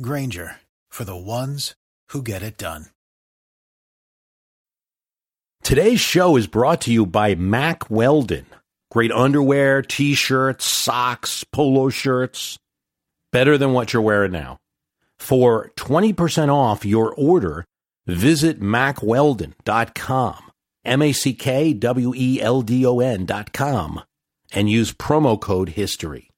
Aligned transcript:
Grainger 0.00 0.56
for 0.88 1.04
the 1.04 1.16
ones 1.16 1.74
who 2.08 2.22
get 2.22 2.42
it 2.42 2.56
done. 2.56 2.86
Today's 5.62 6.00
show 6.00 6.36
is 6.36 6.46
brought 6.46 6.80
to 6.82 6.92
you 6.92 7.04
by 7.04 7.34
Mack 7.34 7.90
Weldon. 7.90 8.46
Great 8.90 9.12
underwear, 9.12 9.82
t 9.82 10.14
shirts, 10.14 10.64
socks, 10.64 11.44
polo 11.44 11.88
shirts. 11.90 12.58
Better 13.32 13.56
than 13.58 13.72
what 13.72 13.92
you're 13.92 14.02
wearing 14.02 14.32
now. 14.32 14.58
For 15.18 15.70
20% 15.76 16.52
off 16.52 16.84
your 16.84 17.14
order, 17.14 17.64
visit 18.06 18.60
mackweldon.com, 18.60 20.50
M 20.84 21.02
A 21.02 21.12
C 21.12 21.32
K 21.34 21.72
W 21.74 22.12
E 22.16 22.40
L 22.40 22.62
D 22.62 22.84
O 22.84 22.98
N 23.00 23.24
dot 23.24 23.52
com 23.52 24.02
and 24.52 24.68
use 24.68 24.92
promo 24.92 25.40
code 25.40 25.70
HISTORY. 25.70 26.31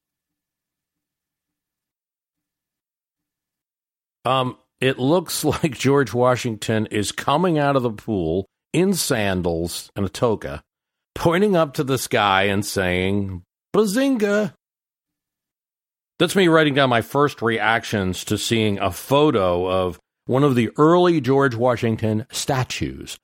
Um, 4.24 4.56
it 4.80 4.98
looks 4.98 5.44
like 5.44 5.78
George 5.78 6.12
Washington 6.12 6.86
is 6.86 7.12
coming 7.12 7.58
out 7.58 7.76
of 7.76 7.82
the 7.82 7.90
pool 7.90 8.46
in 8.72 8.94
sandals 8.94 9.90
and 9.94 10.04
a 10.04 10.08
toga, 10.08 10.62
pointing 11.14 11.56
up 11.56 11.74
to 11.74 11.84
the 11.84 11.98
sky 11.98 12.44
and 12.44 12.64
saying, 12.64 13.42
Bazinga! 13.74 14.54
That's 16.18 16.36
me 16.36 16.48
writing 16.48 16.74
down 16.74 16.90
my 16.90 17.02
first 17.02 17.42
reactions 17.42 18.24
to 18.26 18.38
seeing 18.38 18.78
a 18.78 18.92
photo 18.92 19.68
of 19.68 19.98
one 20.26 20.44
of 20.44 20.54
the 20.54 20.70
early 20.78 21.20
George 21.20 21.54
Washington 21.54 22.26
statues 22.30 23.18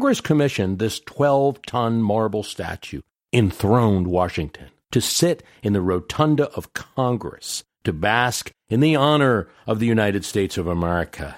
Congress 0.00 0.22
commissioned 0.22 0.78
this 0.78 0.98
12 1.00 1.60
ton 1.60 2.00
marble 2.00 2.42
statue, 2.42 3.02
enthroned 3.34 4.06
Washington, 4.06 4.70
to 4.90 4.98
sit 4.98 5.42
in 5.62 5.74
the 5.74 5.82
rotunda 5.82 6.48
of 6.52 6.72
Congress 6.72 7.64
to 7.84 7.92
bask 7.92 8.50
in 8.70 8.80
the 8.80 8.96
honor 8.96 9.50
of 9.66 9.78
the 9.78 9.84
United 9.84 10.24
States 10.24 10.56
of 10.56 10.66
America. 10.66 11.36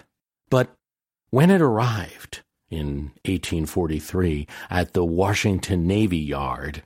But 0.48 0.72
when 1.30 1.50
it 1.50 1.60
arrived 1.60 2.42
in 2.70 3.10
1843 3.24 4.46
at 4.70 4.92
the 4.92 5.04
Washington 5.04 5.88
Navy 5.88 6.18
Yard, 6.18 6.84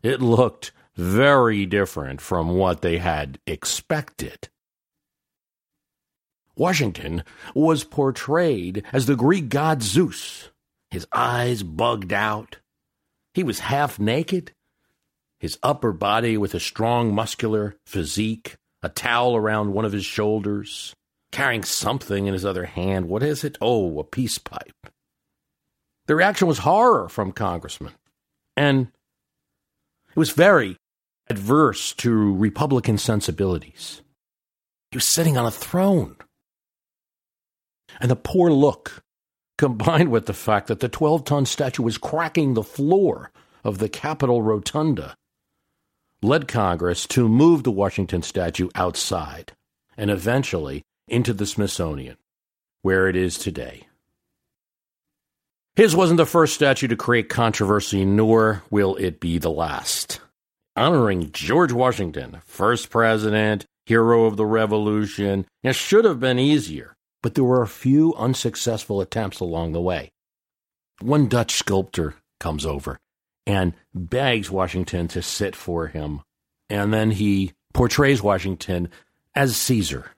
it 0.00 0.22
looked 0.22 0.70
very 0.94 1.66
different 1.66 2.20
from 2.20 2.50
what 2.50 2.82
they 2.82 2.98
had 2.98 3.40
expected. 3.48 4.48
Washington 6.60 7.24
was 7.54 7.84
portrayed 7.84 8.84
as 8.92 9.06
the 9.06 9.16
Greek 9.16 9.48
god 9.48 9.82
Zeus, 9.82 10.50
his 10.90 11.06
eyes 11.10 11.62
bugged 11.62 12.12
out. 12.12 12.58
He 13.32 13.42
was 13.42 13.60
half 13.60 13.98
naked, 13.98 14.52
his 15.38 15.58
upper 15.62 15.94
body 15.94 16.36
with 16.36 16.54
a 16.54 16.60
strong 16.60 17.14
muscular 17.14 17.76
physique, 17.86 18.58
a 18.82 18.90
towel 18.90 19.36
around 19.36 19.72
one 19.72 19.86
of 19.86 19.92
his 19.92 20.04
shoulders, 20.04 20.94
carrying 21.32 21.62
something 21.62 22.26
in 22.26 22.34
his 22.34 22.44
other 22.44 22.66
hand. 22.66 23.08
What 23.08 23.22
is 23.22 23.42
it? 23.42 23.56
Oh, 23.62 23.98
a 23.98 24.04
peace 24.04 24.36
pipe. 24.36 24.86
The 26.08 26.14
reaction 26.14 26.46
was 26.46 26.58
horror 26.58 27.08
from 27.08 27.32
congressmen, 27.32 27.94
and 28.54 28.88
it 30.10 30.18
was 30.18 30.32
very 30.32 30.76
adverse 31.30 31.94
to 31.94 32.34
Republican 32.34 32.98
sensibilities. 32.98 34.02
He 34.90 34.98
was 34.98 35.10
sitting 35.14 35.38
on 35.38 35.46
a 35.46 35.50
throne 35.50 36.16
and 38.00 38.10
the 38.10 38.16
poor 38.16 38.50
look, 38.50 39.02
combined 39.58 40.10
with 40.10 40.26
the 40.26 40.32
fact 40.32 40.68
that 40.68 40.80
the 40.80 40.88
12 40.88 41.24
ton 41.24 41.46
statue 41.46 41.82
was 41.82 41.98
cracking 41.98 42.54
the 42.54 42.62
floor 42.62 43.30
of 43.64 43.78
the 43.78 43.88
Capitol 43.88 44.42
Rotunda, 44.42 45.14
led 46.22 46.48
Congress 46.48 47.06
to 47.06 47.28
move 47.28 47.62
the 47.62 47.70
Washington 47.70 48.22
statue 48.22 48.68
outside 48.74 49.52
and 49.96 50.10
eventually 50.10 50.82
into 51.08 51.34
the 51.34 51.46
Smithsonian, 51.46 52.16
where 52.82 53.08
it 53.08 53.16
is 53.16 53.36
today. 53.36 53.86
His 55.76 55.94
wasn't 55.94 56.18
the 56.18 56.26
first 56.26 56.54
statue 56.54 56.88
to 56.88 56.96
create 56.96 57.28
controversy, 57.28 58.04
nor 58.04 58.62
will 58.70 58.96
it 58.96 59.20
be 59.20 59.38
the 59.38 59.50
last. 59.50 60.20
Honoring 60.76 61.32
George 61.32 61.72
Washington, 61.72 62.40
first 62.44 62.90
president, 62.90 63.66
hero 63.86 64.24
of 64.24 64.36
the 64.36 64.46
Revolution, 64.46 65.46
it 65.62 65.74
should 65.74 66.04
have 66.04 66.20
been 66.20 66.38
easier 66.38 66.94
but 67.22 67.34
there 67.34 67.44
were 67.44 67.62
a 67.62 67.68
few 67.68 68.14
unsuccessful 68.14 69.00
attempts 69.00 69.40
along 69.40 69.72
the 69.72 69.80
way. 69.80 70.10
One 71.00 71.28
Dutch 71.28 71.54
sculptor 71.54 72.14
comes 72.38 72.66
over 72.66 72.98
and 73.46 73.74
begs 73.94 74.50
Washington 74.50 75.08
to 75.08 75.22
sit 75.22 75.56
for 75.56 75.88
him, 75.88 76.20
and 76.68 76.92
then 76.92 77.10
he 77.10 77.52
portrays 77.72 78.22
Washington 78.22 78.88
as 79.34 79.56
Caesar. 79.56 80.10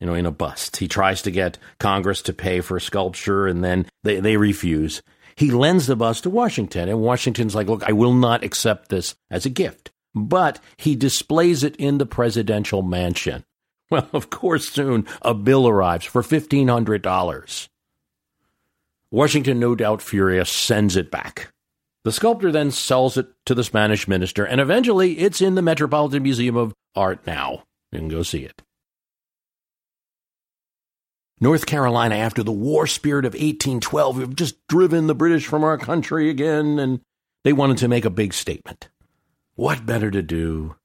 You 0.00 0.06
know, 0.06 0.14
in 0.14 0.26
a 0.26 0.30
bust. 0.30 0.76
He 0.76 0.88
tries 0.88 1.22
to 1.22 1.30
get 1.30 1.56
Congress 1.78 2.20
to 2.22 2.34
pay 2.34 2.60
for 2.60 2.78
sculpture, 2.78 3.46
and 3.46 3.64
then 3.64 3.86
they, 4.02 4.20
they 4.20 4.36
refuse. 4.36 5.02
He 5.36 5.50
lends 5.50 5.86
the 5.86 5.96
bust 5.96 6.24
to 6.24 6.30
Washington, 6.30 6.90
and 6.90 7.00
Washington's 7.00 7.54
like, 7.54 7.66
Look, 7.66 7.82
I 7.82 7.92
will 7.92 8.12
not 8.12 8.44
accept 8.44 8.90
this 8.90 9.14
as 9.30 9.46
a 9.46 9.50
gift. 9.50 9.92
But 10.14 10.60
he 10.76 10.96
displays 10.96 11.64
it 11.64 11.76
in 11.76 11.96
the 11.96 12.04
presidential 12.04 12.82
mansion. 12.82 13.44
Well, 13.90 14.08
of 14.12 14.30
course, 14.30 14.68
soon 14.68 15.06
a 15.22 15.32
bill 15.32 15.68
arrives 15.68 16.04
for 16.04 16.20
$1,500. 16.20 17.68
Washington, 19.12 19.60
no 19.60 19.76
doubt 19.76 20.02
furious, 20.02 20.50
sends 20.50 20.96
it 20.96 21.10
back. 21.10 21.52
The 22.02 22.10
sculptor 22.12 22.50
then 22.50 22.72
sells 22.72 23.16
it 23.16 23.28
to 23.46 23.54
the 23.54 23.64
Spanish 23.64 24.08
minister, 24.08 24.44
and 24.44 24.60
eventually 24.60 25.18
it's 25.18 25.40
in 25.40 25.54
the 25.54 25.62
Metropolitan 25.62 26.22
Museum 26.22 26.56
of 26.56 26.74
Art 26.94 27.26
now. 27.26 27.62
You 27.92 28.00
can 28.00 28.08
go 28.08 28.22
see 28.22 28.44
it. 28.44 28.62
North 31.40 31.66
Carolina, 31.66 32.14
after 32.14 32.42
the 32.42 32.52
war 32.52 32.86
spirit 32.86 33.24
of 33.24 33.34
1812, 33.34 34.20
have 34.20 34.36
just 34.36 34.56
driven 34.68 35.06
the 35.06 35.14
British 35.14 35.46
from 35.46 35.64
our 35.64 35.76
country 35.76 36.30
again, 36.30 36.78
and 36.78 37.00
they 37.44 37.52
wanted 37.52 37.78
to 37.78 37.88
make 37.88 38.04
a 38.04 38.10
big 38.10 38.32
statement. 38.32 38.88
What 39.54 39.86
better 39.86 40.10
to 40.10 40.22
do 40.22 40.76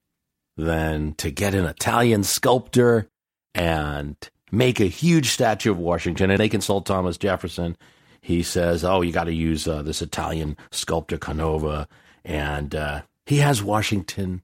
than 0.62 1.14
to 1.16 1.32
get 1.32 1.56
an 1.56 1.66
Italian 1.66 2.24
sculptor 2.24 3.10
and 3.56 4.16
make 4.52 4.80
a 4.80 4.86
huge 4.86 5.30
statue 5.30 5.72
of 5.72 5.78
Washington. 5.78 6.30
And 6.30 6.40
they 6.40 6.50
consult 6.50 6.86
Thomas 6.86 7.18
Jefferson. 7.18 7.76
He 8.22 8.44
says, 8.44 8.84
"Oh, 8.84 9.02
you 9.02 9.12
got 9.12 9.24
to 9.26 9.34
use 9.34 9.68
uh, 9.68 9.82
this 9.82 10.02
Italian 10.02 10.56
sculptor 10.72 11.18
Canova," 11.18 11.88
and 12.24 12.76
uh, 12.76 13.02
he 13.26 13.38
has 13.38 13.64
Washington 13.64 14.44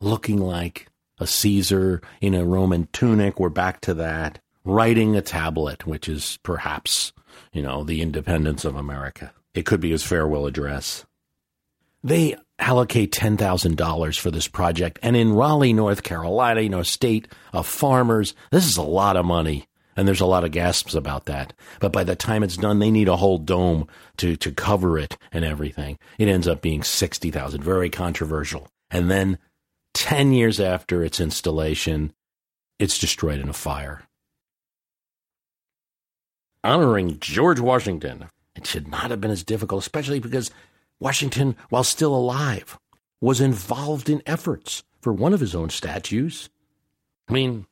looking 0.00 0.38
like 0.38 0.88
a 1.18 1.26
Caesar 1.26 2.00
in 2.20 2.34
a 2.34 2.44
Roman 2.44 2.88
tunic. 2.92 3.40
We're 3.40 3.48
back 3.48 3.80
to 3.82 3.94
that. 3.94 4.38
Writing 4.64 5.16
a 5.16 5.22
tablet, 5.22 5.86
which 5.88 6.08
is 6.08 6.38
perhaps, 6.44 7.12
you 7.52 7.62
know, 7.62 7.82
the 7.82 8.00
independence 8.00 8.64
of 8.64 8.76
America. 8.76 9.32
It 9.54 9.66
could 9.66 9.80
be 9.80 9.90
his 9.90 10.04
farewell 10.04 10.46
address. 10.46 11.04
They 12.04 12.36
allocate 12.62 13.12
$10,000 13.12 14.18
for 14.18 14.30
this 14.30 14.48
project. 14.48 14.98
And 15.02 15.16
in 15.16 15.32
Raleigh, 15.32 15.72
North 15.72 16.02
Carolina, 16.02 16.60
you 16.60 16.68
know, 16.68 16.78
a 16.78 16.84
state 16.84 17.28
of 17.52 17.66
farmers, 17.66 18.34
this 18.50 18.66
is 18.66 18.76
a 18.76 18.82
lot 18.82 19.16
of 19.16 19.26
money. 19.26 19.66
And 19.94 20.08
there's 20.08 20.22
a 20.22 20.26
lot 20.26 20.44
of 20.44 20.52
gasps 20.52 20.94
about 20.94 21.26
that. 21.26 21.52
But 21.78 21.92
by 21.92 22.02
the 22.04 22.16
time 22.16 22.42
it's 22.42 22.56
done, 22.56 22.78
they 22.78 22.90
need 22.90 23.08
a 23.08 23.16
whole 23.16 23.36
dome 23.36 23.88
to, 24.16 24.36
to 24.36 24.50
cover 24.50 24.98
it 24.98 25.18
and 25.32 25.44
everything. 25.44 25.98
It 26.18 26.28
ends 26.28 26.48
up 26.48 26.62
being 26.62 26.82
60,000, 26.82 27.62
very 27.62 27.90
controversial. 27.90 28.68
And 28.90 29.10
then 29.10 29.38
10 29.92 30.32
years 30.32 30.60
after 30.60 31.04
its 31.04 31.20
installation, 31.20 32.14
it's 32.78 32.98
destroyed 32.98 33.40
in 33.40 33.50
a 33.50 33.52
fire. 33.52 34.04
Honoring 36.64 37.18
George 37.18 37.60
Washington, 37.60 38.30
it 38.54 38.66
should 38.66 38.88
not 38.88 39.10
have 39.10 39.20
been 39.20 39.30
as 39.30 39.44
difficult, 39.44 39.82
especially 39.82 40.20
because 40.20 40.50
Washington, 41.02 41.56
while 41.68 41.82
still 41.82 42.14
alive, 42.14 42.78
was 43.20 43.40
involved 43.40 44.08
in 44.08 44.22
efforts 44.24 44.84
for 45.00 45.12
one 45.12 45.34
of 45.34 45.40
his 45.40 45.52
own 45.52 45.68
statues. 45.68 46.48
I 47.28 47.32
mean, 47.32 47.66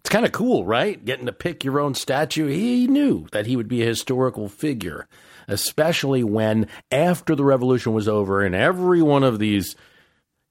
it's 0.00 0.10
kind 0.10 0.26
of 0.26 0.32
cool, 0.32 0.66
right? 0.66 1.02
Getting 1.02 1.24
to 1.24 1.32
pick 1.32 1.64
your 1.64 1.80
own 1.80 1.94
statue. 1.94 2.48
He 2.48 2.86
knew 2.86 3.28
that 3.32 3.46
he 3.46 3.56
would 3.56 3.66
be 3.66 3.82
a 3.82 3.86
historical 3.86 4.48
figure, 4.50 5.08
especially 5.48 6.22
when, 6.22 6.68
after 6.92 7.34
the 7.34 7.44
revolution 7.44 7.94
was 7.94 8.08
over, 8.08 8.44
in 8.44 8.54
every 8.54 9.00
one 9.00 9.24
of 9.24 9.38
these 9.38 9.74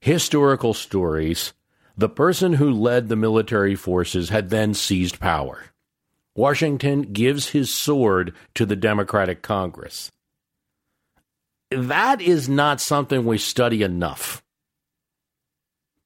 historical 0.00 0.74
stories, 0.74 1.52
the 1.96 2.08
person 2.08 2.54
who 2.54 2.72
led 2.72 3.08
the 3.08 3.14
military 3.14 3.76
forces 3.76 4.30
had 4.30 4.50
then 4.50 4.74
seized 4.74 5.20
power. 5.20 5.66
Washington 6.34 7.02
gives 7.12 7.50
his 7.50 7.72
sword 7.72 8.34
to 8.54 8.66
the 8.66 8.76
Democratic 8.76 9.42
Congress. 9.42 10.10
That 11.70 12.20
is 12.20 12.48
not 12.48 12.80
something 12.80 13.24
we 13.24 13.38
study 13.38 13.82
enough. 13.82 14.42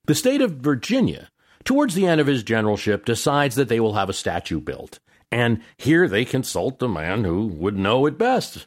The 0.06 0.14
state 0.14 0.40
of 0.40 0.52
Virginia 0.52 1.30
towards 1.64 1.94
the 1.94 2.06
end 2.06 2.20
of 2.20 2.26
his 2.26 2.42
generalship, 2.42 3.04
decides 3.04 3.54
that 3.56 3.68
they 3.68 3.80
will 3.80 3.94
have 3.94 4.08
a 4.08 4.14
statue 4.14 4.60
built. 4.60 4.98
And 5.30 5.60
here 5.76 6.08
they 6.08 6.24
consult 6.24 6.78
the 6.78 6.88
man 6.88 7.24
who 7.24 7.46
would 7.46 7.76
know 7.76 8.06
it 8.06 8.18
best. 8.18 8.66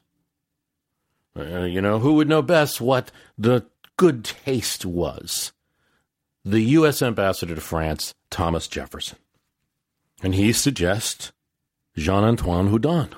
Uh, 1.37 1.63
you 1.63 1.81
know, 1.81 1.99
who 1.99 2.13
would 2.13 2.29
know 2.29 2.41
best 2.41 2.79
what 2.79 3.11
the 3.37 3.65
good 3.97 4.23
taste 4.23 4.85
was? 4.85 5.51
The 6.45 6.61
U.S. 6.61 7.01
ambassador 7.01 7.55
to 7.55 7.61
France, 7.61 8.13
Thomas 8.29 8.67
Jefferson. 8.67 9.17
And 10.21 10.35
he 10.35 10.53
suggests 10.53 11.31
Jean 11.97 12.23
Antoine 12.23 12.67
Houdon. 12.67 13.09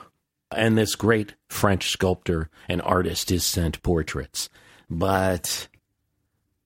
And 0.56 0.78
this 0.78 0.96
great 0.96 1.36
French 1.50 1.92
sculptor 1.92 2.50
and 2.70 2.82
artist 2.82 3.32
is 3.32 3.46
sent 3.46 3.84
portraits. 3.84 4.50
But 4.90 5.68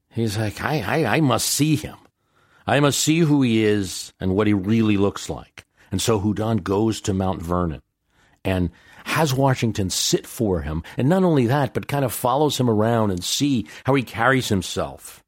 he's 0.10 0.38
like, 0.38 0.62
I, 0.64 0.82
I, 0.82 1.18
I 1.18 1.22
must 1.22 1.48
see 1.48 1.76
him. 1.76 1.98
I 2.68 2.80
must 2.80 3.00
see 3.00 3.20
who 3.20 3.42
he 3.42 3.64
is 3.64 4.14
and 4.20 4.36
what 4.36 4.48
he 4.48 4.54
really 4.54 4.98
looks 4.98 5.30
like. 5.30 5.66
And 5.92 6.02
so 6.02 6.20
Houdon 6.20 6.58
goes 6.58 7.02
to 7.02 7.14
Mount 7.14 7.42
Vernon 7.42 7.82
and 8.46 8.70
has 9.06 9.34
Washington 9.34 9.90
sit 9.90 10.28
for 10.28 10.62
him. 10.62 10.84
And 10.96 11.10
not 11.10 11.24
only 11.24 11.48
that, 11.48 11.74
but 11.74 11.88
kind 11.88 12.06
of 12.06 12.14
follows 12.14 12.60
him 12.60 12.70
around 12.70 13.10
and 13.10 13.24
see 13.24 13.68
how 13.86 13.96
he 13.96 14.04
carries 14.04 14.50
himself. 14.50 15.24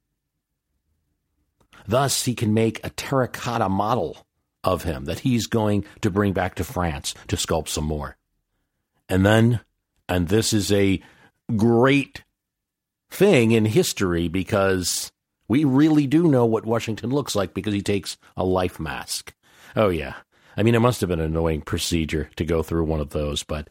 Thus, 1.87 2.25
he 2.25 2.35
can 2.35 2.53
make 2.53 2.79
a 2.83 2.91
terracotta 2.91 3.69
model 3.69 4.25
of 4.63 4.83
him 4.83 5.05
that 5.05 5.19
he's 5.19 5.47
going 5.47 5.83
to 6.01 6.11
bring 6.11 6.33
back 6.33 6.55
to 6.55 6.63
France 6.63 7.15
to 7.27 7.35
sculpt 7.35 7.69
some 7.69 7.85
more. 7.85 8.17
And 9.11 9.25
then, 9.25 9.59
and 10.07 10.29
this 10.29 10.53
is 10.53 10.71
a 10.71 11.01
great 11.57 12.23
thing 13.09 13.51
in 13.51 13.65
history 13.65 14.29
because 14.29 15.11
we 15.49 15.65
really 15.65 16.07
do 16.07 16.29
know 16.29 16.45
what 16.45 16.65
Washington 16.65 17.09
looks 17.09 17.35
like 17.35 17.53
because 17.53 17.73
he 17.73 17.81
takes 17.81 18.17
a 18.37 18.45
life 18.45 18.79
mask. 18.79 19.33
Oh, 19.75 19.89
yeah. 19.89 20.13
I 20.55 20.63
mean, 20.63 20.75
it 20.75 20.79
must 20.79 21.01
have 21.01 21.09
been 21.09 21.19
an 21.19 21.25
annoying 21.25 21.61
procedure 21.61 22.29
to 22.37 22.45
go 22.45 22.63
through 22.63 22.85
one 22.85 23.01
of 23.01 23.09
those, 23.09 23.43
but. 23.43 23.69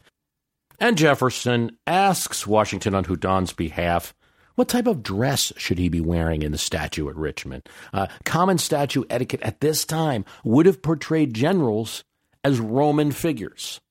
And 0.79 0.95
Jefferson 0.95 1.75
asks 1.87 2.45
Washington 2.45 2.93
on 2.93 3.05
Houdon's 3.05 3.51
behalf 3.51 4.13
what 4.53 4.67
type 4.67 4.85
of 4.85 5.01
dress 5.01 5.51
should 5.57 5.79
he 5.79 5.89
be 5.89 6.01
wearing 6.01 6.43
in 6.43 6.51
the 6.51 6.57
statue 6.59 7.09
at 7.09 7.15
Richmond? 7.15 7.67
Uh, 7.91 8.07
common 8.25 8.59
statue 8.59 9.05
etiquette 9.09 9.41
at 9.41 9.59
this 9.59 9.85
time 9.85 10.23
would 10.43 10.67
have 10.67 10.83
portrayed 10.83 11.33
generals 11.33 12.03
as 12.43 12.59
Roman 12.59 13.11
figures, 13.11 13.81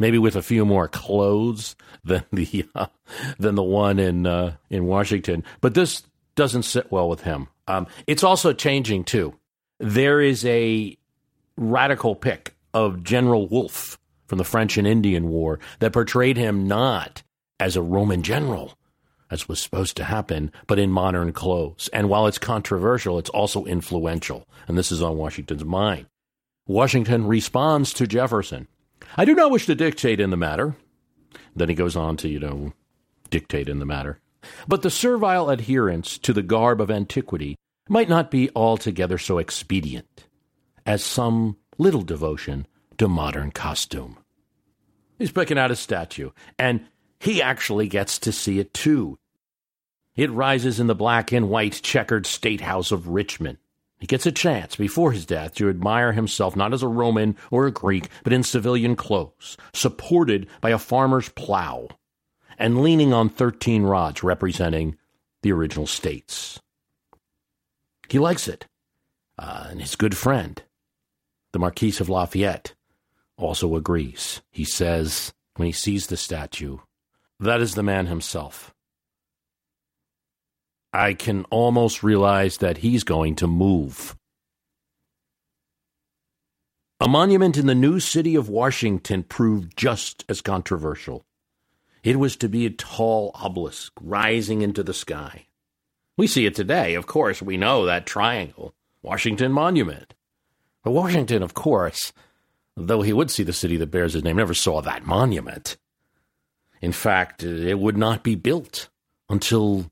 maybe 0.00 0.18
with 0.18 0.34
a 0.34 0.42
few 0.42 0.64
more 0.64 0.88
clothes 0.88 1.76
than 2.02 2.24
the 2.32 2.66
uh, 2.74 2.86
than 3.38 3.54
the 3.54 3.62
one 3.62 4.00
in 4.00 4.26
uh, 4.26 4.56
in 4.68 4.86
Washington. 4.86 5.44
But 5.60 5.74
this 5.74 6.02
doesn't 6.34 6.64
sit 6.64 6.90
well 6.90 7.08
with 7.08 7.20
him. 7.20 7.46
Um, 7.68 7.86
it's 8.08 8.24
also 8.24 8.52
changing 8.52 9.04
too. 9.04 9.34
There 9.78 10.20
is 10.20 10.44
a 10.44 10.96
radical 11.56 12.16
pick 12.16 12.56
of 12.74 13.04
General 13.04 13.46
Wolfe 13.46 13.98
from 14.26 14.38
the 14.38 14.44
French 14.44 14.76
and 14.76 14.86
Indian 14.86 15.28
War 15.28 15.60
that 15.78 15.92
portrayed 15.92 16.36
him 16.36 16.66
not 16.66 17.22
as 17.58 17.76
a 17.76 17.82
Roman 17.82 18.22
general, 18.22 18.78
as 19.30 19.48
was 19.48 19.60
supposed 19.60 19.96
to 19.98 20.04
happen, 20.04 20.50
but 20.66 20.78
in 20.78 20.90
modern 20.90 21.32
clothes. 21.32 21.88
And 21.92 22.08
while 22.08 22.26
it's 22.26 22.38
controversial, 22.38 23.18
it's 23.18 23.30
also 23.30 23.64
influential. 23.64 24.48
And 24.66 24.78
this 24.78 24.90
is 24.90 25.02
on 25.02 25.16
Washington's 25.16 25.64
mind. 25.64 26.06
Washington 26.66 27.26
responds 27.26 27.92
to 27.94 28.06
Jefferson 28.06 28.68
I 29.16 29.24
do 29.24 29.34
not 29.34 29.50
wish 29.50 29.66
to 29.66 29.74
dictate 29.74 30.20
in 30.20 30.30
the 30.30 30.36
matter. 30.36 30.76
Then 31.54 31.68
he 31.68 31.74
goes 31.74 31.96
on 31.96 32.16
to, 32.18 32.28
you 32.28 32.38
know, 32.38 32.72
dictate 33.28 33.68
in 33.68 33.78
the 33.78 33.86
matter. 33.86 34.20
But 34.66 34.82
the 34.82 34.90
servile 34.90 35.50
adherence 35.50 36.18
to 36.18 36.32
the 36.32 36.42
garb 36.42 36.80
of 36.80 36.90
antiquity 36.90 37.56
might 37.88 38.08
not 38.08 38.30
be 38.30 38.50
altogether 38.54 39.18
so 39.18 39.38
expedient 39.38 40.26
as 40.86 41.04
some 41.04 41.56
little 41.76 42.02
devotion 42.02 42.66
to 42.98 43.08
modern 43.08 43.50
costume. 43.50 44.18
He's 45.18 45.32
picking 45.32 45.58
out 45.58 45.70
a 45.70 45.76
statue, 45.76 46.30
and 46.58 46.86
he 47.18 47.42
actually 47.42 47.88
gets 47.88 48.18
to 48.20 48.32
see 48.32 48.58
it 48.58 48.72
too. 48.72 49.18
It 50.16 50.30
rises 50.30 50.80
in 50.80 50.86
the 50.86 50.94
black 50.94 51.32
and 51.32 51.48
white 51.48 51.80
checkered 51.82 52.26
State 52.26 52.60
House 52.60 52.92
of 52.92 53.08
Richmond. 53.08 53.58
He 54.00 54.06
gets 54.06 54.24
a 54.24 54.32
chance 54.32 54.76
before 54.76 55.12
his 55.12 55.26
death 55.26 55.54
to 55.56 55.68
admire 55.68 56.12
himself 56.12 56.56
not 56.56 56.72
as 56.72 56.82
a 56.82 56.88
Roman 56.88 57.36
or 57.50 57.66
a 57.66 57.70
Greek, 57.70 58.08
but 58.24 58.32
in 58.32 58.42
civilian 58.42 58.96
clothes, 58.96 59.58
supported 59.74 60.48
by 60.62 60.70
a 60.70 60.78
farmer's 60.78 61.28
plow 61.28 61.86
and 62.58 62.82
leaning 62.82 63.12
on 63.12 63.28
13 63.28 63.82
rods 63.82 64.22
representing 64.22 64.96
the 65.42 65.52
original 65.52 65.86
states. 65.86 66.60
He 68.08 68.18
likes 68.18 68.48
it. 68.48 68.66
Uh, 69.38 69.68
and 69.70 69.80
his 69.80 69.96
good 69.96 70.16
friend, 70.16 70.62
the 71.52 71.58
Marquis 71.58 71.96
of 72.00 72.08
Lafayette, 72.08 72.74
also 73.36 73.76
agrees. 73.76 74.42
He 74.50 74.64
says, 74.64 75.32
when 75.56 75.66
he 75.66 75.72
sees 75.72 76.06
the 76.06 76.16
statue, 76.16 76.78
that 77.38 77.60
is 77.60 77.74
the 77.74 77.82
man 77.82 78.06
himself. 78.06 78.74
I 80.92 81.14
can 81.14 81.44
almost 81.50 82.02
realize 82.02 82.58
that 82.58 82.78
he's 82.78 83.04
going 83.04 83.36
to 83.36 83.46
move. 83.46 84.16
A 87.00 87.08
monument 87.08 87.56
in 87.56 87.66
the 87.66 87.74
new 87.74 88.00
city 88.00 88.34
of 88.34 88.48
Washington 88.48 89.22
proved 89.22 89.76
just 89.76 90.24
as 90.28 90.42
controversial. 90.42 91.24
It 92.02 92.18
was 92.18 92.36
to 92.36 92.48
be 92.48 92.66
a 92.66 92.70
tall 92.70 93.30
obelisk 93.34 93.92
rising 94.00 94.62
into 94.62 94.82
the 94.82 94.94
sky. 94.94 95.46
We 96.16 96.26
see 96.26 96.44
it 96.44 96.54
today, 96.54 96.94
of 96.94 97.06
course. 97.06 97.40
We 97.40 97.56
know 97.56 97.86
that 97.86 98.04
triangle, 98.04 98.74
Washington 99.02 99.52
Monument. 99.52 100.14
But 100.82 100.90
Washington, 100.90 101.42
of 101.42 101.54
course, 101.54 102.12
though 102.76 103.02
he 103.02 103.12
would 103.12 103.30
see 103.30 103.42
the 103.42 103.52
city 103.52 103.76
that 103.78 103.90
bears 103.90 104.14
his 104.14 104.24
name, 104.24 104.36
never 104.36 104.54
saw 104.54 104.82
that 104.82 105.06
monument. 105.06 105.76
In 106.82 106.92
fact, 106.92 107.42
it 107.42 107.78
would 107.78 107.96
not 107.96 108.22
be 108.22 108.34
built 108.34 108.88
until 109.28 109.90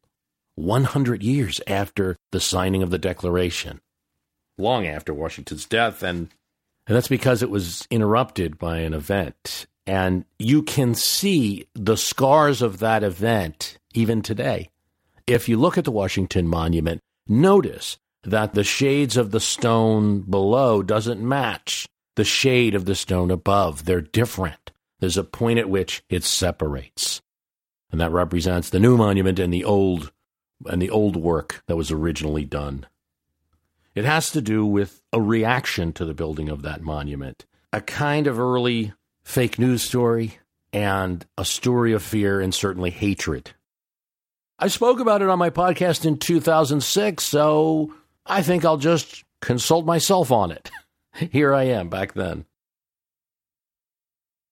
100 0.59 1.23
years 1.23 1.61
after 1.67 2.17
the 2.33 2.41
signing 2.41 2.83
of 2.83 2.91
the 2.91 2.99
Declaration, 2.99 3.81
long 4.57 4.87
after 4.87 5.15
Washington's 5.15 5.65
death, 5.65 6.03
and, 6.03 6.29
and 6.87 6.97
that's 6.97 7.09
because 7.09 7.43
it 7.43 7.50
was 7.50 7.87
interrupted 7.91 8.59
by 8.59 8.79
an 8.79 8.95
event 8.95 9.67
and 9.88 10.27
you 10.38 10.62
can 10.62 10.95
see 10.95 11.67
the 11.75 11.97
scars 11.97 12.61
of 12.61 12.81
that 12.81 13.03
event 13.03 13.79
even 13.95 14.21
today. 14.21 14.69
If 15.27 15.49
you 15.49 15.57
look 15.57 15.79
at 15.79 15.85
the 15.85 15.91
Washington 15.91 16.47
Monument, 16.47 17.00
notice 17.27 17.97
that 18.23 18.53
the 18.53 18.65
shades 18.65 19.17
of 19.17 19.31
the 19.31 19.41
stone 19.41 20.21
below 20.21 20.83
doesn't 20.83 21.27
match 21.27 21.88
the 22.17 22.25
shade 22.25 22.75
of 22.75 22.85
the 22.85 22.95
stone 22.95 23.31
above. 23.31 23.87
They're 23.87 24.03
different. 24.03 24.73
There's 25.00 25.17
a 25.17 25.25
point 25.25 25.59
at 25.59 25.71
which 25.71 26.03
it 26.11 26.23
separates. 26.23 27.23
And 27.91 27.99
that 27.99 28.12
represents 28.12 28.69
the 28.69 28.81
new 28.81 28.99
monument 28.99 29.38
and 29.38 29.55
the 29.55 29.65
old 29.65 30.12
and 30.67 30.81
the 30.83 30.91
old 30.91 31.17
work 31.17 31.62
that 31.67 31.77
was 31.77 31.91
originally 31.91 32.45
done. 32.45 32.87
It 33.95 34.05
has 34.05 34.31
to 34.33 34.41
do 34.41 34.65
with 34.65 35.03
a 35.12 35.21
reaction 35.21 35.93
to 35.95 36.05
the 36.05 36.15
building 36.15 36.49
of 36.49 36.62
that 36.62 36.83
monument, 36.83 37.47
a 37.73 37.81
kind 37.81 38.27
of 38.27 38.38
early 38.38 38.93
fake 39.25 39.59
news 39.59 39.83
story, 39.83 40.38
and 40.73 41.25
a 41.37 41.45
story 41.45 41.93
of 41.93 42.03
fear 42.03 42.41
and 42.41 42.55
certainly 42.55 42.91
hatred. 42.91 43.53
I 44.59 44.69
spoke 44.69 45.00
about 45.00 45.23
it 45.23 45.29
on 45.29 45.38
my 45.38 45.50
podcast 45.50 46.05
in 46.05 46.19
2006, 46.19 47.23
so 47.23 47.95
I 48.27 48.43
think 48.43 48.65
I'll 48.65 48.77
just 48.77 49.25
consult 49.41 49.87
myself 49.87 50.33
on 50.33 50.50
it. 50.50 50.71
Here 51.33 51.55
I 51.55 51.65
am 51.65 51.88
back 51.88 52.15
then. 52.15 52.45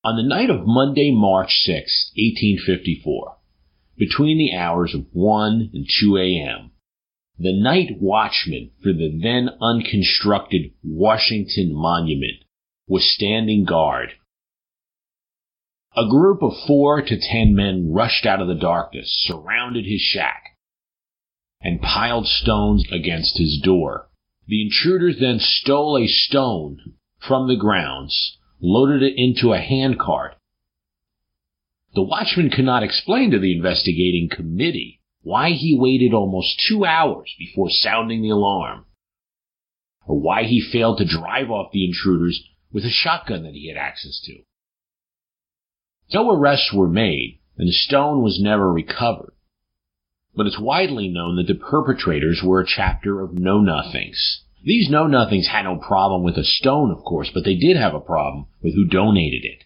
On 0.04 0.16
the 0.16 0.22
night 0.22 0.50
of 0.50 0.66
Monday, 0.66 1.10
March 1.12 1.62
6, 1.64 2.12
1854, 2.14 3.35
between 3.96 4.38
the 4.38 4.54
hours 4.54 4.94
of 4.94 5.06
1 5.12 5.70
and 5.72 5.86
2 6.00 6.16
a.m., 6.18 6.70
the 7.38 7.52
night 7.52 8.00
watchman 8.00 8.70
for 8.82 8.94
the 8.94 9.18
then 9.22 9.50
unconstructed 9.60 10.72
Washington 10.82 11.74
Monument 11.74 12.44
was 12.88 13.04
standing 13.14 13.64
guard 13.64 14.14
A 15.94 16.08
group 16.08 16.42
of 16.42 16.56
four 16.66 17.02
to 17.02 17.20
ten 17.20 17.54
men 17.54 17.92
rushed 17.92 18.24
out 18.24 18.40
of 18.40 18.48
the 18.48 18.54
darkness, 18.54 19.12
surrounded 19.26 19.84
his 19.84 20.00
shack, 20.00 20.56
and 21.60 21.82
piled 21.82 22.26
stones 22.26 22.84
against 22.90 23.36
his 23.36 23.60
door. 23.62 24.08
The 24.46 24.62
intruders 24.62 25.18
then 25.20 25.38
stole 25.38 25.98
a 25.98 26.06
stone 26.06 26.78
from 27.18 27.48
the 27.48 27.56
grounds, 27.56 28.38
loaded 28.60 29.02
it 29.02 29.14
into 29.16 29.52
a 29.52 29.58
handcart. 29.58 30.35
The 31.96 32.02
watchman 32.02 32.50
could 32.50 32.66
not 32.66 32.82
explain 32.82 33.30
to 33.30 33.38
the 33.38 33.56
investigating 33.56 34.28
committee 34.28 35.00
why 35.22 35.52
he 35.52 35.78
waited 35.78 36.12
almost 36.12 36.62
two 36.68 36.84
hours 36.84 37.34
before 37.38 37.70
sounding 37.70 38.20
the 38.20 38.28
alarm, 38.28 38.84
or 40.06 40.20
why 40.20 40.42
he 40.44 40.60
failed 40.60 40.98
to 40.98 41.06
drive 41.06 41.50
off 41.50 41.72
the 41.72 41.86
intruders 41.86 42.46
with 42.70 42.84
a 42.84 42.90
shotgun 42.90 43.44
that 43.44 43.54
he 43.54 43.68
had 43.68 43.78
access 43.78 44.20
to. 44.26 44.42
No 46.12 46.30
arrests 46.30 46.70
were 46.70 46.86
made, 46.86 47.38
and 47.56 47.66
the 47.66 47.72
stone 47.72 48.22
was 48.22 48.38
never 48.38 48.70
recovered. 48.70 49.32
But 50.34 50.46
it's 50.46 50.60
widely 50.60 51.08
known 51.08 51.36
that 51.36 51.46
the 51.46 51.54
perpetrators 51.54 52.42
were 52.44 52.60
a 52.60 52.66
chapter 52.66 53.22
of 53.22 53.38
Know 53.38 53.62
Nothings. 53.62 54.42
These 54.62 54.90
Know 54.90 55.06
Nothings 55.06 55.48
had 55.48 55.62
no 55.62 55.76
problem 55.76 56.24
with 56.24 56.36
a 56.36 56.44
stone, 56.44 56.90
of 56.90 56.98
course, 57.04 57.30
but 57.32 57.46
they 57.46 57.56
did 57.56 57.78
have 57.78 57.94
a 57.94 58.00
problem 58.00 58.48
with 58.62 58.74
who 58.74 58.84
donated 58.84 59.46
it. 59.46 59.64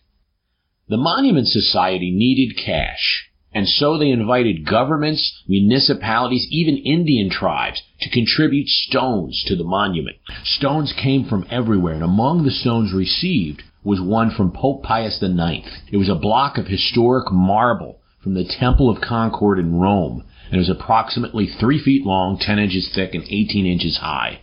The 0.91 0.97
Monument 0.97 1.47
Society 1.47 2.11
needed 2.11 2.57
cash, 2.57 3.29
and 3.55 3.69
so 3.69 3.97
they 3.97 4.11
invited 4.11 4.67
governments, 4.67 5.41
municipalities, 5.47 6.49
even 6.51 6.79
Indian 6.79 7.31
tribes 7.31 7.81
to 8.01 8.11
contribute 8.11 8.67
stones 8.67 9.45
to 9.47 9.55
the 9.55 9.63
monument. 9.63 10.17
Stones 10.43 10.93
came 10.93 11.27
from 11.27 11.47
everywhere, 11.49 11.95
and 11.95 12.03
among 12.03 12.43
the 12.43 12.51
stones 12.51 12.93
received 12.93 13.63
was 13.85 14.01
one 14.01 14.33
from 14.33 14.51
Pope 14.51 14.83
Pius 14.83 15.23
IX. 15.23 15.69
It 15.93 15.97
was 15.97 16.09
a 16.09 16.17
block 16.17 16.59
of 16.59 16.67
historic 16.67 17.31
marble 17.31 18.01
from 18.21 18.35
the 18.35 18.43
Temple 18.59 18.91
of 18.91 19.01
Concord 19.01 19.61
in 19.61 19.79
Rome, 19.79 20.25
and 20.47 20.57
it 20.57 20.59
was 20.59 20.71
approximately 20.71 21.47
3 21.47 21.79
feet 21.79 22.05
long, 22.05 22.37
10 22.37 22.59
inches 22.59 22.91
thick, 22.93 23.15
and 23.15 23.23
18 23.23 23.65
inches 23.65 23.99
high. 23.99 24.41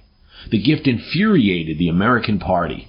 The 0.50 0.63
gift 0.63 0.88
infuriated 0.88 1.77
the 1.77 1.89
American 1.89 2.39
Party. 2.39 2.88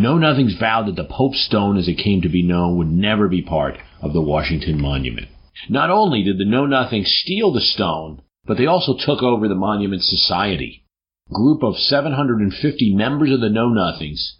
Know 0.00 0.16
Nothings 0.16 0.54
vowed 0.58 0.86
that 0.86 0.96
the 0.96 1.04
Pope's 1.04 1.44
stone, 1.44 1.76
as 1.76 1.86
it 1.86 1.98
came 1.98 2.22
to 2.22 2.28
be 2.30 2.42
known, 2.42 2.78
would 2.78 2.90
never 2.90 3.28
be 3.28 3.42
part 3.42 3.76
of 4.00 4.14
the 4.14 4.22
Washington 4.22 4.80
Monument. 4.80 5.28
Not 5.68 5.90
only 5.90 6.22
did 6.22 6.38
the 6.38 6.46
Know 6.46 6.64
Nothings 6.64 7.12
steal 7.22 7.52
the 7.52 7.60
stone, 7.60 8.22
but 8.46 8.56
they 8.56 8.64
also 8.64 8.96
took 8.96 9.22
over 9.22 9.46
the 9.46 9.54
Monument 9.54 10.02
Society. 10.02 10.86
A 11.28 11.34
group 11.34 11.62
of 11.62 11.76
750 11.76 12.94
members 12.94 13.30
of 13.30 13.42
the 13.42 13.50
Know 13.50 13.68
Nothings 13.68 14.38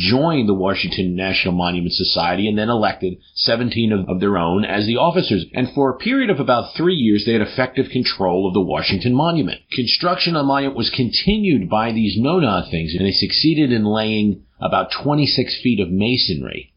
joined 0.00 0.48
the 0.48 0.54
Washington 0.54 1.14
National 1.14 1.52
Monument 1.54 1.92
Society 1.92 2.48
and 2.48 2.56
then 2.56 2.70
elected 2.70 3.18
17 3.34 4.06
of, 4.08 4.20
their 4.20 4.38
own 4.38 4.64
as 4.64 4.86
the 4.86 4.96
officers. 4.96 5.44
And 5.52 5.68
for 5.74 5.90
a 5.90 5.98
period 5.98 6.30
of 6.30 6.40
about 6.40 6.74
three 6.74 6.94
years, 6.94 7.24
they 7.24 7.34
had 7.34 7.42
effective 7.42 7.90
control 7.92 8.48
of 8.48 8.54
the 8.54 8.60
Washington 8.60 9.14
Monument. 9.14 9.60
Construction 9.70 10.34
on 10.34 10.44
the 10.44 10.48
monument 10.48 10.76
was 10.76 10.90
continued 10.90 11.68
by 11.68 11.92
these 11.92 12.16
know-nothings, 12.18 12.94
and 12.96 13.06
they 13.06 13.12
succeeded 13.12 13.72
in 13.72 13.84
laying 13.84 14.44
about 14.60 14.90
26 15.02 15.60
feet 15.62 15.80
of 15.80 15.90
masonry. 15.90 16.72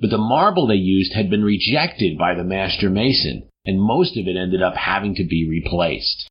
But 0.00 0.10
the 0.10 0.18
marble 0.18 0.66
they 0.66 0.74
used 0.74 1.12
had 1.12 1.30
been 1.30 1.44
rejected 1.44 2.18
by 2.18 2.34
the 2.34 2.44
master 2.44 2.90
mason, 2.90 3.48
and 3.64 3.80
most 3.80 4.16
of 4.16 4.26
it 4.26 4.36
ended 4.36 4.62
up 4.62 4.74
having 4.74 5.14
to 5.16 5.24
be 5.24 5.48
replaced. 5.48 6.28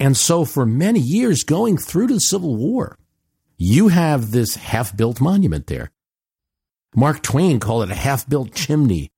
And 0.00 0.16
so 0.16 0.44
for 0.44 0.64
many 0.64 1.00
years, 1.00 1.42
going 1.42 1.76
through 1.76 2.06
the 2.08 2.20
Civil 2.20 2.56
War, 2.56 2.96
you 3.58 3.88
have 3.88 4.30
this 4.30 4.54
half 4.54 4.96
built 4.96 5.20
monument 5.20 5.66
there. 5.66 5.90
Mark 6.94 7.22
Twain 7.22 7.58
called 7.58 7.82
it 7.82 7.90
a 7.90 7.96
half 7.96 8.28
built 8.28 8.54
chimney. 8.54 9.10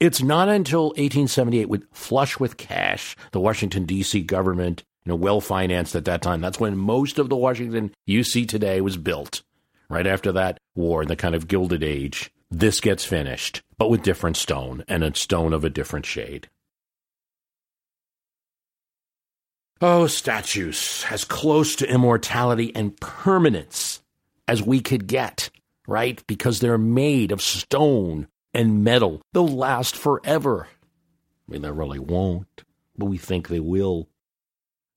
It's 0.00 0.22
not 0.22 0.48
until 0.48 0.86
1878, 0.88 1.68
with 1.68 1.84
flush 1.92 2.40
with 2.40 2.56
cash, 2.56 3.14
the 3.32 3.40
Washington, 3.40 3.84
D.C. 3.84 4.22
government, 4.22 4.82
you 5.04 5.10
know, 5.10 5.16
well 5.16 5.42
financed 5.42 5.94
at 5.94 6.06
that 6.06 6.22
time, 6.22 6.40
that's 6.40 6.58
when 6.58 6.78
most 6.78 7.18
of 7.18 7.28
the 7.28 7.36
Washington 7.36 7.92
you 8.06 8.24
see 8.24 8.46
today 8.46 8.80
was 8.80 8.96
built. 8.96 9.42
Right 9.90 10.06
after 10.06 10.32
that 10.32 10.58
war, 10.74 11.04
the 11.04 11.16
kind 11.16 11.34
of 11.34 11.48
Gilded 11.48 11.82
Age, 11.82 12.32
this 12.50 12.80
gets 12.80 13.04
finished, 13.04 13.60
but 13.76 13.90
with 13.90 14.02
different 14.02 14.38
stone 14.38 14.82
and 14.88 15.04
a 15.04 15.14
stone 15.14 15.52
of 15.52 15.64
a 15.64 15.70
different 15.70 16.06
shade. 16.06 16.48
Oh, 19.82 20.06
statues, 20.08 21.06
as 21.08 21.24
close 21.24 21.74
to 21.76 21.90
immortality 21.90 22.70
and 22.74 23.00
permanence 23.00 24.02
as 24.46 24.62
we 24.62 24.80
could 24.80 25.06
get, 25.06 25.48
right? 25.88 26.22
Because 26.26 26.60
they're 26.60 26.76
made 26.76 27.32
of 27.32 27.40
stone 27.40 28.28
and 28.52 28.84
metal. 28.84 29.22
They'll 29.32 29.48
last 29.48 29.96
forever. 29.96 30.68
I 31.48 31.52
mean, 31.52 31.62
they 31.62 31.70
really 31.70 31.98
won't, 31.98 32.62
but 32.98 33.06
we 33.06 33.16
think 33.16 33.48
they 33.48 33.58
will. 33.58 34.06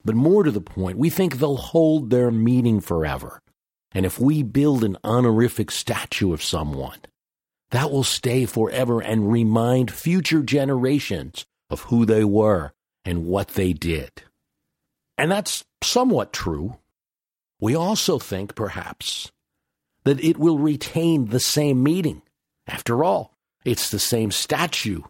But 0.04 0.16
more 0.16 0.42
to 0.42 0.50
the 0.50 0.60
point, 0.60 0.98
we 0.98 1.08
think 1.08 1.38
they'll 1.38 1.56
hold 1.56 2.10
their 2.10 2.30
meaning 2.30 2.80
forever. 2.80 3.40
And 3.92 4.04
if 4.04 4.20
we 4.20 4.42
build 4.42 4.84
an 4.84 4.98
honorific 5.02 5.70
statue 5.70 6.34
of 6.34 6.42
someone, 6.42 6.98
that 7.70 7.90
will 7.90 8.04
stay 8.04 8.44
forever 8.44 9.00
and 9.00 9.32
remind 9.32 9.90
future 9.90 10.42
generations 10.42 11.46
of 11.70 11.80
who 11.84 12.04
they 12.04 12.22
were 12.24 12.74
and 13.02 13.24
what 13.24 13.48
they 13.48 13.72
did. 13.72 14.24
And 15.16 15.30
that's 15.30 15.64
somewhat 15.82 16.32
true. 16.32 16.78
We 17.60 17.74
also 17.74 18.18
think, 18.18 18.54
perhaps, 18.54 19.30
that 20.04 20.22
it 20.22 20.38
will 20.38 20.58
retain 20.58 21.26
the 21.26 21.40
same 21.40 21.82
meaning. 21.82 22.22
After 22.66 23.04
all, 23.04 23.34
it's 23.64 23.90
the 23.90 23.98
same 23.98 24.30
statue. 24.30 25.02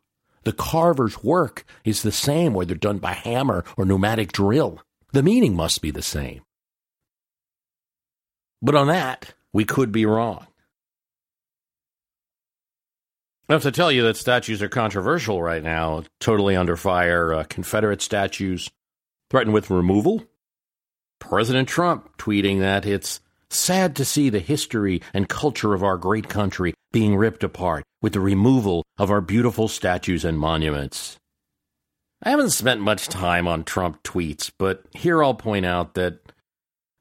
The 0.45 0.53
carver's 0.53 1.23
work 1.25 1.65
is 1.85 2.03
the 2.03 2.13
same 2.13 2.53
whether 2.53 2.75
done 2.75 2.99
by 2.99 3.13
hammer 3.13 3.65
or 3.77 3.85
pneumatic 3.85 4.33
drill. 4.33 4.81
The 5.13 5.23
meaning 5.23 5.57
must 5.57 5.81
be 5.81 5.91
the 5.91 6.03
same. 6.03 6.43
But 8.61 8.75
on 8.75 8.89
that, 8.89 9.35
we 9.53 9.65
could 9.65 9.91
be 9.93 10.07
wrong. 10.07 10.47
I 13.49 13.53
have 13.53 13.63
to 13.63 13.73
tell 13.73 13.93
you 13.93 14.03
that 14.05 14.17
statues 14.17 14.63
are 14.63 14.69
controversial 14.69 15.43
right 15.43 15.63
now, 15.63 16.05
totally 16.19 16.57
under 16.57 16.77
fire. 16.77 17.35
Uh, 17.35 17.45
Confederate 17.45 18.01
statues 18.01 18.71
threatened 19.31 19.55
with 19.55 19.71
removal. 19.71 20.25
President 21.21 21.69
Trump 21.69 22.17
tweeting 22.19 22.61
that 22.61 22.87
it's 22.87 23.21
sad 23.51 23.97
to 23.97 24.05
see 24.05 24.29
the 24.29 24.41
history 24.41 25.01
and 25.13 25.29
culture 25.29 25.75
of 25.75 25.83
our 25.83 25.97
great 25.97 26.29
country 26.29 26.75
being 26.93 27.17
ripped 27.17 27.45
apart 27.45 27.85
with 28.03 28.13
the 28.13 28.21
removal 28.21 28.85
of 28.99 29.11
our 29.11 29.21
beautiful 29.21 29.69
statues 29.69 30.25
and 30.25 30.39
monuments. 30.39 31.17
I 32.23 32.31
haven't 32.31 32.51
spent 32.51 32.81
much 32.81 33.09
time 33.09 33.47
on 33.47 33.65
Trump 33.65 34.03
tweets, 34.03 34.51
but 34.59 34.85
here 34.93 35.23
I'll 35.23 35.35
point 35.35 35.67
out 35.67 35.95
that 35.95 36.21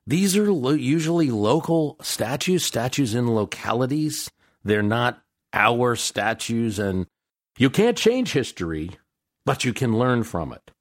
these 0.05 0.35
are 0.35 0.51
lo- 0.51 0.71
usually 0.71 1.31
local 1.31 1.97
statues, 2.01 2.65
statues 2.65 3.15
in 3.15 3.33
localities. 3.33 4.29
They're 4.63 4.83
not 4.83 5.21
our 5.53 5.95
statues, 5.95 6.77
and 6.77 7.07
you 7.57 7.69
can't 7.69 7.97
change 7.97 8.33
history, 8.33 8.91
but 9.45 9.63
you 9.63 9.73
can 9.73 9.97
learn 9.97 10.23
from 10.23 10.51
it. 10.51 10.71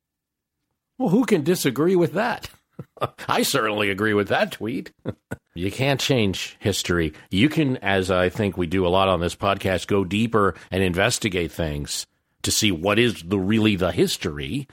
Well, 1.02 1.10
who 1.10 1.24
can 1.24 1.42
disagree 1.42 1.96
with 1.96 2.12
that? 2.12 2.48
I 3.28 3.42
certainly 3.42 3.90
agree 3.90 4.14
with 4.14 4.28
that 4.28 4.52
tweet. 4.52 4.92
you 5.54 5.68
can't 5.72 5.98
change 5.98 6.56
history. 6.60 7.12
You 7.28 7.48
can, 7.48 7.78
as 7.78 8.08
I 8.08 8.28
think 8.28 8.56
we 8.56 8.68
do 8.68 8.86
a 8.86 8.88
lot 8.88 9.08
on 9.08 9.18
this 9.18 9.34
podcast, 9.34 9.88
go 9.88 10.04
deeper 10.04 10.54
and 10.70 10.80
investigate 10.80 11.50
things 11.50 12.06
to 12.44 12.52
see 12.52 12.70
what 12.70 13.00
is 13.00 13.20
the 13.20 13.40
really 13.40 13.74
the 13.74 13.90
history 13.90 14.68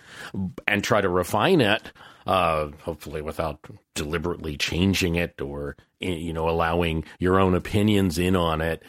and 0.67 0.83
try 0.83 1.01
to 1.01 1.09
refine 1.09 1.61
it. 1.61 1.91
Uh, 2.27 2.69
hopefully, 2.83 3.23
without 3.23 3.65
deliberately 3.95 4.55
changing 4.55 5.15
it 5.15 5.41
or 5.41 5.75
you 5.99 6.31
know 6.31 6.47
allowing 6.47 7.05
your 7.17 7.39
own 7.39 7.55
opinions 7.55 8.19
in 8.19 8.35
on 8.35 8.61
it 8.61 8.83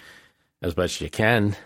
as 0.61 0.75
best 0.75 1.01
you 1.01 1.09
can. 1.09 1.57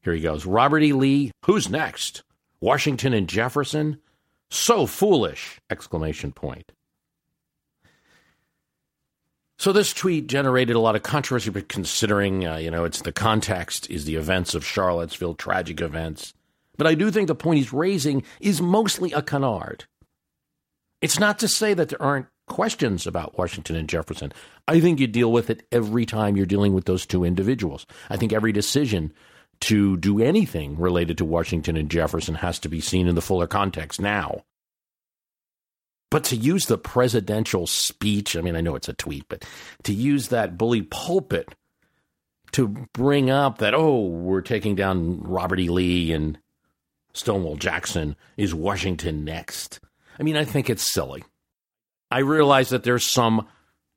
Here 0.00 0.14
he 0.14 0.22
goes. 0.22 0.46
Robert 0.46 0.82
E. 0.82 0.94
Lee. 0.94 1.32
Who's 1.44 1.68
next? 1.68 2.22
Washington 2.62 3.12
and 3.12 3.28
Jefferson. 3.28 4.00
So 4.50 4.86
foolish! 4.86 5.60
Exclamation 5.70 6.32
point. 6.32 6.72
So 9.58 9.72
this 9.72 9.92
tweet 9.92 10.28
generated 10.28 10.76
a 10.76 10.80
lot 10.80 10.94
of 10.94 11.02
controversy, 11.02 11.50
but 11.50 11.68
considering, 11.68 12.46
uh, 12.46 12.56
you 12.58 12.70
know, 12.70 12.84
it's 12.84 13.02
the 13.02 13.12
context 13.12 13.90
is 13.90 14.04
the 14.04 14.14
events 14.14 14.54
of 14.54 14.64
Charlottesville, 14.64 15.34
tragic 15.34 15.80
events. 15.80 16.32
But 16.76 16.86
I 16.86 16.94
do 16.94 17.10
think 17.10 17.26
the 17.26 17.34
point 17.34 17.58
he's 17.58 17.72
raising 17.72 18.22
is 18.40 18.62
mostly 18.62 19.10
a 19.10 19.20
canard. 19.20 19.84
It's 21.02 21.18
not 21.18 21.40
to 21.40 21.48
say 21.48 21.74
that 21.74 21.88
there 21.88 22.00
aren't 22.00 22.26
questions 22.46 23.04
about 23.04 23.36
Washington 23.36 23.74
and 23.74 23.88
Jefferson. 23.88 24.32
I 24.68 24.80
think 24.80 25.00
you 25.00 25.08
deal 25.08 25.32
with 25.32 25.50
it 25.50 25.66
every 25.72 26.06
time 26.06 26.36
you're 26.36 26.46
dealing 26.46 26.72
with 26.72 26.84
those 26.84 27.04
two 27.04 27.24
individuals. 27.24 27.84
I 28.08 28.16
think 28.16 28.32
every 28.32 28.52
decision 28.52 29.12
to 29.60 29.96
do 29.96 30.22
anything 30.22 30.78
related 30.78 31.18
to 31.18 31.24
Washington 31.24 31.76
and 31.76 31.90
Jefferson 31.90 32.36
has 32.36 32.58
to 32.60 32.68
be 32.68 32.80
seen 32.80 33.08
in 33.08 33.14
the 33.14 33.22
fuller 33.22 33.46
context 33.46 34.00
now. 34.00 34.44
But 36.10 36.24
to 36.24 36.36
use 36.36 36.66
the 36.66 36.78
presidential 36.78 37.66
speech, 37.66 38.36
I 38.36 38.40
mean, 38.40 38.56
I 38.56 38.60
know 38.60 38.76
it's 38.76 38.88
a 38.88 38.94
tweet, 38.94 39.24
but 39.28 39.44
to 39.82 39.92
use 39.92 40.28
that 40.28 40.56
bully 40.56 40.82
pulpit 40.82 41.54
to 42.52 42.68
bring 42.94 43.30
up 43.30 43.58
that, 43.58 43.74
oh, 43.74 44.06
we're 44.06 44.40
taking 44.40 44.74
down 44.74 45.20
Robert 45.20 45.60
E. 45.60 45.68
Lee 45.68 46.12
and 46.12 46.38
Stonewall 47.12 47.56
Jackson. 47.56 48.16
Is 48.36 48.54
Washington 48.54 49.24
next? 49.24 49.80
I 50.18 50.22
mean, 50.22 50.36
I 50.36 50.44
think 50.44 50.70
it's 50.70 50.90
silly. 50.90 51.24
I 52.10 52.20
realize 52.20 52.70
that 52.70 52.84
there's 52.84 53.04
some 53.04 53.46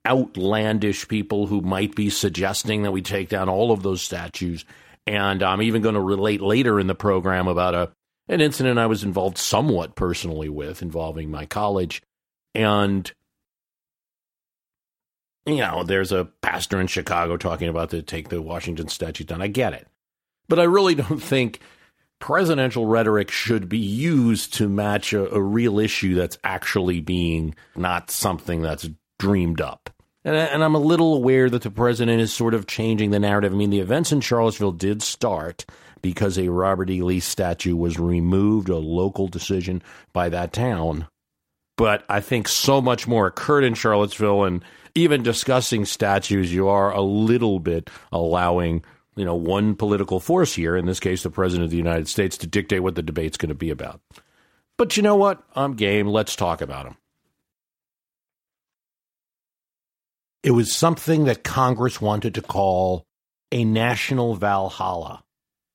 outlandish 0.05 1.07
people 1.07 1.47
who 1.47 1.61
might 1.61 1.95
be 1.95 2.09
suggesting 2.09 2.83
that 2.83 2.91
we 2.91 3.01
take 3.01 3.29
down 3.29 3.47
all 3.47 3.71
of 3.71 3.83
those 3.83 4.01
statues. 4.01 4.65
And 5.07 5.41
I'm 5.43 5.61
even 5.61 5.81
going 5.81 5.95
to 5.95 6.01
relate 6.01 6.41
later 6.41 6.79
in 6.79 6.87
the 6.87 6.95
program 6.95 7.47
about 7.47 7.75
a 7.75 7.91
an 8.27 8.39
incident 8.39 8.79
I 8.79 8.85
was 8.85 9.03
involved 9.03 9.37
somewhat 9.37 9.95
personally 9.95 10.47
with 10.47 10.81
involving 10.81 11.29
my 11.29 11.45
college. 11.45 12.01
And 12.55 13.11
you 15.45 15.57
know, 15.57 15.83
there's 15.83 16.11
a 16.11 16.25
pastor 16.41 16.79
in 16.79 16.87
Chicago 16.87 17.35
talking 17.35 17.67
about 17.67 17.89
to 17.89 18.01
take 18.01 18.29
the 18.29 18.41
Washington 18.41 18.87
statue 18.87 19.23
down. 19.23 19.41
I 19.41 19.47
get 19.47 19.73
it. 19.73 19.87
But 20.47 20.59
I 20.59 20.63
really 20.63 20.95
don't 20.95 21.21
think 21.21 21.59
presidential 22.19 22.85
rhetoric 22.85 23.31
should 23.31 23.67
be 23.67 23.79
used 23.79 24.53
to 24.53 24.69
match 24.69 25.11
a, 25.13 25.33
a 25.33 25.41
real 25.41 25.79
issue 25.79 26.15
that's 26.15 26.37
actually 26.43 27.01
being 27.01 27.55
not 27.75 28.11
something 28.11 28.61
that's 28.61 28.87
dreamed 29.19 29.59
up. 29.59 29.89
And, 30.23 30.35
and 30.35 30.63
I'm 30.63 30.75
a 30.75 30.79
little 30.79 31.15
aware 31.15 31.49
that 31.49 31.63
the 31.63 31.71
president 31.71 32.21
is 32.21 32.33
sort 32.33 32.53
of 32.53 32.67
changing 32.67 33.11
the 33.11 33.19
narrative. 33.19 33.53
I 33.53 33.55
mean, 33.55 33.69
the 33.69 33.79
events 33.79 34.11
in 34.11 34.21
Charlottesville 34.21 34.73
did 34.73 35.01
start 35.01 35.65
because 36.01 36.37
a 36.37 36.49
Robert 36.49 36.89
E. 36.89 37.01
Lee 37.01 37.19
statue 37.19 37.75
was 37.75 37.99
removed, 37.99 38.69
a 38.69 38.77
local 38.77 39.27
decision 39.27 39.81
by 40.13 40.29
that 40.29 40.53
town. 40.53 41.07
But 41.77 42.03
I 42.09 42.19
think 42.19 42.47
so 42.47 42.81
much 42.81 43.07
more 43.07 43.27
occurred 43.27 43.63
in 43.63 43.73
Charlottesville, 43.73 44.43
and 44.43 44.63
even 44.93 45.23
discussing 45.23 45.85
statues, 45.85 46.53
you 46.53 46.67
are 46.67 46.91
a 46.91 47.01
little 47.01 47.59
bit 47.59 47.89
allowing 48.11 48.83
you 49.15 49.25
know 49.25 49.35
one 49.35 49.75
political 49.75 50.19
force 50.19 50.53
here, 50.53 50.75
in 50.75 50.85
this 50.85 50.99
case, 50.99 51.23
the 51.23 51.29
president 51.29 51.65
of 51.65 51.71
the 51.71 51.77
United 51.77 52.07
States, 52.07 52.37
to 52.37 52.47
dictate 52.47 52.83
what 52.83 52.95
the 52.95 53.03
debate's 53.03 53.37
going 53.37 53.49
to 53.49 53.55
be 53.55 53.69
about. 53.69 54.01
But 54.77 54.97
you 54.97 55.03
know 55.03 55.15
what? 55.15 55.43
I'm 55.55 55.73
game. 55.73 56.07
Let's 56.07 56.35
talk 56.35 56.61
about 56.61 56.85
him. 56.85 56.97
It 60.43 60.51
was 60.51 60.73
something 60.73 61.25
that 61.25 61.43
Congress 61.43 62.01
wanted 62.01 62.33
to 62.35 62.41
call 62.41 63.05
a 63.51 63.63
national 63.63 64.35
Valhalla. 64.35 65.23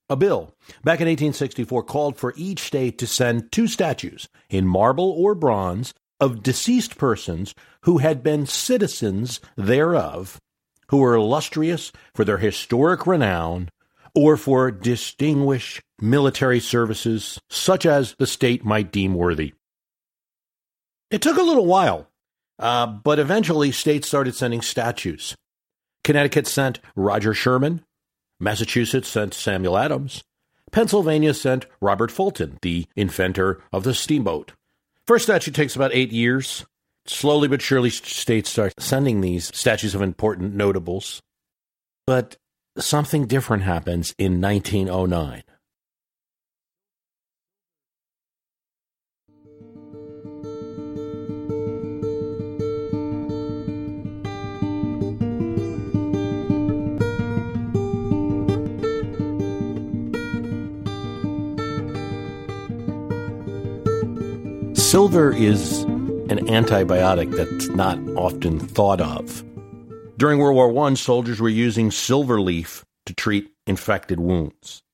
A 0.08 0.16
bill 0.16 0.54
back 0.84 1.00
in 1.00 1.08
1864 1.08 1.82
called 1.84 2.16
for 2.16 2.32
each 2.36 2.60
state 2.60 2.98
to 2.98 3.06
send 3.06 3.50
two 3.50 3.66
statues 3.66 4.28
in 4.48 4.66
marble 4.66 5.10
or 5.10 5.34
bronze 5.34 5.94
of 6.20 6.42
deceased 6.42 6.96
persons 6.96 7.54
who 7.82 7.98
had 7.98 8.22
been 8.22 8.46
citizens 8.46 9.40
thereof, 9.56 10.40
who 10.88 10.98
were 10.98 11.14
illustrious 11.14 11.92
for 12.14 12.24
their 12.24 12.38
historic 12.38 13.06
renown 13.06 13.68
or 14.14 14.36
for 14.36 14.70
distinguished 14.70 15.80
military 16.00 16.60
services 16.60 17.38
such 17.50 17.84
as 17.84 18.14
the 18.18 18.26
state 18.26 18.64
might 18.64 18.92
deem 18.92 19.14
worthy. 19.14 19.54
It 21.10 21.22
took 21.22 21.36
a 21.36 21.42
little 21.42 21.66
while, 21.66 22.08
uh, 22.58 22.86
but 22.86 23.18
eventually 23.18 23.72
states 23.72 24.08
started 24.08 24.34
sending 24.34 24.62
statues. 24.62 25.34
Connecticut 26.04 26.46
sent 26.46 26.80
Roger 26.94 27.34
Sherman, 27.34 27.82
Massachusetts 28.38 29.08
sent 29.08 29.34
Samuel 29.34 29.76
Adams, 29.76 30.22
Pennsylvania 30.72 31.34
sent 31.34 31.66
Robert 31.80 32.10
Fulton, 32.10 32.58
the 32.62 32.86
inventor 32.96 33.62
of 33.72 33.84
the 33.84 33.94
steamboat. 33.94 34.52
First 35.06 35.24
statue 35.24 35.52
takes 35.52 35.76
about 35.76 35.94
eight 35.94 36.12
years. 36.12 36.64
Slowly 37.06 37.46
but 37.46 37.62
surely, 37.62 37.90
states 37.90 38.50
start 38.50 38.74
sending 38.80 39.20
these 39.20 39.56
statues 39.56 39.94
of 39.94 40.02
important 40.02 40.54
notables. 40.54 41.22
But 42.04 42.36
something 42.76 43.26
different 43.26 43.62
happens 43.62 44.12
in 44.18 44.40
1909. 44.40 45.44
Silver 64.86 65.32
is 65.32 65.82
an 65.82 66.46
antibiotic 66.46 67.34
that's 67.34 67.66
not 67.70 67.98
often 68.10 68.60
thought 68.60 69.00
of. 69.00 69.42
During 70.16 70.38
World 70.38 70.54
War 70.54 70.86
I, 70.86 70.94
soldiers 70.94 71.40
were 71.40 71.48
using 71.48 71.90
silver 71.90 72.40
leaf 72.40 72.84
to 73.06 73.12
treat 73.12 73.50
infected 73.66 74.20
wounds. 74.20 74.84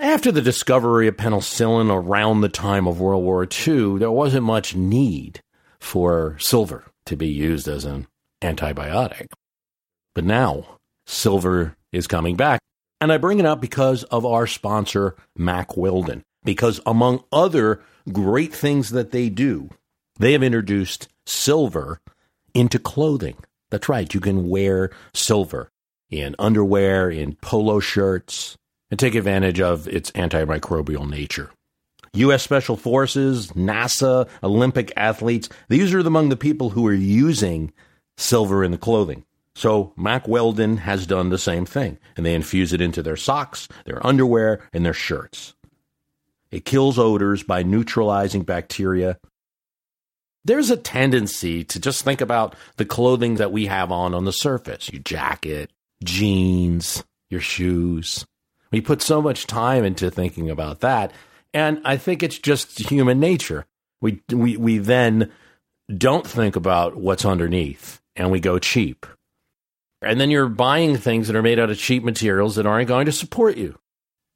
After 0.00 0.32
the 0.32 0.40
discovery 0.40 1.06
of 1.06 1.18
penicillin 1.18 1.92
around 1.92 2.40
the 2.40 2.48
time 2.48 2.86
of 2.86 2.98
World 2.98 3.24
War 3.24 3.44
II, 3.44 3.98
there 3.98 4.10
wasn't 4.10 4.44
much 4.44 4.74
need 4.74 5.40
for 5.80 6.38
silver 6.40 6.84
to 7.04 7.14
be 7.14 7.28
used 7.28 7.68
as 7.68 7.84
an 7.84 8.06
antibiotic. 8.40 9.26
But 10.14 10.24
now, 10.24 10.78
silver 11.04 11.76
is 11.92 12.06
coming 12.06 12.36
back. 12.36 12.58
And 13.02 13.12
I 13.12 13.18
bring 13.18 13.38
it 13.38 13.44
up 13.44 13.60
because 13.60 14.04
of 14.04 14.24
our 14.24 14.46
sponsor, 14.46 15.14
Mack 15.36 15.76
Weldon. 15.76 16.22
Because 16.44 16.80
among 16.86 17.24
other 17.32 17.82
great 18.12 18.54
things 18.54 18.90
that 18.90 19.10
they 19.10 19.28
do. 19.28 19.70
They 20.18 20.32
have 20.32 20.42
introduced 20.42 21.08
silver 21.26 22.00
into 22.52 22.78
clothing. 22.78 23.36
That's 23.70 23.88
right, 23.88 24.12
you 24.12 24.20
can 24.20 24.48
wear 24.48 24.90
silver 25.12 25.70
in 26.10 26.36
underwear, 26.38 27.10
in 27.10 27.34
polo 27.36 27.80
shirts, 27.80 28.56
and 28.90 29.00
take 29.00 29.14
advantage 29.14 29.60
of 29.60 29.88
its 29.88 30.10
antimicrobial 30.12 31.08
nature. 31.08 31.50
U.S. 32.12 32.44
Special 32.44 32.76
Forces, 32.76 33.48
NASA, 33.52 34.28
Olympic 34.44 34.92
athletes, 34.96 35.48
these 35.68 35.92
are 35.92 35.98
among 35.98 36.28
the 36.28 36.36
people 36.36 36.70
who 36.70 36.86
are 36.86 36.94
using 36.94 37.72
silver 38.16 38.62
in 38.62 38.70
the 38.70 38.78
clothing. 38.78 39.24
So 39.56 39.92
Mack 39.96 40.28
Weldon 40.28 40.76
has 40.78 41.06
done 41.06 41.30
the 41.30 41.38
same 41.38 41.66
thing, 41.66 41.98
and 42.16 42.24
they 42.24 42.34
infuse 42.34 42.72
it 42.72 42.80
into 42.80 43.02
their 43.02 43.16
socks, 43.16 43.66
their 43.84 44.04
underwear, 44.06 44.60
and 44.72 44.84
their 44.84 44.92
shirts. 44.92 45.54
It 46.54 46.64
kills 46.64 47.00
odors 47.00 47.42
by 47.42 47.64
neutralizing 47.64 48.44
bacteria. 48.44 49.18
There's 50.44 50.70
a 50.70 50.76
tendency 50.76 51.64
to 51.64 51.80
just 51.80 52.04
think 52.04 52.20
about 52.20 52.54
the 52.76 52.84
clothing 52.84 53.36
that 53.36 53.50
we 53.50 53.66
have 53.66 53.90
on 53.90 54.14
on 54.14 54.24
the 54.24 54.32
surface 54.32 54.88
your 54.92 55.02
jacket, 55.02 55.72
jeans, 56.04 57.02
your 57.28 57.40
shoes. 57.40 58.24
We 58.70 58.80
put 58.80 59.02
so 59.02 59.20
much 59.20 59.48
time 59.48 59.84
into 59.84 60.12
thinking 60.12 60.48
about 60.48 60.78
that. 60.78 61.12
And 61.52 61.80
I 61.84 61.96
think 61.96 62.22
it's 62.22 62.38
just 62.38 62.88
human 62.88 63.18
nature. 63.18 63.66
We, 64.00 64.22
we, 64.30 64.56
we 64.56 64.78
then 64.78 65.32
don't 65.92 66.26
think 66.26 66.54
about 66.54 66.94
what's 66.94 67.24
underneath 67.24 68.00
and 68.14 68.30
we 68.30 68.38
go 68.38 68.60
cheap. 68.60 69.06
And 70.02 70.20
then 70.20 70.30
you're 70.30 70.48
buying 70.48 70.98
things 70.98 71.26
that 71.26 71.34
are 71.34 71.42
made 71.42 71.58
out 71.58 71.70
of 71.70 71.78
cheap 71.78 72.04
materials 72.04 72.54
that 72.54 72.66
aren't 72.66 72.86
going 72.86 73.06
to 73.06 73.12
support 73.12 73.56
you. 73.56 73.76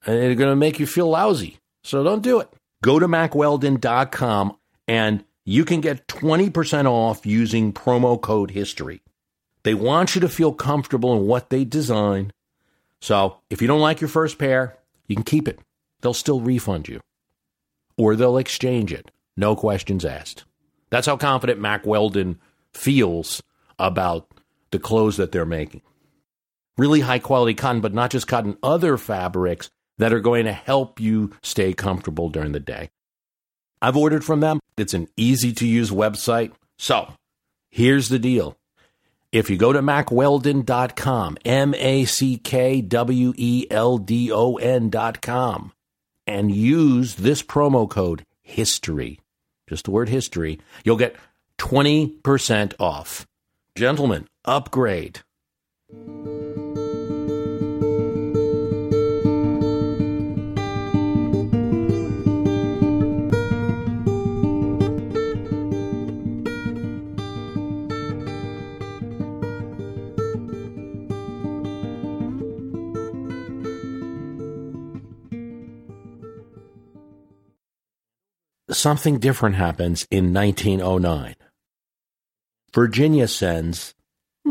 And 0.05 0.17
they're 0.17 0.35
going 0.35 0.51
to 0.51 0.57
make 0.57 0.81
you 0.81 0.87
feel 0.89 1.11
lousy. 1.11 1.61
So 1.89 2.05
don't 2.05 2.23
do 2.23 2.39
it. 2.41 2.51
Go 2.83 2.99
to 2.99 3.09
mackweldon.com 3.09 4.59
and 4.87 5.25
you 5.47 5.65
can 5.65 5.81
get 5.81 6.07
20% 6.07 6.85
off 6.85 7.25
using 7.25 7.73
promo 7.73 8.21
code 8.21 8.51
HISTORY. 8.51 9.01
They 9.63 9.73
want 9.73 10.15
you 10.15 10.21
to 10.21 10.29
feel 10.29 10.53
comfortable 10.53 11.17
in 11.17 11.27
what 11.27 11.49
they 11.49 11.65
design. 11.65 12.35
So 13.01 13.39
if 13.49 13.63
you 13.63 13.69
don't 13.69 13.81
like 13.81 14.03
your 14.03 14.09
first 14.09 14.39
pair, 14.39 14.77
you 15.07 15.17
can 15.17 15.25
keep 15.25 15.49
it. 15.49 15.61
They'll 16.03 16.13
still 16.13 16.43
refund 16.43 16.89
you. 16.89 17.01
Or 17.97 18.17
they'll 18.17 18.37
exchange 18.37 18.93
it. 18.93 19.11
No 19.35 19.57
questions 19.57 20.05
asked. 20.05 20.45
That's 20.91 21.07
how 21.07 21.17
confident 21.17 21.59
Mack 21.59 21.87
Weldon 21.87 22.39
feels 22.75 23.43
about 23.79 24.29
the 24.73 24.79
clothes 24.79 25.17
that 25.17 25.33
they're 25.33 25.47
making. 25.47 25.81
Really 26.77 27.01
high 27.01 27.19
quality 27.19 27.55
cotton, 27.55 27.81
but 27.81 27.95
not 27.95 28.11
just 28.11 28.29
cotton, 28.29 28.59
other 28.63 28.99
fabrics 28.99 29.71
that 29.99 30.13
are 30.13 30.21
going 30.21 30.47
to 30.47 30.53
help 30.53 31.01
you 31.01 31.33
stay 31.43 31.73
comfortable 31.73 32.29
during 32.29 32.53
the 32.53 32.61
day. 32.61 32.91
I've 33.81 33.97
ordered 33.97 34.25
from 34.25 34.41
them. 34.41 34.61
It's 34.77 34.95
an 34.95 35.09
easy 35.17 35.53
to 35.53 35.67
use 35.67 35.91
website. 35.91 36.53
So 36.79 37.13
here's 37.71 38.09
the 38.09 38.19
deal. 38.19 38.57
If 39.31 39.51
you 39.51 39.57
go 39.57 39.73
to 39.73 39.83
mackweldon.com, 39.83 41.39
M 41.45 41.75
A 41.75 42.05
C 42.07 42.39
K 42.39 42.81
W 42.81 43.35
E 43.37 43.67
L 43.71 43.99
D 43.99 44.33
O 44.33 44.57
N.com, 44.57 45.73
and 46.27 46.51
use 46.51 47.17
this 47.17 47.43
promo 47.43 47.89
code 47.89 48.25
HISTORY, 48.43 49.21
just 49.69 49.85
the 49.85 49.91
word 49.91 50.09
history, 50.09 50.59
you'll 50.83 50.97
get 50.97 51.17
20% 51.59 52.75
off. 52.79 53.27
Gentlemen, 53.75 54.27
upgrade. 54.45 55.21
Something 78.79 79.19
different 79.19 79.57
happens 79.57 80.07
in 80.11 80.33
1909. 80.33 81.35
Virginia 82.75 83.29
sends 83.29 83.95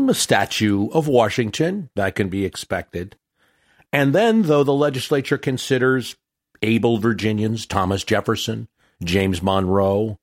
a 0.08 0.14
statue 0.14 0.88
of 0.90 1.08
Washington, 1.08 1.90
that 1.96 2.14
can 2.14 2.28
be 2.28 2.44
expected. 2.44 3.16
And 3.92 4.14
then, 4.14 4.42
though 4.42 4.64
the 4.64 4.74
legislature 4.74 5.38
considers 5.38 6.16
able 6.62 6.98
Virginians, 6.98 7.66
Thomas 7.66 8.04
Jefferson, 8.04 8.68
James 9.02 9.42
Monroe, 9.42 10.18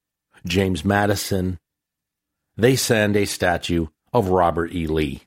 James 0.46 0.86
Madison, 0.86 1.60
they 2.56 2.76
send 2.76 3.16
a 3.16 3.26
statue 3.26 3.88
of 4.14 4.30
Robert 4.30 4.74
E. 4.74 4.88
Lee. 4.88 5.24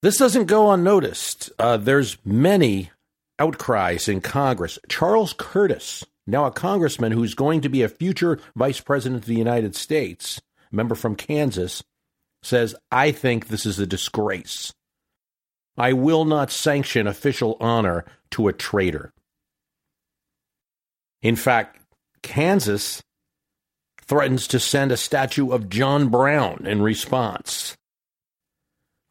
This 0.00 0.18
doesn't 0.18 0.46
go 0.46 0.70
unnoticed. 0.70 1.50
Uh, 1.58 1.76
there's 1.76 2.18
many 2.24 2.90
outcries 3.38 4.08
in 4.08 4.20
Congress. 4.20 4.78
Charles 4.88 5.32
Curtis, 5.32 6.04
now 6.26 6.46
a 6.46 6.50
congressman 6.50 7.12
who's 7.12 7.34
going 7.34 7.60
to 7.62 7.68
be 7.68 7.82
a 7.82 7.88
future 7.88 8.38
vice 8.56 8.80
president 8.80 9.22
of 9.22 9.26
the 9.26 9.34
United 9.34 9.74
States, 9.74 10.40
member 10.70 10.94
from 10.94 11.16
Kansas, 11.16 11.82
says, 12.42 12.74
I 12.90 13.12
think 13.12 13.48
this 13.48 13.66
is 13.66 13.78
a 13.78 13.86
disgrace. 13.86 14.72
I 15.76 15.92
will 15.92 16.24
not 16.24 16.50
sanction 16.50 17.06
official 17.06 17.56
honor 17.60 18.04
to 18.32 18.48
a 18.48 18.52
traitor. 18.52 19.12
In 21.22 21.36
fact, 21.36 21.80
Kansas 22.22 23.02
threatens 24.02 24.48
to 24.48 24.60
send 24.60 24.90
a 24.90 24.96
statue 24.96 25.50
of 25.50 25.68
John 25.68 26.08
Brown 26.08 26.66
in 26.66 26.82
response. 26.82 27.76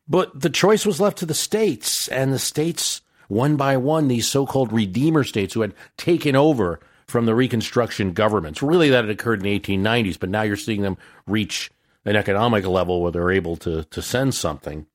But 0.08 0.40
the 0.40 0.50
choice 0.50 0.86
was 0.86 1.02
left 1.02 1.20
to 1.20 1.26
the 1.26 1.34
states, 1.34 2.08
and 2.08 2.34
the 2.34 2.40
states, 2.40 3.02
one 3.28 3.56
by 3.56 3.78
one, 3.78 4.08
these 4.08 4.28
so 4.28 4.46
called 4.46 4.72
Redeemer 4.72 5.24
states 5.24 5.54
who 5.54 5.62
had 5.62 5.74
taken 5.98 6.36
over 6.36 6.80
from 7.08 7.26
the 7.26 7.36
Reconstruction 7.36 8.14
governments. 8.14 8.62
Really, 8.62 8.90
that 8.90 9.06
had 9.06 9.10
occurred 9.10 9.40
in 9.40 9.46
the 9.46 9.60
1890s, 9.60 10.20
but 10.20 10.30
now 10.30 10.42
you're 10.42 10.56
seeing 10.56 10.82
them 10.82 10.98
reach 11.26 11.72
an 12.06 12.16
economic 12.16 12.66
level 12.66 13.02
where 13.02 13.12
they're 13.12 13.32
able 13.32 13.56
to, 13.58 13.84
to 13.86 14.02
send 14.02 14.36
something. 14.36 14.88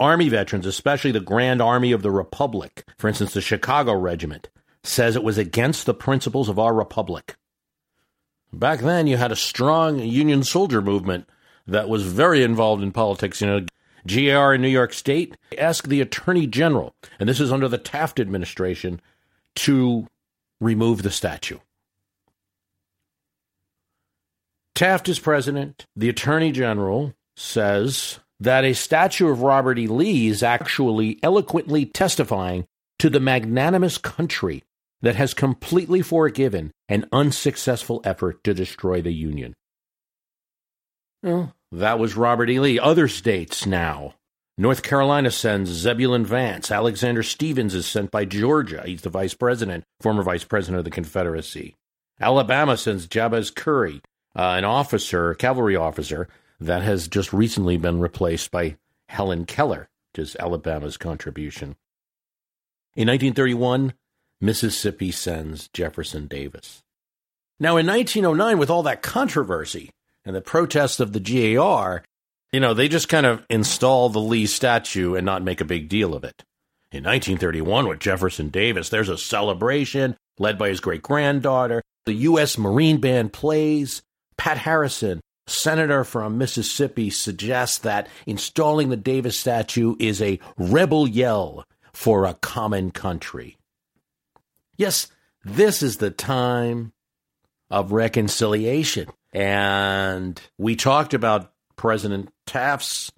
Army 0.00 0.28
veterans, 0.28 0.66
especially 0.66 1.10
the 1.10 1.20
Grand 1.20 1.60
Army 1.60 1.92
of 1.92 2.02
the 2.02 2.10
Republic, 2.10 2.84
for 2.98 3.08
instance, 3.08 3.34
the 3.34 3.40
Chicago 3.40 3.94
Regiment, 3.94 4.48
says 4.84 5.16
it 5.16 5.24
was 5.24 5.38
against 5.38 5.86
the 5.86 5.94
principles 5.94 6.48
of 6.48 6.58
our 6.58 6.72
republic. 6.72 7.36
Back 8.52 8.80
then, 8.80 9.06
you 9.06 9.16
had 9.16 9.32
a 9.32 9.36
strong 9.36 9.98
Union 9.98 10.42
soldier 10.44 10.80
movement 10.80 11.28
that 11.66 11.88
was 11.88 12.04
very 12.04 12.42
involved 12.42 12.82
in 12.82 12.92
politics. 12.92 13.40
You 13.40 13.46
know, 13.46 13.66
GAR 14.08 14.54
in 14.54 14.62
New 14.62 14.68
York 14.68 14.92
State 14.92 15.36
asked 15.56 15.88
the 15.88 16.00
Attorney 16.00 16.46
General, 16.46 16.94
and 17.18 17.28
this 17.28 17.40
is 17.40 17.52
under 17.52 17.68
the 17.68 17.78
Taft 17.78 18.18
administration, 18.18 19.00
to 19.56 20.06
remove 20.60 21.02
the 21.02 21.10
statue. 21.10 21.58
Taft 24.74 25.08
is 25.08 25.18
president. 25.18 25.86
The 25.96 26.08
Attorney 26.08 26.52
General 26.52 27.14
says 27.36 28.20
that 28.40 28.64
a 28.64 28.72
statue 28.74 29.28
of 29.28 29.42
Robert 29.42 29.78
E. 29.78 29.88
Lee 29.88 30.28
is 30.28 30.42
actually 30.42 31.18
eloquently 31.22 31.84
testifying 31.84 32.66
to 32.98 33.10
the 33.10 33.20
magnanimous 33.20 33.98
country 33.98 34.64
that 35.02 35.16
has 35.16 35.34
completely 35.34 36.02
forgiven 36.02 36.72
an 36.88 37.06
unsuccessful 37.12 38.00
effort 38.04 38.42
to 38.44 38.54
destroy 38.54 39.00
the 39.02 39.12
Union. 39.12 39.54
Well, 41.22 41.54
that 41.72 41.98
was 41.98 42.16
Robert 42.16 42.48
E. 42.50 42.60
Lee. 42.60 42.78
Other 42.78 43.08
states 43.08 43.66
now. 43.66 44.14
North 44.56 44.82
Carolina 44.82 45.30
sends 45.30 45.70
Zebulon 45.70 46.24
Vance. 46.24 46.70
Alexander 46.72 47.22
Stephens 47.22 47.74
is 47.74 47.86
sent 47.86 48.10
by 48.10 48.24
Georgia. 48.24 48.82
He's 48.84 49.02
the 49.02 49.10
vice 49.10 49.34
president, 49.34 49.84
former 50.00 50.22
vice 50.22 50.44
president 50.44 50.78
of 50.78 50.84
the 50.84 50.90
Confederacy. 50.90 51.76
Alabama 52.20 52.76
sends 52.76 53.06
Jabez 53.06 53.50
Curry, 53.52 54.00
uh, 54.34 54.54
an 54.56 54.64
officer, 54.64 55.34
cavalry 55.34 55.76
officer, 55.76 56.26
that 56.58 56.82
has 56.82 57.06
just 57.06 57.32
recently 57.32 57.76
been 57.76 58.00
replaced 58.00 58.50
by 58.50 58.76
Helen 59.08 59.44
Keller, 59.44 59.88
which 60.12 60.24
is 60.24 60.36
Alabama's 60.40 60.96
contribution. 60.96 61.76
In 62.96 63.06
1931, 63.06 63.92
Mississippi 64.40 65.12
sends 65.12 65.68
Jefferson 65.68 66.26
Davis. 66.26 66.82
Now, 67.60 67.76
in 67.76 67.86
1909, 67.86 68.58
with 68.58 68.70
all 68.70 68.82
that 68.84 69.02
controversy 69.02 69.90
and 70.28 70.36
the 70.36 70.42
protests 70.42 71.00
of 71.00 71.14
the 71.14 71.54
GAR, 71.54 72.04
you 72.52 72.60
know, 72.60 72.74
they 72.74 72.86
just 72.88 73.08
kind 73.08 73.24
of 73.24 73.46
install 73.48 74.10
the 74.10 74.20
Lee 74.20 74.44
statue 74.44 75.14
and 75.14 75.24
not 75.24 75.42
make 75.42 75.62
a 75.62 75.64
big 75.64 75.88
deal 75.88 76.14
of 76.14 76.22
it. 76.22 76.44
In 76.92 77.02
1931, 77.02 77.88
with 77.88 77.98
Jefferson 77.98 78.50
Davis, 78.50 78.90
there's 78.90 79.08
a 79.08 79.16
celebration 79.16 80.18
led 80.38 80.58
by 80.58 80.68
his 80.68 80.80
great 80.80 81.00
granddaughter. 81.00 81.82
The 82.04 82.12
U.S. 82.12 82.58
Marine 82.58 83.00
Band 83.00 83.32
plays. 83.32 84.02
Pat 84.36 84.58
Harrison 84.58 85.20
senator 85.46 86.04
from 86.04 86.36
Mississippi 86.36 87.08
suggests 87.08 87.78
that 87.78 88.06
installing 88.26 88.90
the 88.90 88.98
Davis 88.98 89.38
statue 89.38 89.96
is 89.98 90.20
a 90.20 90.38
rebel 90.58 91.08
yell 91.08 91.64
for 91.94 92.26
a 92.26 92.34
common 92.34 92.90
country. 92.90 93.56
Yes, 94.76 95.08
this 95.42 95.82
is 95.82 95.96
the 95.96 96.10
time 96.10 96.92
of 97.70 97.92
reconciliation. 97.92 99.08
And 99.32 100.40
we 100.56 100.76
talked 100.76 101.14
about 101.14 101.52
President 101.76 102.30
Taft's 102.46 103.12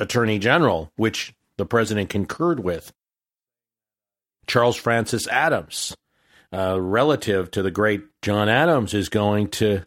attorney 0.00 0.38
general, 0.38 0.92
which 0.96 1.34
the 1.56 1.66
president 1.66 2.08
concurred 2.08 2.60
with. 2.60 2.92
Charles 4.46 4.76
Francis 4.76 5.26
Adams, 5.28 5.94
relative 6.52 7.50
to 7.50 7.62
the 7.62 7.70
great 7.70 8.02
John 8.22 8.48
Adams, 8.48 8.94
is 8.94 9.08
going 9.08 9.48
to 9.48 9.84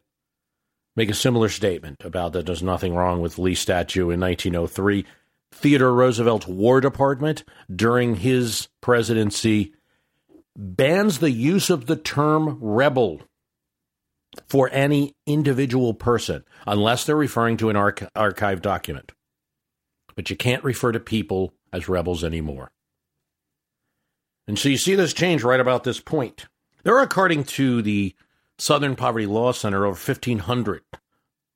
make 0.96 1.10
a 1.10 1.16
similar 1.16 1.50
statement 1.50 2.04
about 2.04 2.34
that 2.34 2.46
there's 2.46 2.62
nothing 2.62 2.94
wrong 2.94 3.22
with 3.22 3.40
Lee 3.40 3.56
statue 3.56 4.10
in 4.10 4.20
1903. 4.20 5.06
Theodore 5.54 5.94
Roosevelt's 5.94 6.48
War 6.48 6.82
Department 6.82 7.44
during 7.74 8.16
his 8.16 8.68
presidency 8.82 9.74
bans 10.56 11.20
the 11.20 11.32
use 11.32 11.70
of 11.70 11.86
the 11.86 11.96
term 11.96 12.58
rebel 12.62 13.22
for 14.48 14.70
any 14.72 15.16
individual 15.26 15.94
person 15.94 16.44
unless 16.66 17.06
they're 17.06 17.16
referring 17.16 17.58
to 17.58 17.70
an 17.70 17.76
arch- 17.76 18.04
archive 18.16 18.62
document. 18.62 19.12
But 20.16 20.30
you 20.30 20.36
can't 20.36 20.64
refer 20.64 20.92
to 20.92 21.00
people 21.00 21.54
as 21.72 21.90
rebels 21.90 22.24
anymore. 22.24 22.72
And 24.48 24.58
so 24.58 24.70
you 24.70 24.78
see 24.78 24.96
this 24.96 25.14
change 25.14 25.44
right 25.44 25.60
about 25.60 25.84
this 25.84 26.00
point. 26.00 26.48
There 26.84 26.98
are, 26.98 27.04
according 27.04 27.46
to 27.46 27.82
the 27.82 28.16
Southern 28.58 28.96
Poverty 28.96 29.26
Law 29.26 29.52
Center 29.52 29.86
over 29.86 29.98
1,500 29.98 30.84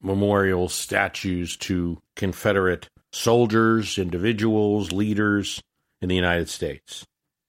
memorial 0.01 0.69
statues 0.69 1.57
to 1.57 2.01
Confederate 2.15 2.89
soldiers, 3.11 3.97
individuals, 3.97 4.91
leaders 4.91 5.61
in 6.01 6.09
the 6.09 6.15
United 6.15 6.49
States. 6.49 7.05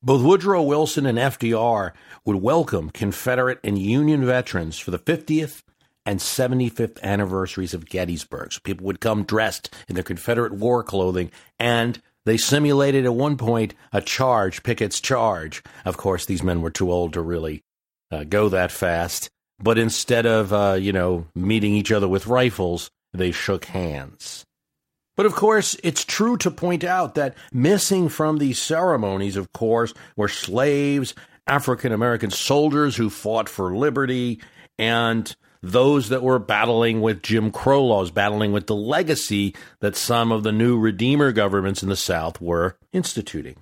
Both 0.07 0.23
Woodrow 0.23 0.63
Wilson 0.63 1.05
and 1.05 1.19
FDR 1.19 1.91
would 2.25 2.37
welcome 2.37 2.91
Confederate 2.91 3.59
and 3.65 3.77
Union 3.77 4.25
veterans 4.25 4.79
for 4.79 4.93
the 4.93 5.01
50th 5.01 5.63
and 6.05 6.21
75th 6.21 7.03
anniversaries 7.03 7.75
of 7.75 7.87
Gettysburg. 7.87 8.53
So 8.53 8.61
people 8.63 8.87
would 8.87 9.01
come 9.01 9.25
dressed 9.25 9.75
in 9.89 9.97
their 9.97 10.05
Confederate 10.05 10.53
war 10.53 10.85
clothing, 10.85 11.33
and 11.59 12.01
they 12.25 12.37
simulated 12.37 13.05
at 13.05 13.15
one 13.17 13.37
point 13.37 13.75
a 13.93 14.01
charge, 14.01 14.63
Pickett's 14.63 15.01
charge. 15.01 15.65
Of 15.85 15.97
course, 15.97 16.25
these 16.25 16.45
men 16.45 16.63
were 16.63 16.71
too 16.71 16.93
old 16.93 17.15
to 17.15 17.21
really 17.21 17.65
uh, 18.13 18.23
go 18.23 18.49
that 18.49 18.71
fast. 18.71 19.29
But 19.59 19.77
instead 19.77 20.25
of, 20.25 20.53
uh, 20.53 20.79
you 20.81 20.93
know, 20.93 21.27
meeting 21.35 21.75
each 21.75 21.91
other 21.91 22.07
with 22.07 22.29
rifles, 22.29 22.93
they 23.13 23.33
shook 23.33 23.65
hands. 23.65 24.46
But 25.17 25.27
of 25.27 25.35
course, 25.35 25.77
it's 25.83 26.05
true 26.05 26.37
to 26.39 26.51
point 26.51 26.85
out 26.85 27.15
that 27.15 27.35
missing 27.53 28.09
from 28.11 28.37
these 28.37 28.61
ceremonies, 28.61 29.37
of 29.37 29.53
course, 29.53 29.95
were 30.15 30.29
slaves, 30.29 31.15
African 31.47 31.91
American 31.91 32.31
soldiers 32.31 32.97
who 32.97 33.09
fought 33.09 33.49
for 33.49 33.75
liberty, 33.75 34.41
and 34.79 35.35
those 35.63 36.11
that 36.11 36.23
were 36.23 36.39
battling 36.39 37.01
with 37.01 37.23
Jim 37.23 37.51
Crow 37.51 37.85
laws, 37.87 38.11
battling 38.11 38.53
with 38.53 38.67
the 38.67 38.77
legacy 38.77 39.55
that 39.81 39.97
some 39.97 40.31
of 40.31 40.43
the 40.43 40.53
new 40.53 40.79
Redeemer 40.79 41.33
governments 41.33 41.83
in 41.83 41.89
the 41.89 41.97
South 41.97 42.41
were 42.41 42.77
instituting. 42.93 43.57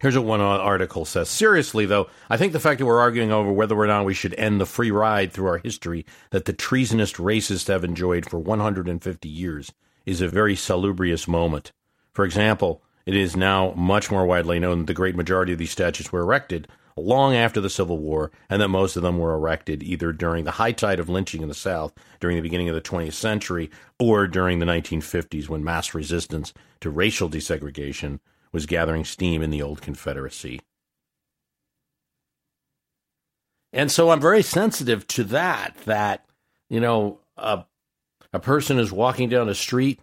Here's 0.00 0.18
what 0.18 0.26
one 0.26 0.40
article 0.42 1.06
says. 1.06 1.30
Seriously, 1.30 1.86
though, 1.86 2.08
I 2.28 2.36
think 2.36 2.52
the 2.52 2.60
fact 2.60 2.78
that 2.78 2.84
we're 2.84 3.00
arguing 3.00 3.32
over 3.32 3.50
whether 3.50 3.74
or 3.74 3.86
not 3.86 4.04
we 4.04 4.12
should 4.12 4.34
end 4.34 4.60
the 4.60 4.66
free 4.66 4.90
ride 4.90 5.32
through 5.32 5.46
our 5.46 5.58
history 5.58 6.04
that 6.30 6.44
the 6.44 6.52
treasonous 6.52 7.14
racists 7.14 7.68
have 7.68 7.84
enjoyed 7.84 8.28
for 8.28 8.38
150 8.38 9.28
years 9.28 9.72
is 10.06 10.20
a 10.20 10.28
very 10.28 10.56
salubrious 10.56 11.26
moment. 11.26 11.72
For 12.12 12.24
example, 12.24 12.82
it 13.06 13.14
is 13.14 13.36
now 13.36 13.72
much 13.76 14.10
more 14.10 14.26
widely 14.26 14.58
known 14.58 14.80
that 14.80 14.86
the 14.86 14.94
great 14.94 15.16
majority 15.16 15.52
of 15.52 15.58
these 15.58 15.70
statues 15.70 16.12
were 16.12 16.20
erected 16.20 16.68
long 16.96 17.34
after 17.34 17.60
the 17.60 17.70
Civil 17.70 17.98
War, 17.98 18.30
and 18.48 18.62
that 18.62 18.68
most 18.68 18.96
of 18.96 19.02
them 19.02 19.18
were 19.18 19.34
erected 19.34 19.82
either 19.82 20.12
during 20.12 20.44
the 20.44 20.52
high 20.52 20.72
tide 20.72 21.00
of 21.00 21.08
lynching 21.08 21.42
in 21.42 21.48
the 21.48 21.54
South 21.54 21.92
during 22.20 22.36
the 22.36 22.42
beginning 22.42 22.68
of 22.68 22.74
the 22.74 22.80
20th 22.80 23.14
century 23.14 23.70
or 23.98 24.26
during 24.26 24.58
the 24.58 24.66
1950s 24.66 25.48
when 25.48 25.64
mass 25.64 25.94
resistance 25.94 26.52
to 26.80 26.90
racial 26.90 27.28
desegregation 27.28 28.20
was 28.52 28.66
gathering 28.66 29.04
steam 29.04 29.42
in 29.42 29.50
the 29.50 29.60
old 29.60 29.82
Confederacy. 29.82 30.60
And 33.72 33.90
so 33.90 34.10
I'm 34.10 34.20
very 34.20 34.42
sensitive 34.42 35.06
to 35.08 35.24
that, 35.24 35.76
that, 35.84 36.24
you 36.70 36.78
know, 36.78 37.18
a, 37.36 37.64
a 38.34 38.40
person 38.40 38.80
is 38.80 38.92
walking 38.92 39.28
down 39.28 39.48
a 39.48 39.54
street 39.54 40.00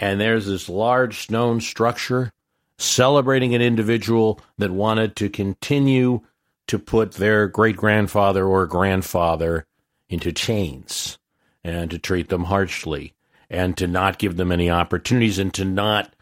and 0.00 0.18
there's 0.18 0.46
this 0.46 0.68
large 0.68 1.18
stone 1.18 1.60
structure 1.60 2.32
celebrating 2.78 3.54
an 3.54 3.60
individual 3.60 4.40
that 4.56 4.70
wanted 4.70 5.14
to 5.14 5.28
continue 5.28 6.22
to 6.66 6.78
put 6.78 7.12
their 7.12 7.46
great 7.46 7.76
grandfather 7.76 8.46
or 8.46 8.66
grandfather 8.66 9.66
into 10.08 10.32
chains 10.32 11.18
and 11.62 11.90
to 11.90 11.98
treat 11.98 12.30
them 12.30 12.44
harshly 12.44 13.12
and 13.50 13.76
to 13.76 13.86
not 13.86 14.18
give 14.18 14.38
them 14.38 14.50
any 14.50 14.70
opportunities 14.70 15.38
and 15.38 15.52
to 15.52 15.64
not 15.64 16.14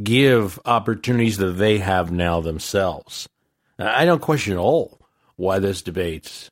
give 0.00 0.60
opportunities 0.64 1.38
that 1.38 1.52
they 1.52 1.78
have 1.78 2.12
now 2.12 2.40
themselves. 2.40 3.28
I 3.76 4.04
don't 4.04 4.22
question 4.22 4.52
at 4.52 4.58
all 4.60 5.00
why 5.34 5.58
this 5.58 5.82
debate's 5.82 6.48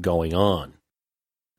going 0.00 0.34
on. 0.34 0.74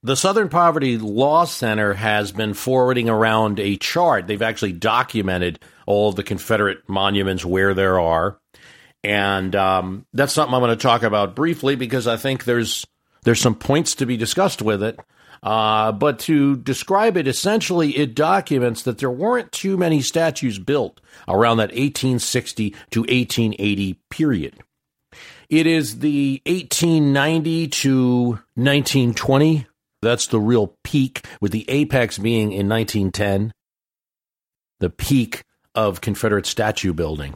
The 0.06 0.16
Southern 0.16 0.50
Poverty 0.50 1.00
Law 1.00 1.46
Center 1.46 1.96
has 1.96 2.32
been 2.32 2.54
forwarding 2.54 3.10
around 3.10 3.60
a 3.60 3.76
chart. 3.76 4.28
They've 4.28 4.40
actually 4.40 4.74
documented 4.74 5.58
all 5.88 6.10
of 6.10 6.16
the 6.16 6.22
Confederate 6.22 6.88
monuments 6.88 7.44
where 7.44 7.74
there 7.74 8.00
are, 8.00 8.40
and 9.04 9.56
um, 9.56 10.06
that's 10.14 10.32
something 10.32 10.54
I'm 10.54 10.62
going 10.62 10.70
to 10.70 10.76
talk 10.76 11.02
about 11.02 11.36
briefly 11.36 11.76
because 11.76 12.06
I 12.06 12.18
think 12.18 12.44
there's 12.44 12.86
there's 13.24 13.42
some 13.42 13.56
points 13.56 13.96
to 13.96 14.06
be 14.06 14.16
discussed 14.16 14.62
with 14.62 14.84
it. 14.84 15.00
Uh, 15.42 15.92
but 15.92 16.20
to 16.20 16.56
describe 16.58 17.18
it, 17.18 17.28
essentially, 17.28 17.98
it 17.98 18.14
documents 18.14 18.84
that 18.84 19.00
there 19.00 19.10
weren't 19.10 19.52
too 19.52 19.76
many 19.76 20.02
statues 20.02 20.60
built 20.60 21.02
around 21.28 21.58
that 21.58 21.70
1860 21.70 22.76
to 22.92 23.00
1880 23.00 24.00
period. 24.12 24.54
It 25.50 25.66
is 25.66 25.98
the 25.98 26.44
1890 26.46 27.68
to 27.70 28.40
1920. 28.54 29.66
That's 30.02 30.28
the 30.28 30.40
real 30.40 30.76
peak, 30.84 31.26
with 31.42 31.52
the 31.52 31.66
apex 31.70 32.18
being 32.18 32.52
in 32.52 32.70
1910, 32.70 33.54
the 34.80 34.90
peak 34.90 35.44
of 35.74 36.02
Confederate 36.02 36.46
statue 36.46 36.94
building 36.94 37.36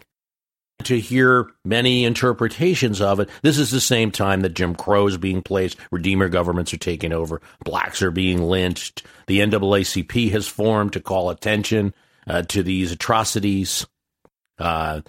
to 0.83 0.99
hear 0.99 1.51
many 1.65 2.05
interpretations 2.05 3.01
of 3.01 3.19
it. 3.19 3.29
This 3.41 3.57
is 3.57 3.71
the 3.71 3.81
same 3.81 4.11
time 4.11 4.41
that 4.41 4.53
Jim 4.53 4.75
Crow 4.75 5.07
is 5.07 5.17
being 5.17 5.41
placed, 5.41 5.77
Redeemer 5.91 6.29
governments 6.29 6.73
are 6.73 6.77
taking 6.77 7.11
over, 7.11 7.41
blacks 7.63 8.01
are 8.01 8.11
being 8.11 8.43
lynched. 8.43 9.05
The 9.27 9.39
NAACP 9.39 10.31
has 10.31 10.47
formed 10.47 10.93
to 10.93 10.99
call 10.99 11.29
attention 11.29 11.93
uh, 12.27 12.43
to 12.43 12.63
these 12.63 12.91
atrocities. 12.91 13.85
Uh, 14.57 15.01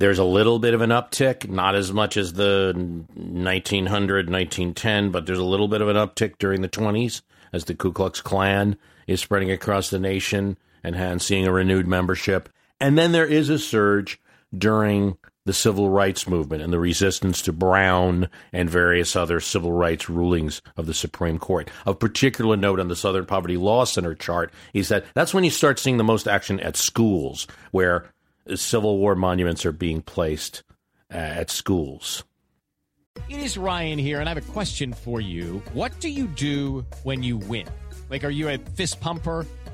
there's 0.00 0.18
a 0.18 0.24
little 0.24 0.58
bit 0.58 0.72
of 0.72 0.80
an 0.80 0.90
uptick, 0.90 1.48
not 1.48 1.74
as 1.74 1.92
much 1.92 2.16
as 2.16 2.32
the 2.32 2.72
1900, 2.74 4.30
1910, 4.30 5.10
but 5.10 5.26
there's 5.26 5.38
a 5.38 5.44
little 5.44 5.68
bit 5.68 5.82
of 5.82 5.88
an 5.88 5.96
uptick 5.96 6.38
during 6.38 6.62
the 6.62 6.70
20s 6.70 7.20
as 7.52 7.66
the 7.66 7.74
Ku 7.74 7.92
Klux 7.92 8.22
Klan 8.22 8.78
is 9.06 9.20
spreading 9.20 9.50
across 9.50 9.90
the 9.90 9.98
nation 9.98 10.56
and 10.82 11.20
seeing 11.20 11.46
a 11.46 11.52
renewed 11.52 11.86
membership. 11.86 12.48
And 12.80 12.96
then 12.96 13.12
there 13.12 13.26
is 13.26 13.50
a 13.50 13.58
surge 13.58 14.18
during 14.56 15.18
the 15.44 15.52
civil 15.52 15.90
rights 15.90 16.26
movement 16.26 16.62
and 16.62 16.72
the 16.72 16.78
resistance 16.78 17.42
to 17.42 17.52
Brown 17.52 18.30
and 18.54 18.70
various 18.70 19.14
other 19.14 19.38
civil 19.38 19.72
rights 19.72 20.08
rulings 20.08 20.62
of 20.78 20.86
the 20.86 20.94
Supreme 20.94 21.38
Court. 21.38 21.70
Of 21.84 21.98
particular 21.98 22.56
note 22.56 22.80
on 22.80 22.88
the 22.88 22.96
Southern 22.96 23.26
Poverty 23.26 23.58
Law 23.58 23.84
Center 23.84 24.14
chart 24.14 24.50
is 24.72 24.88
that 24.88 25.04
that's 25.12 25.34
when 25.34 25.44
you 25.44 25.50
start 25.50 25.78
seeing 25.78 25.98
the 25.98 26.04
most 26.04 26.26
action 26.26 26.58
at 26.60 26.78
schools, 26.78 27.46
where 27.70 28.10
Civil 28.54 28.98
War 28.98 29.14
monuments 29.14 29.64
are 29.66 29.72
being 29.72 30.02
placed 30.02 30.62
uh, 31.12 31.16
at 31.16 31.50
schools. 31.50 32.24
It 33.28 33.40
is 33.40 33.58
Ryan 33.58 33.98
here, 33.98 34.20
and 34.20 34.28
I 34.28 34.34
have 34.34 34.48
a 34.48 34.52
question 34.52 34.92
for 34.92 35.20
you. 35.20 35.62
What 35.72 35.98
do 36.00 36.08
you 36.08 36.26
do 36.26 36.84
when 37.02 37.22
you 37.22 37.36
win? 37.36 37.66
Like, 38.08 38.24
are 38.24 38.30
you 38.30 38.48
a 38.48 38.58
fist 38.58 39.00
pumper? 39.00 39.46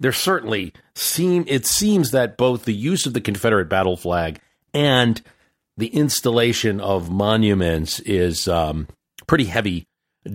there 0.00 0.12
certainly 0.12 0.72
seem 0.94 1.44
it 1.46 1.66
seems 1.66 2.10
that 2.10 2.36
both 2.36 2.64
the 2.64 2.74
use 2.74 3.06
of 3.06 3.14
the 3.14 3.20
Confederate 3.20 3.68
battle 3.68 3.96
flag 3.96 4.40
and 4.74 5.22
the 5.76 5.88
installation 5.88 6.80
of 6.80 7.10
monuments 7.10 8.00
is 8.00 8.48
um, 8.48 8.88
pretty 9.26 9.44
heavy 9.44 9.86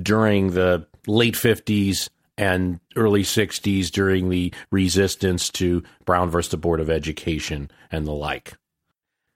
during 0.02 0.52
the 0.52 0.88
late 1.08 1.36
50s 1.36 2.10
and 2.38 2.80
early 2.96 3.24
60s 3.24 3.92
during 3.92 4.30
the 4.30 4.54
resistance 4.72 5.50
to 5.50 5.84
Brown 6.06 6.30
versus 6.30 6.52
the 6.52 6.58
Board 6.58 6.80
of 6.80 6.90
Education 6.90 7.70
and 7.92 8.06
the 8.06 8.12
like. 8.12 8.54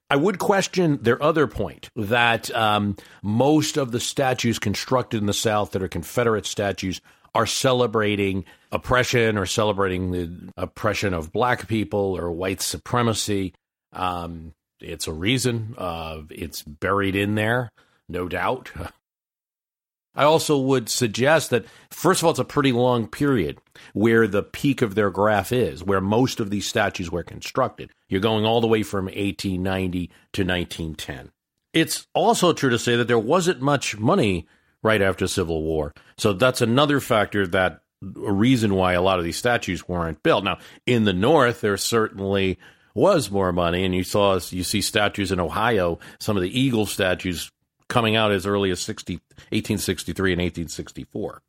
I 0.09 0.15
would 0.15 0.37
question 0.37 0.99
their 1.01 1.21
other 1.21 1.47
point 1.47 1.89
that 1.95 2.53
um, 2.55 2.95
most 3.23 3.77
of 3.77 3.91
the 3.91 3.99
statues 3.99 4.59
constructed 4.59 5.17
in 5.17 5.25
the 5.25 5.33
South 5.33 5.71
that 5.71 5.81
are 5.81 5.87
Confederate 5.87 6.45
statues 6.45 7.01
are 7.35 7.45
celebrating 7.45 8.45
oppression 8.71 9.37
or 9.37 9.45
celebrating 9.45 10.11
the 10.11 10.53
oppression 10.55 11.13
of 11.13 11.33
black 11.33 11.67
people 11.67 12.17
or 12.17 12.31
white 12.31 12.61
supremacy. 12.61 13.53
Um, 13.91 14.53
it's 14.79 15.07
a 15.07 15.13
reason. 15.13 15.75
Uh, 15.77 16.21
it's 16.29 16.63
buried 16.63 17.15
in 17.15 17.35
there, 17.35 17.69
no 18.07 18.27
doubt. 18.27 18.71
I 20.17 20.23
also 20.23 20.57
would 20.57 20.87
suggest 20.87 21.49
that, 21.49 21.65
first 21.89 22.21
of 22.21 22.25
all, 22.25 22.31
it's 22.31 22.39
a 22.39 22.45
pretty 22.45 22.71
long 22.71 23.05
period 23.05 23.59
where 23.91 24.27
the 24.27 24.43
peak 24.43 24.81
of 24.81 24.95
their 24.95 25.09
graph 25.09 25.51
is, 25.51 25.83
where 25.83 25.99
most 25.99 26.39
of 26.39 26.49
these 26.49 26.65
statues 26.65 27.11
were 27.11 27.23
constructed. 27.23 27.91
You're 28.07 28.21
going 28.21 28.45
all 28.45 28.61
the 28.61 28.67
way 28.67 28.81
from 28.81 29.05
1890 29.05 30.07
to 30.07 30.43
1910. 30.45 31.31
It's 31.73 32.07
also 32.13 32.53
true 32.53 32.69
to 32.69 32.79
say 32.79 32.95
that 32.95 33.09
there 33.09 33.19
wasn't 33.19 33.59
much 33.59 33.97
money 33.97 34.47
right 34.85 35.01
after 35.01 35.25
Civil 35.27 35.63
War. 35.63 35.93
So 36.15 36.31
that's 36.31 36.61
another 36.61 36.99
factor 36.99 37.47
that 37.47 37.81
a 38.03 38.31
reason 38.31 38.75
why 38.75 38.93
a 38.93 39.01
lot 39.01 39.17
of 39.17 39.25
these 39.25 39.35
statues 39.35 39.87
weren't 39.87 40.21
built. 40.21 40.43
Now, 40.43 40.59
in 40.85 41.05
the 41.05 41.13
North, 41.13 41.61
there 41.61 41.75
certainly 41.75 42.59
was 42.93 43.31
more 43.31 43.51
money, 43.51 43.83
and 43.83 43.95
you 43.95 44.03
saw 44.03 44.39
you 44.51 44.63
see 44.63 44.81
statues 44.81 45.31
in 45.31 45.39
Ohio, 45.39 45.97
some 46.19 46.37
of 46.37 46.43
the 46.43 46.59
eagle 46.59 46.85
statues 46.85 47.51
coming 47.87 48.15
out 48.15 48.31
as 48.31 48.45
early 48.45 48.69
as 48.69 48.79
60, 48.79 49.15
1863 49.15 50.33
and 50.33 50.39
1864. 50.39 51.41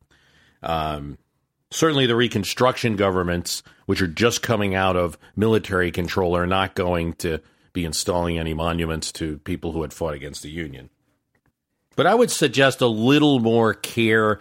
Um, 0.63 1.19
certainly, 1.69 2.07
the 2.07 2.15
Reconstruction 2.15 2.95
governments, 2.95 3.61
which 3.85 4.01
are 4.01 4.07
just 4.07 4.41
coming 4.41 4.73
out 4.73 4.95
of 4.95 5.15
military 5.35 5.91
control, 5.91 6.35
are 6.35 6.47
not 6.47 6.73
going 6.73 7.13
to 7.13 7.39
be 7.71 7.85
installing 7.85 8.39
any 8.39 8.55
monuments 8.55 9.11
to 9.11 9.37
people 9.39 9.73
who 9.73 9.83
had 9.83 9.93
fought 9.93 10.15
against 10.15 10.41
the 10.41 10.49
Union. 10.49 10.89
But 11.97 12.07
I 12.07 12.15
would 12.15 12.31
suggest 12.31 12.79
a 12.79 12.87
little 12.87 13.39
more 13.39 13.73
care 13.73 14.39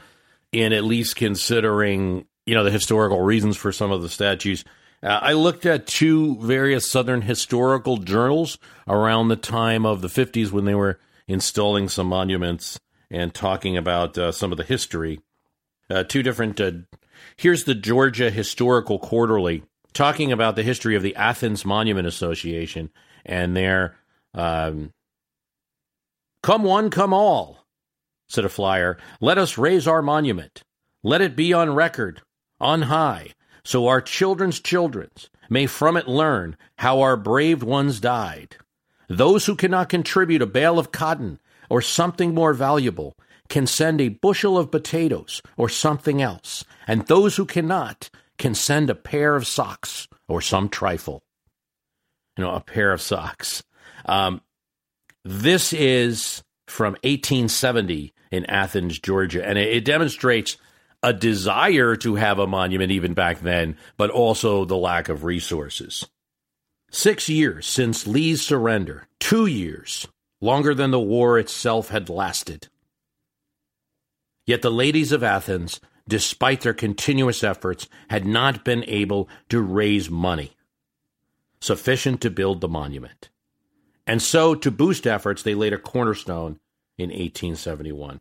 in 0.53 0.73
at 0.73 0.85
least 0.85 1.17
considering, 1.17 2.27
you 2.45 2.55
know, 2.55 2.63
the 2.63 2.71
historical 2.71 3.21
reasons 3.21 3.57
for 3.57 3.73
some 3.73 3.91
of 3.91 4.03
the 4.03 4.09
statues. 4.09 4.65
Uh, 5.03 5.19
I 5.23 5.33
looked 5.33 5.67
at 5.67 5.87
two 5.87 6.39
various 6.41 6.89
Southern 6.89 7.23
historical 7.23 7.97
journals 7.97 8.59
around 8.87 9.29
the 9.29 9.37
time 9.37 9.85
of 9.85 10.03
the 10.03 10.09
50s 10.09 10.53
when 10.53 10.67
they 10.67 10.75
were 10.75 11.01
installing 11.27 11.89
some 11.89 12.07
monuments 12.07 12.79
and 13.11 13.35
talking 13.35 13.77
about 13.77 14.17
uh, 14.17 14.33
some 14.33 14.53
of 14.53 14.59
the 14.59 14.65
history. 14.65 15.21
Uh, 15.89 16.05
two 16.05 16.23
different. 16.23 16.61
Uh, 16.61 16.73
here's 17.37 17.65
the 17.65 17.75
Georgia 17.75 18.31
Historical 18.31 18.99
Quarterly 18.99 19.63
talking 19.95 20.31
about 20.31 20.57
the 20.57 20.63
history 20.63 20.95
of 20.95 21.03
the 21.03 21.17
Athens 21.17 21.65
Monument 21.65 22.07
Association 22.07 22.91
and 23.25 23.57
their 23.57 23.97
um, 24.35 24.93
Come 26.47 26.63
one, 26.63 26.91
come 26.91 27.13
all, 27.13 27.67
said 28.29 28.45
a 28.45 28.49
flyer. 28.49 28.99
Let 29.21 29.37
us 29.37 29.59
raise 29.59 29.89
our 29.89 30.01
monument. 30.01 30.63
Let 31.03 31.21
it 31.21 31.35
be 31.35 31.53
on 31.53 31.75
record, 31.75 32.23
on 32.61 32.83
high, 32.83 33.33
so 33.65 33.89
our 33.89 34.01
children's 34.01 34.61
children's 34.61 35.29
may 35.51 35.67
from 35.67 35.97
it 35.97 36.07
learn 36.07 36.57
how 36.79 37.01
our 37.01 37.17
brave 37.17 37.65
ones 37.65 37.99
died. 37.99 38.55
Those 39.09 39.47
who 39.47 39.57
cannot 39.57 39.89
contribute 39.89 40.41
a 40.41 40.47
bale 40.47 40.79
of 40.79 40.93
cotton 40.93 41.41
or 41.69 41.83
something 41.83 42.33
more 42.33 42.55
valuable 42.55 43.17
can 43.49 43.67
send 43.67 44.01
a 44.01 44.11
bushel 44.11 44.57
of 44.57 44.71
potatoes 44.71 45.43
or 45.57 45.69
something 45.69 46.23
else, 46.23 46.65
and 46.87 47.09
those 47.09 47.35
who 47.35 47.45
cannot 47.45 48.09
can 48.39 48.55
send 48.55 48.89
a 48.89 48.95
pair 48.95 49.35
of 49.35 49.49
socks 49.49 50.07
or 50.29 50.41
some 50.41 50.69
trifle. 50.69 51.25
You 52.39 52.45
know, 52.45 52.55
a 52.55 52.61
pair 52.61 52.93
of 52.93 53.03
socks. 53.03 53.65
Um, 54.05 54.43
this 55.27 55.73
is 55.73 56.43
from 56.69 56.93
1870 57.03 58.13
in 58.31 58.47
Athens, 58.47 58.99
Georgia. 58.99 59.47
And 59.47 59.59
it, 59.59 59.85
demonstrates 59.85 60.57
a 61.03 61.13
desire 61.13 61.97
to 61.97 62.15
have 62.15 62.39
a 62.39 62.47
monument 62.47 62.93
even 62.93 63.15
back 63.15 63.41
then, 63.41 63.77
but 63.97 64.11
also 64.11 64.65
the 64.65 64.77
lack 64.77 65.09
of 65.09 65.25
resources. 65.25 66.07
Six 66.91 67.29
years 67.29 67.67
since 67.67 68.07
Lee's 68.07 68.43
surrender, 68.43 69.09
two 69.19 69.47
years, 69.47 70.07
longer 70.41 70.75
than 70.75 70.91
the 70.91 71.01
war 71.01 71.39
itself 71.39 71.89
had 71.89 72.09
lasted. 72.09 72.69
Yet 74.47 74.63
the 74.63 74.71
ladies 74.71 75.11
of 75.13 75.25
Athens, 75.25 75.81
despite 76.09 76.61
their 76.61 76.75
continuous 76.75 77.43
efforts, 77.43 77.89
had 78.11 78.25
not 78.25 78.65
been 78.65 78.85
able 78.87 79.29
to 79.49 79.61
raise 79.61 80.09
money 80.09 80.53
sufficient 81.61 82.21
to 82.21 82.31
build 82.31 82.61
the 82.61 82.69
monument. 82.69 83.29
And 84.07 84.23
so, 84.23 84.55
to 84.55 84.71
boost 84.71 85.07
efforts, 85.07 85.43
they 85.43 85.55
laid 85.55 85.73
a 85.73 85.79
cornerstone 85.79 86.59
in 86.99 87.11
1871. 87.11 88.21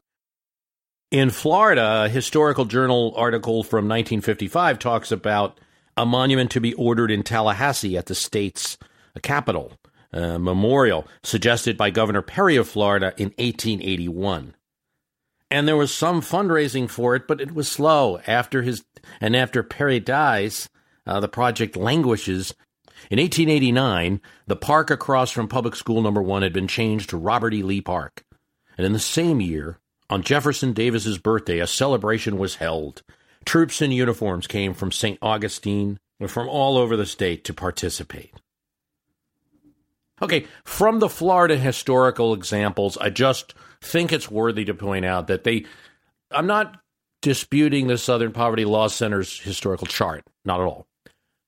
In 1.12 1.30
Florida, 1.30 2.04
a 2.06 2.10
historical 2.10 2.66
journal 2.66 3.14
article 3.16 3.64
from 3.64 3.86
1955 3.88 4.80
talks 4.80 5.12
about 5.12 5.60
a 5.96 6.06
monument 6.06 6.52
to 6.52 6.60
be 6.60 6.74
ordered 6.74 7.12
in 7.12 7.24
Tallahassee 7.24 7.98
at 7.98 8.08
the 8.08 8.16
state's 8.16 8.78
capital, 9.22 9.74
a 10.12 10.40
memorial 10.40 11.08
suggested 11.24 11.78
by 11.78 11.90
Governor 11.90 12.22
Perry 12.22 12.56
of 12.56 12.68
Florida 12.68 13.14
in 13.18 13.28
1881. 13.38 14.56
And 15.52 15.68
there 15.68 15.78
was 15.78 15.94
some 15.94 16.22
fundraising 16.22 16.90
for 16.90 17.16
it, 17.16 17.28
but 17.28 17.40
it 17.40 17.54
was 17.54 17.72
slow. 17.72 18.20
After 18.26 18.64
his 18.64 18.84
and 19.22 19.36
after 19.36 19.62
Perry 19.64 20.00
dies, 20.00 20.68
uh, 21.06 21.20
the 21.20 21.28
project 21.28 21.78
languishes. 21.78 22.54
In 23.10 23.20
1889, 23.20 24.20
the 24.48 24.56
park 24.56 24.90
across 24.90 25.32
from 25.32 25.48
Public 25.48 25.76
School 25.76 26.02
Number 26.02 26.22
One 26.22 26.42
had 26.42 26.54
been 26.54 26.68
changed 26.68 27.12
to 27.12 27.18
Robert 27.18 27.54
E. 27.54 27.62
Lee 27.62 27.82
Park, 27.82 28.24
and 28.78 28.86
in 28.86 28.94
the 28.94 29.00
same 29.00 29.40
year, 29.40 29.80
on 30.10 30.24
Jefferson 30.24 30.74
Davis's 30.74 31.18
birthday, 31.18 31.60
a 31.60 31.68
celebration 31.68 32.38
was 32.38 32.56
held. 32.56 33.04
Troops 33.46 33.82
in 33.82 33.92
uniforms 33.92 34.48
came 34.48 34.74
from 34.74 34.92
St. 34.92 35.20
Augustine 35.22 36.00
and 36.20 36.32
from 36.32 36.48
all 36.48 36.78
over 36.78 36.98
the 36.98 37.06
state 37.06 37.44
to 37.46 37.54
participate. 37.54 38.34
Okay, 40.22 40.48
from 40.64 41.00
the 41.00 41.10
Florida 41.10 41.58
historical 41.58 42.34
examples, 42.34 42.98
I 42.98 43.10
just 43.10 43.54
think 43.82 44.14
it's 44.14 44.32
worthy 44.32 44.66
to 44.66 44.74
point 44.74 45.06
out 45.06 45.28
that 45.28 45.44
they, 45.44 45.66
I'm 46.32 46.48
not 46.48 46.80
disputing 47.22 47.88
the 47.88 47.98
Southern 47.98 48.32
Poverty 48.32 48.66
Law 48.66 48.88
Center's 48.88 49.40
historical 49.40 49.88
chart, 49.88 50.24
not 50.46 50.60
at 50.60 50.66
all. 50.66 50.88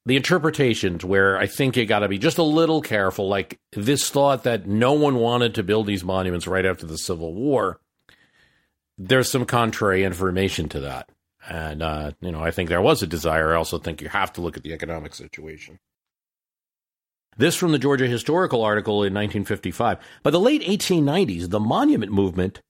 The 0.07 0.15
interpretations, 0.15 1.03
where 1.03 1.37
I 1.37 1.47
think 1.47 1.75
you 1.75 1.85
got 1.85 1.99
to 1.99 2.07
be 2.07 2.17
just 2.17 2.37
a 2.37 2.43
little 2.43 2.81
careful, 2.81 3.27
like 3.27 3.59
this 3.73 4.09
thought 4.09 4.43
that 4.43 4.65
no 4.65 4.93
one 4.93 5.15
wanted 5.15 5.55
to 5.55 5.63
build 5.63 5.85
these 5.85 6.05
monuments 6.05 6.47
right 6.47 6.65
after 6.65 6.85
the 6.85 6.97
Civil 6.97 7.33
War, 7.33 7.81
there's 8.97 9.29
some 9.29 9.45
contrary 9.45 10.05
information 10.05 10.69
to 10.69 10.79
that. 10.79 11.09
And, 11.49 11.83
uh, 11.83 12.11
you 12.21 12.31
know, 12.31 12.41
I 12.41 12.51
think 12.51 12.69
there 12.69 12.81
was 12.81 13.03
a 13.03 13.07
desire. 13.07 13.51
I 13.51 13.57
also 13.57 13.79
think 13.79 14.01
you 14.01 14.07
have 14.07 14.31
to 14.33 14.41
look 14.41 14.55
at 14.55 14.63
the 14.63 14.71
economic 14.71 15.13
situation. 15.13 15.77
This 17.35 17.57
from 17.57 17.73
the 17.73 17.77
Georgia 17.77 18.07
Historical 18.07 18.63
article 18.63 19.03
in 19.03 19.13
1955. 19.13 19.97
By 20.23 20.29
the 20.29 20.39
late 20.39 20.61
1890s, 20.61 21.49
the 21.49 21.59
monument 21.59 22.13
movement 22.13 22.61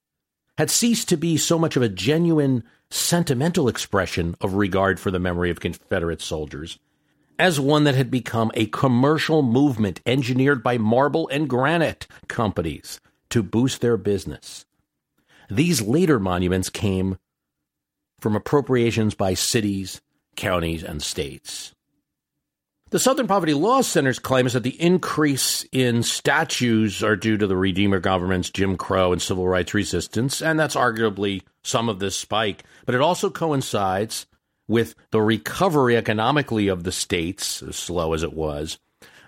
had 0.56 0.72
ceased 0.72 1.08
to 1.10 1.16
be 1.16 1.36
so 1.36 1.56
much 1.56 1.76
of 1.76 1.82
a 1.82 1.88
genuine 1.88 2.64
sentimental 2.90 3.68
expression 3.68 4.34
of 4.40 4.54
regard 4.54 4.98
for 4.98 5.12
the 5.12 5.20
memory 5.20 5.50
of 5.52 5.60
Confederate 5.60 6.20
soldiers 6.20 6.80
as 7.38 7.60
one 7.60 7.84
that 7.84 7.94
had 7.94 8.10
become 8.10 8.50
a 8.54 8.66
commercial 8.66 9.42
movement 9.42 10.00
engineered 10.04 10.62
by 10.62 10.78
marble 10.78 11.28
and 11.28 11.48
granite 11.48 12.06
companies 12.26 13.00
to 13.30 13.42
boost 13.42 13.80
their 13.80 13.96
business. 13.96 14.66
These 15.50 15.80
later 15.80 16.18
monuments 16.18 16.68
came 16.68 17.18
from 18.20 18.34
appropriations 18.34 19.14
by 19.14 19.34
cities, 19.34 20.00
counties, 20.36 20.82
and 20.82 21.02
states. 21.02 21.74
The 22.90 22.98
Southern 22.98 23.26
Poverty 23.26 23.52
Law 23.52 23.82
Center's 23.82 24.18
claim 24.18 24.46
is 24.46 24.54
that 24.54 24.62
the 24.62 24.80
increase 24.80 25.64
in 25.72 26.02
statues 26.02 27.02
are 27.02 27.16
due 27.16 27.36
to 27.36 27.46
the 27.46 27.56
Redeemer 27.56 28.00
government's 28.00 28.48
Jim 28.48 28.78
Crow 28.78 29.12
and 29.12 29.20
civil 29.20 29.46
rights 29.46 29.74
resistance, 29.74 30.40
and 30.40 30.58
that's 30.58 30.74
arguably 30.74 31.42
some 31.62 31.90
of 31.90 31.98
this 31.98 32.16
spike. 32.16 32.64
But 32.86 32.94
it 32.94 33.02
also 33.02 33.28
coincides 33.28 34.26
with 34.68 34.94
the 35.10 35.20
recovery 35.20 35.96
economically 35.96 36.68
of 36.68 36.84
the 36.84 36.92
states, 36.92 37.62
as 37.62 37.76
slow 37.76 38.12
as 38.12 38.22
it 38.22 38.34
was, 38.34 38.78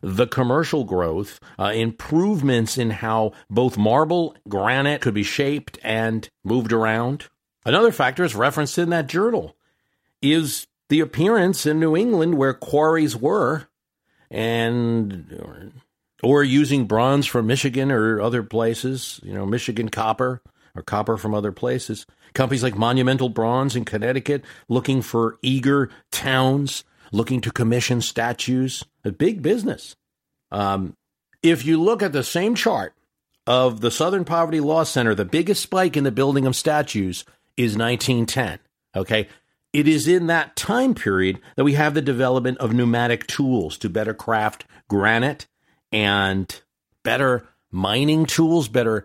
the 0.03 0.26
commercial 0.26 0.85
growth, 0.85 1.40
uh, 1.59 1.72
improvements 1.74 2.79
in 2.79 2.90
how 2.90 3.33
both 3.50 3.76
marble, 3.76 4.37
granite 4.48 5.00
could 5.00 5.14
be 5.14 5.22
shaped 5.22 5.79
and 5.83 6.29
moved 6.44 6.72
around. 6.72 7.29
Another 7.64 7.92
factor 7.92 8.24
is 8.24 8.35
referenced 8.35 8.79
in 8.79 8.90
that 8.90 9.07
journal 9.07 9.57
is 10.22 10.66
the 10.88 11.00
appearance 11.00 11.66
in 11.66 11.81
New 11.81 11.96
England 11.96 12.37
where 12.37 12.55
quarries 12.55 13.16
were 13.16 13.68
and 14.31 15.38
or, 15.42 15.70
or 16.22 16.44
using 16.44 16.87
bronze 16.87 17.26
from 17.26 17.46
Michigan 17.46 17.90
or 17.90 18.20
other 18.20 18.42
places, 18.42 19.20
you 19.22 19.35
know, 19.35 19.46
Michigan 19.46 19.88
copper 19.88 20.42
or 20.74 20.83
copper 20.83 21.16
from 21.16 21.35
other 21.35 21.53
places. 21.53 22.07
Companies 22.34 22.62
like 22.62 22.76
Monumental 22.76 23.28
Bronze 23.28 23.76
in 23.76 23.84
Connecticut 23.84 24.44
looking 24.68 25.02
for 25.02 25.38
eager 25.42 25.90
towns, 26.10 26.84
looking 27.12 27.40
to 27.40 27.50
commission 27.50 28.00
statues. 28.00 28.84
A 29.04 29.10
big 29.10 29.42
business. 29.42 29.96
Um, 30.50 30.94
if 31.42 31.64
you 31.64 31.80
look 31.80 32.02
at 32.02 32.12
the 32.12 32.24
same 32.24 32.54
chart 32.54 32.94
of 33.46 33.80
the 33.80 33.90
Southern 33.90 34.24
Poverty 34.24 34.60
Law 34.60 34.84
Center, 34.84 35.14
the 35.14 35.24
biggest 35.24 35.62
spike 35.62 35.96
in 35.96 36.04
the 36.04 36.12
building 36.12 36.46
of 36.46 36.54
statues 36.54 37.24
is 37.56 37.76
1910. 37.76 38.58
Okay. 38.94 39.28
It 39.72 39.86
is 39.86 40.08
in 40.08 40.26
that 40.26 40.56
time 40.56 40.94
period 40.94 41.40
that 41.56 41.64
we 41.64 41.74
have 41.74 41.94
the 41.94 42.02
development 42.02 42.58
of 42.58 42.72
pneumatic 42.72 43.26
tools 43.28 43.78
to 43.78 43.88
better 43.88 44.12
craft 44.12 44.64
granite 44.88 45.46
and 45.92 46.60
better 47.04 47.48
mining 47.70 48.26
tools, 48.26 48.68
better 48.68 49.04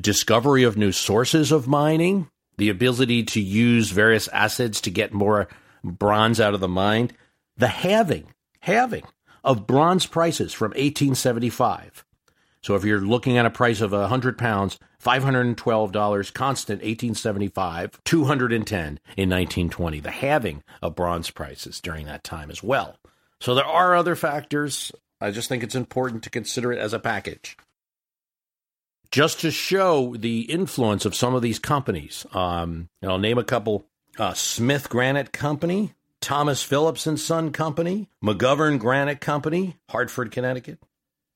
discovery 0.00 0.64
of 0.64 0.76
new 0.76 0.92
sources 0.92 1.50
of 1.50 1.66
mining, 1.66 2.28
the 2.62 2.68
ability 2.68 3.24
to 3.24 3.40
use 3.40 3.90
various 3.90 4.28
acids 4.28 4.80
to 4.80 4.88
get 4.88 5.12
more 5.12 5.48
bronze 5.82 6.40
out 6.40 6.54
of 6.54 6.60
the 6.60 6.68
mine, 6.68 7.10
the 7.56 7.66
halving, 7.66 8.24
halving 8.60 9.02
of 9.42 9.66
bronze 9.66 10.06
prices 10.06 10.52
from 10.52 10.70
1875. 10.70 12.04
So 12.62 12.76
if 12.76 12.84
you're 12.84 13.00
looking 13.00 13.36
at 13.36 13.46
a 13.46 13.50
price 13.50 13.80
of 13.80 13.90
100 13.90 14.38
pounds, 14.38 14.78
$512 15.02 16.34
constant 16.34 16.82
1875, 16.82 17.98
210 18.04 18.78
in 18.78 19.28
1920, 19.28 19.98
the 19.98 20.10
halving 20.12 20.62
of 20.80 20.94
bronze 20.94 21.30
prices 21.30 21.80
during 21.80 22.06
that 22.06 22.22
time 22.22 22.48
as 22.48 22.62
well. 22.62 22.96
So 23.40 23.56
there 23.56 23.66
are 23.66 23.96
other 23.96 24.14
factors. 24.14 24.92
I 25.20 25.32
just 25.32 25.48
think 25.48 25.64
it's 25.64 25.74
important 25.74 26.22
to 26.22 26.30
consider 26.30 26.72
it 26.72 26.78
as 26.78 26.92
a 26.92 27.00
package. 27.00 27.56
Just 29.12 29.40
to 29.40 29.50
show 29.50 30.16
the 30.16 30.40
influence 30.40 31.04
of 31.04 31.14
some 31.14 31.34
of 31.34 31.42
these 31.42 31.58
companies, 31.58 32.24
um, 32.32 32.88
and 33.02 33.10
I'll 33.10 33.18
name 33.18 33.36
a 33.36 33.44
couple 33.44 33.86
uh, 34.18 34.32
Smith 34.32 34.88
Granite 34.88 35.32
Company, 35.32 35.92
Thomas 36.22 36.62
Phillips 36.62 37.06
and 37.06 37.20
Son 37.20 37.52
Company, 37.52 38.08
McGovern 38.24 38.78
Granite 38.78 39.20
Company, 39.20 39.76
Hartford, 39.90 40.30
Connecticut. 40.30 40.78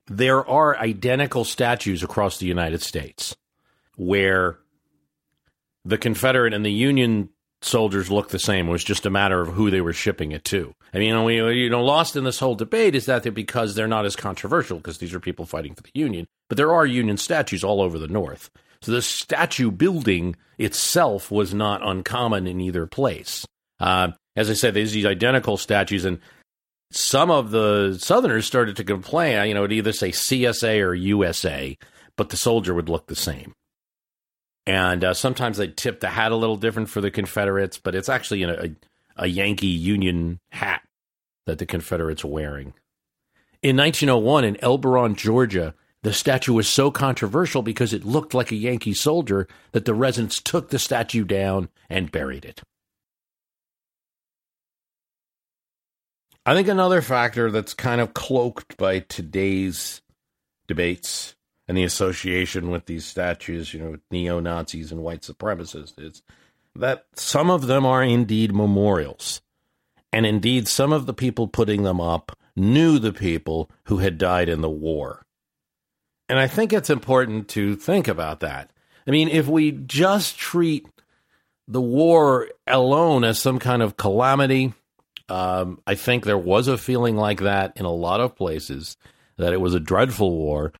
There 0.07 0.47
are 0.49 0.79
identical 0.79 1.45
statues 1.45 2.03
across 2.03 2.39
the 2.39 2.47
United 2.47 2.81
States 2.81 3.37
where 3.97 4.59
the 5.85 5.99
Confederate 5.99 6.55
and 6.55 6.65
the 6.65 6.73
Union 6.73 7.29
soldiers 7.67 8.11
looked 8.11 8.31
the 8.31 8.39
same. 8.39 8.69
It 8.69 8.73
was 8.73 8.85
just 8.85 9.07
a 9.07 9.11
matter 9.11 9.41
of 9.41 9.55
who 9.55 9.71
they 9.71 9.81
were 9.81 9.93
shipping 9.93 10.33
it 10.33 10.45
to. 10.47 10.75
I 10.95 10.99
mean, 10.99 11.09
you 11.09 11.15
know, 11.15 11.25
we, 11.25 11.63
you 11.63 11.71
know, 11.71 11.85
lost 11.85 12.17
in 12.17 12.25
this 12.25 12.39
whole 12.39 12.55
debate 12.55 12.95
is 12.95 13.07
that 13.07 13.23
they're 13.23 13.33
because 13.33 13.75
they're 13.75 13.89
not 13.89 14.07
as 14.07 14.17
controversial 14.17 14.79
because 14.79 14.99
these 14.99 15.15
are 15.15 15.21
people 15.21 15.47
fighting 15.47 15.75
for 15.75 15.83
the 15.83 15.91
Union, 15.95 16.27
but 16.49 16.57
there 16.57 16.73
are 16.73 16.87
Union 16.87 17.17
statues 17.17 17.65
all 17.65 17.81
over 17.81 17.99
the 17.99 18.09
North. 18.09 18.51
So 18.83 18.93
the 18.93 19.03
statue 19.03 19.71
building 19.71 20.37
itself 20.59 21.31
was 21.31 21.53
not 21.53 21.87
uncommon 21.87 22.47
in 22.47 22.61
either 22.61 22.87
place. 22.87 23.45
Uh, 23.81 24.13
as 24.37 24.51
I 24.51 24.55
said, 24.55 24.75
there's 24.75 24.93
these 24.93 25.07
identical 25.07 25.57
statues, 25.57 26.05
and 26.05 26.21
some 26.91 27.31
of 27.31 27.51
the 27.51 27.97
Southerners 27.99 28.47
started 28.47 28.77
to 28.77 28.85
complain. 28.85 29.49
You 29.49 29.55
know, 29.55 29.65
it'd 29.65 29.73
either 29.73 29.93
say 29.93 30.11
CSA 30.11 30.81
or 30.83 30.95
USA, 30.95 31.77
but 32.17 32.29
the 32.29 32.37
soldier 32.37 32.75
would 32.75 32.89
look 32.89 33.07
the 33.07 33.17
same. 33.17 33.55
And 34.67 35.05
uh, 35.05 35.15
sometimes 35.15 35.59
they'd 35.59 35.77
tip 35.77 36.01
the 36.01 36.09
hat 36.09 36.33
a 36.33 36.37
little 36.37 36.57
different 36.57 36.91
for 36.91 37.01
the 37.01 37.11
Confederates, 37.11 37.79
but 37.79 37.95
it's 37.95 38.09
actually 38.09 38.43
a, 38.43 38.65
a, 38.65 38.71
a 39.17 39.27
Yankee 39.27 39.69
Union 39.69 40.41
hat 40.51 40.83
that 41.47 41.59
the 41.59 41.67
Confederates 41.67 42.25
are 42.25 42.29
wearing. 42.29 42.75
In 43.63 43.77
1901, 43.77 44.45
in 44.45 44.57
Elberton, 44.57 45.15
Georgia, 45.17 45.75
the 46.03 46.13
statue 46.13 46.53
was 46.53 46.69
so 46.69 46.91
controversial 46.91 47.63
because 47.63 47.93
it 47.93 48.05
looked 48.05 48.35
like 48.35 48.51
a 48.51 48.57
Yankee 48.57 48.95
soldier 48.95 49.49
that 49.73 49.85
the 49.85 49.95
residents 49.95 50.41
took 50.41 50.71
the 50.71 50.79
statue 50.79 51.25
down 51.25 51.69
and 51.89 52.13
buried 52.13 52.45
it. 52.45 52.63
I 56.45 56.55
think 56.55 56.69
another 56.69 57.03
factor 57.03 57.51
that's 57.51 57.75
kind 57.75 58.01
of 58.01 58.15
cloaked 58.15 58.77
by 58.77 59.01
today's 59.01 60.01
debates 60.69 61.36
and 61.69 61.77
the 61.77 61.85
association 61.85 62.71
with 62.71 62.87
these 62.87 63.05
statues, 63.05 63.75
you 63.75 63.81
know, 63.81 63.91
with 63.93 64.01
neo 64.11 64.41
Nazis 64.41 64.93
and 64.93 65.03
white 65.03 65.23
supremacists, 65.23 65.99
is 65.99 66.23
that 66.75 67.07
some 67.15 67.51
of 67.51 67.67
them 67.67 67.85
are 67.85 68.03
indeed 68.03 68.55
memorials. 68.55 69.41
And 70.13 70.25
indeed, 70.25 70.69
some 70.69 70.93
of 70.93 71.07
the 71.07 71.15
people 71.15 71.49
putting 71.49 71.83
them 71.83 72.01
up 72.01 72.39
knew 72.55 72.99
the 72.99 73.13
people 73.13 73.71
who 73.85 73.99
had 73.99 74.19
died 74.19 74.49
in 74.49 74.61
the 74.61 74.71
war. 74.71 75.23
And 76.29 76.39
I 76.39 76.47
think 76.47 76.73
it's 76.73 76.91
important 76.91 77.49
to 77.49 77.77
think 77.77 78.09
about 78.09 78.41
that. 78.41 78.71
I 79.07 79.11
mean, 79.11 79.29
if 79.29 79.47
we 79.47 79.73
just 79.73 80.39
treat 80.39 80.87
the 81.69 81.81
war 81.81 82.49
alone 82.67 83.25
as 83.25 83.39
some 83.39 83.59
kind 83.59 83.83
of 83.83 83.97
calamity, 83.97 84.73
um, 85.29 85.81
I 85.87 85.95
think 85.95 86.25
there 86.25 86.39
was 86.39 86.69
a 86.69 86.79
feeling 86.79 87.17
like 87.17 87.41
that 87.41 87.73
in 87.77 87.85
a 87.85 87.93
lot 87.93 88.21
of 88.21 88.37
places, 88.37 88.97
that 89.37 89.53
it 89.53 89.61
was 89.61 89.75
a 89.75 89.81
dreadful 89.81 90.35
war. 90.37 90.73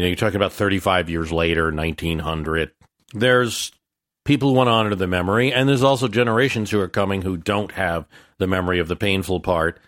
You 0.00 0.06
know, 0.06 0.08
you're 0.08 0.16
talking 0.16 0.36
about 0.36 0.54
35 0.54 1.10
years 1.10 1.30
later, 1.30 1.70
1900. 1.70 2.70
There's 3.12 3.70
people 4.24 4.48
who 4.48 4.54
want 4.54 4.68
to 4.68 4.72
honor 4.72 4.94
the 4.94 5.06
memory, 5.06 5.52
and 5.52 5.68
there's 5.68 5.82
also 5.82 6.08
generations 6.08 6.70
who 6.70 6.80
are 6.80 6.88
coming 6.88 7.20
who 7.20 7.36
don't 7.36 7.72
have 7.72 8.08
the 8.38 8.46
memory 8.46 8.78
of 8.78 8.88
the 8.88 8.96
painful 8.96 9.40
part. 9.40 9.78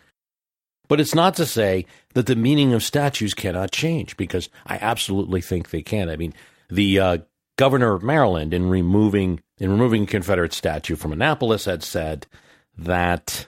But 0.86 1.00
it's 1.00 1.14
not 1.14 1.34
to 1.36 1.46
say 1.46 1.86
that 2.12 2.26
the 2.26 2.36
meaning 2.36 2.74
of 2.74 2.82
statues 2.82 3.32
cannot 3.32 3.70
change, 3.70 4.18
because 4.18 4.50
I 4.66 4.76
absolutely 4.82 5.40
think 5.40 5.70
they 5.70 5.80
can. 5.80 6.10
I 6.10 6.16
mean, 6.16 6.34
the 6.68 7.00
uh, 7.00 7.18
governor 7.56 7.94
of 7.94 8.02
Maryland, 8.02 8.52
in 8.52 8.68
removing 8.68 9.40
in 9.56 9.70
removing 9.70 10.02
a 10.02 10.06
Confederate 10.06 10.52
statue 10.52 10.94
from 10.94 11.14
Annapolis, 11.14 11.64
had 11.64 11.82
said 11.82 12.26
that 12.76 13.46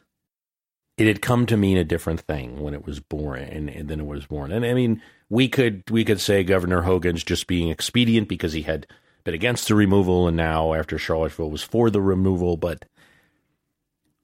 it 0.97 1.07
had 1.07 1.21
come 1.21 1.45
to 1.45 1.59
mean 1.59 1.77
a 1.77 1.85
different 1.85 2.21
thing 2.21 2.63
when 2.63 2.73
it 2.73 2.87
was 2.87 3.01
born 3.01 3.41
and, 3.41 3.69
and 3.69 3.91
then 3.91 4.01
it 4.01 4.07
was 4.07 4.25
born. 4.25 4.51
And 4.51 4.65
I 4.65 4.73
mean, 4.73 5.03
we 5.35 5.49
could 5.49 5.83
we 5.91 6.05
could 6.05 6.21
say 6.21 6.45
Governor 6.45 6.83
Hogan's 6.83 7.25
just 7.25 7.49
being 7.49 7.69
expedient 7.69 8.29
because 8.29 8.53
he 8.53 8.63
had 8.63 8.87
been 9.25 9.35
against 9.35 9.67
the 9.67 9.75
removal 9.75 10.29
and 10.29 10.37
now 10.37 10.75
after 10.75 10.97
Charlottesville 10.97 11.51
was 11.51 11.65
for 11.65 11.91
the 11.91 12.01
removal, 12.01 12.57
but 12.57 12.85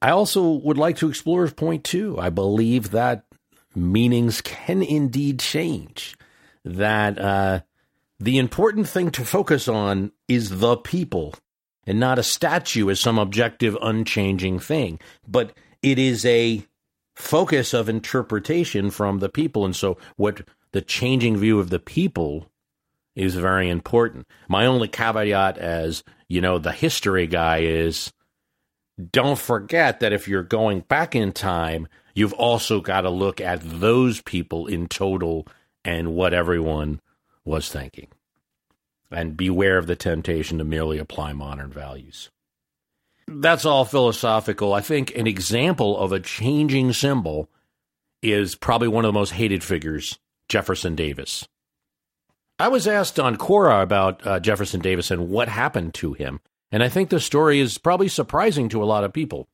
I 0.00 0.10
also 0.10 0.52
would 0.52 0.78
like 0.78 0.98
to 0.98 1.08
explore 1.08 1.42
his 1.42 1.52
point 1.52 1.82
too. 1.82 2.16
I 2.16 2.30
believe 2.30 2.92
that 2.92 3.24
meanings 3.74 4.40
can 4.40 4.82
indeed 4.84 5.40
change. 5.40 6.16
That 6.64 7.18
uh, 7.18 7.62
the 8.20 8.38
important 8.38 8.88
thing 8.88 9.10
to 9.10 9.24
focus 9.24 9.66
on 9.66 10.12
is 10.28 10.60
the 10.60 10.76
people 10.76 11.34
and 11.88 11.98
not 11.98 12.20
a 12.20 12.22
statue 12.22 12.88
as 12.88 13.00
some 13.00 13.18
objective, 13.18 13.76
unchanging 13.82 14.60
thing. 14.60 15.00
But 15.26 15.54
it 15.82 15.98
is 15.98 16.24
a 16.24 16.64
focus 17.16 17.74
of 17.74 17.88
interpretation 17.88 18.90
from 18.90 19.18
the 19.18 19.28
people. 19.28 19.64
And 19.64 19.74
so, 19.74 19.98
what 20.14 20.42
the 20.72 20.80
changing 20.80 21.36
view 21.36 21.58
of 21.58 21.70
the 21.70 21.78
people 21.78 22.50
is 23.14 23.34
very 23.34 23.68
important. 23.68 24.26
My 24.48 24.66
only 24.66 24.88
caveat 24.88 25.58
as, 25.58 26.04
you 26.28 26.40
know, 26.40 26.58
the 26.58 26.72
history 26.72 27.26
guy 27.26 27.58
is 27.58 28.12
don't 29.10 29.38
forget 29.38 30.00
that 30.00 30.12
if 30.12 30.28
you're 30.28 30.42
going 30.42 30.80
back 30.80 31.14
in 31.14 31.32
time, 31.32 31.88
you've 32.14 32.34
also 32.34 32.80
got 32.80 33.02
to 33.02 33.10
look 33.10 33.40
at 33.40 33.60
those 33.62 34.20
people 34.20 34.66
in 34.66 34.86
total 34.86 35.46
and 35.84 36.14
what 36.14 36.34
everyone 36.34 37.00
was 37.44 37.68
thinking. 37.68 38.08
And 39.10 39.36
beware 39.36 39.78
of 39.78 39.86
the 39.86 39.96
temptation 39.96 40.58
to 40.58 40.64
merely 40.64 40.98
apply 40.98 41.32
modern 41.32 41.72
values 41.72 42.30
that's 43.30 43.64
all 43.64 43.84
philosophical. 43.84 44.74
I 44.74 44.80
think 44.80 45.14
an 45.16 45.26
example 45.26 45.96
of 45.96 46.12
a 46.12 46.20
changing 46.20 46.92
symbol 46.92 47.48
is 48.22 48.54
probably 48.54 48.88
one 48.88 49.04
of 49.04 49.08
the 49.08 49.18
most 49.18 49.30
hated 49.30 49.62
figures, 49.62 50.18
Jefferson 50.50 50.94
Davis. 50.94 51.48
I 52.58 52.68
was 52.68 52.86
asked 52.86 53.18
on 53.18 53.36
Quora 53.36 53.82
about 53.82 54.26
uh, 54.26 54.38
Jefferson 54.38 54.80
Davis 54.80 55.10
and 55.10 55.30
what 55.30 55.48
happened 55.48 55.94
to 55.94 56.12
him. 56.12 56.40
And 56.70 56.82
I 56.82 56.90
think 56.90 57.08
the 57.08 57.20
story 57.20 57.58
is 57.58 57.78
probably 57.78 58.08
surprising 58.08 58.68
to 58.68 58.82
a 58.82 58.84
lot 58.84 59.04
of 59.04 59.14
people. 59.14 59.48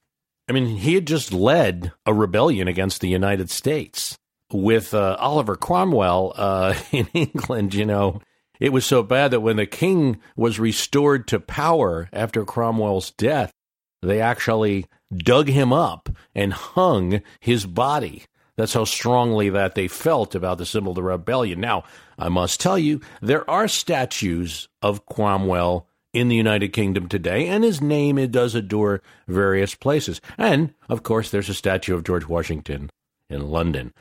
I 0.49 0.53
mean, 0.53 0.77
he 0.79 0.95
had 0.95 1.07
just 1.07 1.33
led 1.33 1.93
a 2.05 2.13
rebellion 2.13 2.67
against 2.67 3.01
the 3.01 3.09
United 3.09 3.51
States 3.51 4.19
with 4.53 4.93
uh, 4.95 5.17
Oliver 5.21 5.55
Cromwell 5.55 6.33
uh, 6.35 6.75
in 6.93 7.07
England. 7.15 7.75
You 7.75 7.85
know, 7.85 8.21
it 8.59 8.73
was 8.73 8.85
so 8.85 9.03
bad 9.03 9.31
that 9.31 9.41
when 9.41 9.57
the 9.57 9.67
king 9.67 10.19
was 10.35 10.59
restored 10.59 11.29
to 11.29 11.39
power 11.39 12.09
after 12.13 12.45
Cromwell's 12.45 13.13
death, 13.13 13.53
they 14.03 14.21
actually 14.21 14.87
dug 15.15 15.49
him 15.49 15.73
up 15.73 16.09
and 16.35 16.53
hung 16.53 17.21
his 17.41 17.67
body. 17.67 18.25
That's 18.57 18.73
how 18.73 18.85
strongly 18.85 19.51
that 19.51 19.75
they 19.75 19.89
felt 19.89 20.35
about 20.35 20.59
the 20.59 20.67
symbol 20.67 20.93
of 20.93 20.97
the 20.97 21.03
rebellion. 21.03 21.61
Now, 21.61 21.85
I 22.19 22.29
must 22.29 22.61
tell 22.61 22.79
you, 22.79 23.01
there 23.21 23.49
are 23.51 23.69
statues 23.69 24.69
of 24.81 25.05
Cromwell 25.07 25.87
in 26.15 26.29
the 26.29 26.37
United 26.37 26.69
Kingdom 26.69 27.09
today, 27.09 27.47
and 27.47 27.63
his 27.63 27.83
name 27.83 28.17
it 28.17 28.33
does 28.33 28.55
adore 28.55 29.03
various 29.29 29.75
places. 29.75 30.21
And, 30.39 30.73
of 30.89 31.03
course, 31.03 31.31
there's 31.31 31.51
a 31.51 31.55
statue 31.55 31.95
of 31.95 32.05
George 32.05 32.27
Washington 32.27 32.89
in 33.29 33.49
London. 33.49 33.93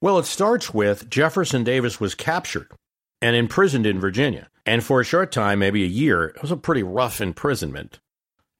Well, 0.00 0.18
it 0.18 0.26
starts 0.26 0.72
with 0.72 1.10
Jefferson 1.10 1.64
Davis 1.64 2.00
was 2.00 2.14
captured 2.14 2.70
and 3.20 3.34
imprisoned 3.34 3.86
in 3.86 4.00
Virginia. 4.00 4.48
And 4.64 4.84
for 4.84 5.00
a 5.00 5.04
short 5.04 5.32
time, 5.32 5.58
maybe 5.58 5.82
a 5.82 5.88
year, 5.88 6.26
it 6.26 6.42
was 6.42 6.52
a 6.52 6.56
pretty 6.56 6.82
rough 6.82 7.20
imprisonment 7.20 7.98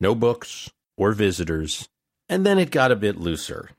no 0.00 0.16
books 0.16 0.68
or 0.96 1.12
visitors, 1.12 1.88
and 2.28 2.44
then 2.44 2.58
it 2.58 2.72
got 2.72 2.90
a 2.90 2.96
bit 2.96 3.20
looser. 3.20 3.70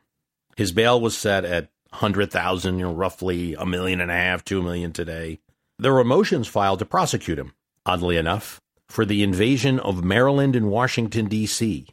His 0.56 0.72
bail 0.72 0.99
was 0.99 1.18
set 1.18 1.45
at 1.45 1.70
100,000, 1.89 2.80
you 2.80 2.86
know, 2.86 2.93
roughly 2.93 3.54
a 3.56 3.66
million 3.66 4.01
and 4.01 4.12
a 4.12 4.16
half, 4.16 4.43
two 4.43 4.62
million 4.62 4.91
today. 4.91 5.39
There 5.80 5.93
were 5.93 6.04
motions 6.04 6.47
filed 6.47 6.80
to 6.80 6.86
prosecute 6.86 7.39
him, 7.39 7.54
oddly 7.86 8.18
enough, 8.18 8.62
for 8.88 9.06
the 9.06 9.24
invasion 9.24 9.80
of 9.80 10.04
Maryland 10.04 10.56
and 10.56 10.70
Washington, 10.70 11.28
D.C. 11.28 11.88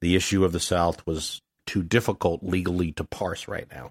The 0.00 0.16
issue 0.16 0.44
of 0.44 0.52
the 0.52 0.60
South 0.60 1.06
was 1.06 1.40
too 1.66 1.82
difficult 1.82 2.42
legally 2.42 2.92
to 2.92 3.04
parse 3.04 3.48
right 3.48 3.66
now. 3.70 3.90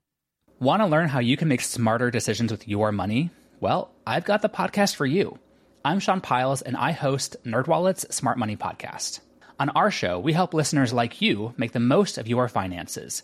Want 0.59 0.81
to 0.81 0.87
learn 0.87 1.07
how 1.07 1.19
you 1.19 1.37
can 1.37 1.47
make 1.47 1.61
smarter 1.61 2.11
decisions 2.11 2.51
with 2.51 2.67
your 2.67 2.91
money? 2.91 3.29
Well, 3.59 3.91
I've 4.05 4.25
got 4.25 4.41
the 4.41 4.49
podcast 4.49 4.95
for 4.95 5.05
you. 5.05 5.39
I'm 5.85 5.99
Sean 5.99 6.19
Pyles, 6.19 6.61
and 6.61 6.75
I 6.75 6.91
host 6.91 7.37
NerdWallet's 7.45 8.13
Smart 8.13 8.37
Money 8.37 8.57
Podcast. 8.57 9.21
On 9.59 9.69
our 9.69 9.91
show, 9.91 10.19
we 10.19 10.33
help 10.33 10.53
listeners 10.53 10.91
like 10.91 11.21
you 11.21 11.53
make 11.57 11.71
the 11.71 11.79
most 11.79 12.17
of 12.17 12.27
your 12.27 12.47
finances. 12.47 13.23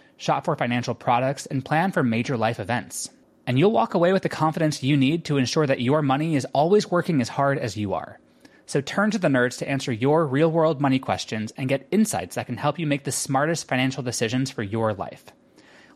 shop 0.21 0.45
for 0.45 0.55
financial 0.55 0.93
products, 0.93 1.45
and 1.47 1.65
plan 1.65 1.91
for 1.91 2.03
major 2.03 2.37
life 2.37 2.59
events. 2.59 3.09
And 3.47 3.57
you'll 3.57 3.71
walk 3.71 3.95
away 3.95 4.13
with 4.13 4.21
the 4.21 4.29
confidence 4.29 4.83
you 4.83 4.95
need 4.95 5.25
to 5.25 5.37
ensure 5.37 5.65
that 5.65 5.81
your 5.81 6.01
money 6.01 6.35
is 6.35 6.45
always 6.53 6.91
working 6.91 7.21
as 7.21 7.29
hard 7.29 7.57
as 7.57 7.75
you 7.75 7.93
are. 7.93 8.19
So 8.67 8.79
turn 8.81 9.11
to 9.11 9.17
the 9.17 9.27
nerds 9.27 9.57
to 9.57 9.67
answer 9.67 9.91
your 9.91 10.25
real 10.25 10.51
world 10.51 10.79
money 10.79 10.99
questions 10.99 11.51
and 11.57 11.67
get 11.67 11.87
insights 11.91 12.35
that 12.35 12.45
can 12.45 12.57
help 12.57 12.77
you 12.77 12.85
make 12.85 13.03
the 13.03 13.11
smartest 13.11 13.67
financial 13.67 14.03
decisions 14.03 14.51
for 14.51 14.63
your 14.63 14.93
life. 14.93 15.25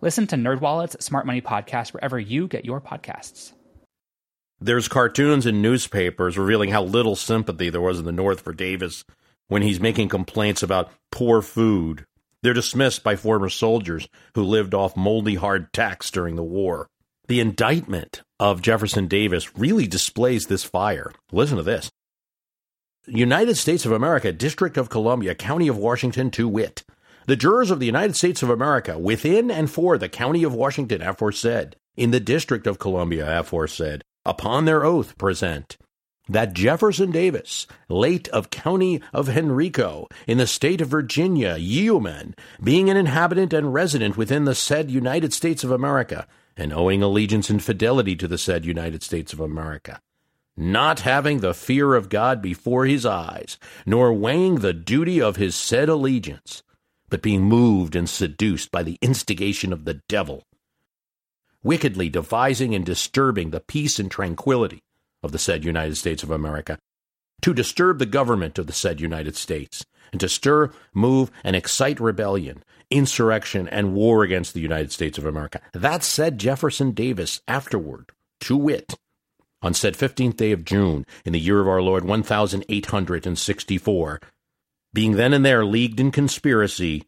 Listen 0.02 0.28
to 0.28 0.36
NerdWallet's 0.36 1.06
Smart 1.06 1.26
Money 1.26 1.42
Podcast 1.42 1.94
wherever 1.94 2.20
you 2.20 2.48
get 2.48 2.66
your 2.66 2.82
podcasts. 2.82 3.54
There's 4.60 4.88
cartoons 4.88 5.46
in 5.46 5.62
newspapers 5.62 6.38
revealing 6.38 6.72
how 6.72 6.84
little 6.84 7.16
sympathy 7.16 7.70
there 7.70 7.80
was 7.80 8.00
in 8.00 8.06
the 8.06 8.12
North 8.12 8.42
for 8.42 8.54
Davis 8.54 9.06
when 9.48 9.62
he's 9.62 9.80
making 9.80 10.10
complaints 10.10 10.64
about 10.64 10.92
poor 11.12 11.42
food. 11.42 12.06
They're 12.42 12.54
dismissed 12.54 13.04
by 13.04 13.16
former 13.16 13.50
soldiers 13.50 14.08
who 14.36 14.44
lived 14.44 14.74
off 14.74 14.96
moldy 14.96 15.36
hard 15.36 15.74
tacks 15.74 16.12
during 16.12 16.36
the 16.36 16.44
war. 16.44 16.88
The 17.28 17.40
indictment 17.40 18.22
of 18.40 18.62
Jefferson 18.62 19.08
Davis 19.08 19.58
really 19.58 19.88
displays 19.88 20.46
this 20.46 20.64
fire. 20.64 21.12
Listen 21.32 21.58
to 21.58 21.64
this. 21.64 21.90
United 23.08 23.56
States 23.56 23.86
of 23.86 23.92
America, 23.92 24.32
District 24.32 24.78
of 24.78 24.90
Columbia, 24.90 25.36
County 25.36 25.68
of 25.68 25.78
Washington, 25.78 26.32
to 26.32 26.48
wit. 26.48 26.84
The 27.28 27.36
jurors 27.36 27.72
of 27.72 27.80
the 27.80 27.86
United 27.86 28.16
States 28.16 28.44
of 28.44 28.50
America, 28.50 28.98
within 29.00 29.50
and 29.50 29.70
for 29.70 29.98
the 29.98 30.10
County 30.10 30.44
of 30.44 30.54
Washington, 30.54 31.02
aforesaid, 31.02 31.76
in 31.96 32.12
the 32.12 32.20
District 32.20 32.68
of 32.68 32.80
Columbia, 32.80 33.40
aforesaid, 33.40 34.04
upon 34.26 34.66
their 34.66 34.84
oath 34.84 35.18
present 35.18 35.78
that 36.28 36.54
Jefferson 36.54 37.12
Davis, 37.12 37.68
late 37.88 38.28
of 38.30 38.50
County 38.50 39.02
of 39.14 39.30
Henrico, 39.30 40.08
in 40.28 40.38
the 40.38 40.48
state 40.48 40.82
of 40.82 40.88
Virginia, 40.88 41.58
yeoman, 41.58 42.36
being 42.64 42.90
an 42.90 42.98
inhabitant 42.98 43.54
and 43.54 43.74
resident 43.74 44.18
within 44.18 44.46
the 44.46 44.56
said 44.56 44.90
United 44.90 45.34
States 45.34 45.64
of 45.64 45.72
America, 45.72 46.28
and 46.58 46.74
owing 46.74 47.04
allegiance 47.04 47.50
and 47.50 47.64
fidelity 47.64 48.16
to 48.16 48.28
the 48.28 48.38
said 48.38 48.66
United 48.66 49.04
States 49.04 49.34
of 49.34 49.40
America, 49.40 50.02
not 50.58 51.02
having 51.02 51.40
the 51.40 51.54
fear 51.54 51.94
of 51.94 52.10
God 52.10 52.42
before 52.42 52.86
his 52.86 53.06
eyes, 53.06 53.58
nor 53.86 54.14
weighing 54.14 54.56
the 54.56 54.74
duty 54.74 55.22
of 55.22 55.36
his 55.36 55.56
said 55.56 55.90
allegiance, 55.90 56.64
but 57.10 57.22
being 57.22 57.44
moved 57.44 57.96
and 57.96 58.10
seduced 58.10 58.72
by 58.72 58.82
the 58.82 58.98
instigation 59.02 59.72
of 59.72 59.86
the 59.86 60.02
devil, 60.08 60.44
wickedly 61.62 62.10
devising 62.10 62.74
and 62.74 62.86
disturbing 62.86 63.52
the 63.52 63.60
peace 63.60 64.00
and 64.00 64.10
tranquility 64.10 64.82
of 65.26 65.32
the 65.32 65.40
said 65.40 65.66
United 65.66 65.98
States 65.98 66.24
of 66.24 66.32
America, 66.32 66.78
to 67.42 67.54
disturb 67.54 68.00
the 68.00 68.06
government 68.06 68.58
of 68.58 68.68
the 68.68 68.74
said 68.74 69.02
United 69.02 69.36
States, 69.36 69.86
and 70.12 70.22
to 70.22 70.30
stir, 70.30 70.72
move, 70.94 71.32
and 71.44 71.56
excite 71.56 72.00
rebellion, 72.00 72.64
insurrection, 72.90 73.68
and 73.68 73.94
war 73.94 74.24
against 74.24 74.54
the 74.54 74.62
United 74.62 74.92
States 74.92 75.18
of 75.18 75.26
America. 75.26 75.60
That 75.74 76.04
said 76.04 76.38
Jefferson 76.38 76.92
Davis 76.92 77.42
afterward, 77.48 78.12
to 78.42 78.56
wit, 78.56 78.96
on 79.62 79.74
said 79.74 79.96
15th 79.96 80.38
day 80.38 80.52
of 80.52 80.64
June, 80.64 81.06
in 81.26 81.34
the 81.34 81.40
year 81.40 81.60
of 81.60 81.68
our 81.68 81.82
Lord 81.82 82.06
1864, 82.06 84.22
being 84.94 85.16
then 85.18 85.34
and 85.34 85.46
there 85.46 85.66
leagued 85.66 86.00
in 86.00 86.12
conspiracy 86.12 87.04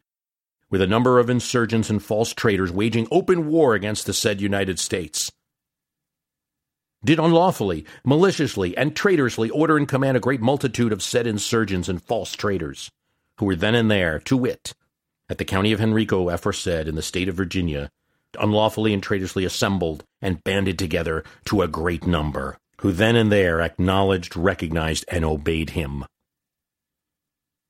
with 0.70 0.82
a 0.82 0.86
number 0.86 1.18
of 1.18 1.30
insurgents 1.30 1.88
and 1.88 2.02
false 2.02 2.34
traitors 2.34 2.70
waging 2.70 3.08
open 3.10 3.48
war 3.48 3.74
against 3.74 4.06
the 4.06 4.12
said 4.12 4.40
United 4.40 4.78
States, 4.78 5.32
did 7.04 7.18
unlawfully, 7.18 7.84
maliciously, 8.04 8.76
and 8.76 8.94
traitorously 8.96 9.50
order 9.50 9.76
and 9.76 9.88
command 9.88 10.16
a 10.16 10.20
great 10.20 10.40
multitude 10.40 10.92
of 10.92 11.02
said 11.02 11.26
insurgents 11.26 11.88
and 11.88 12.02
false 12.02 12.32
traitors, 12.32 12.90
who 13.38 13.46
were 13.46 13.56
then 13.56 13.74
and 13.74 13.90
there, 13.90 14.18
to 14.20 14.36
wit, 14.36 14.74
at 15.28 15.38
the 15.38 15.44
county 15.44 15.72
of 15.72 15.80
Henrico 15.80 16.28
aforesaid 16.28 16.88
in 16.88 16.94
the 16.94 17.02
state 17.02 17.28
of 17.28 17.36
Virginia, 17.36 17.90
unlawfully 18.38 18.92
and 18.92 19.02
traitorously 19.02 19.44
assembled 19.44 20.04
and 20.20 20.42
banded 20.42 20.78
together 20.78 21.24
to 21.44 21.62
a 21.62 21.68
great 21.68 22.06
number, 22.06 22.58
who 22.80 22.92
then 22.92 23.16
and 23.16 23.30
there 23.30 23.60
acknowledged, 23.60 24.36
recognized, 24.36 25.04
and 25.08 25.24
obeyed 25.24 25.70
him. 25.70 26.04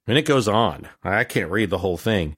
And 0.06 0.16
it 0.16 0.24
goes 0.24 0.48
on. 0.48 0.88
I 1.04 1.24
can't 1.24 1.50
read 1.50 1.70
the 1.70 1.78
whole 1.78 1.98
thing. 1.98 2.36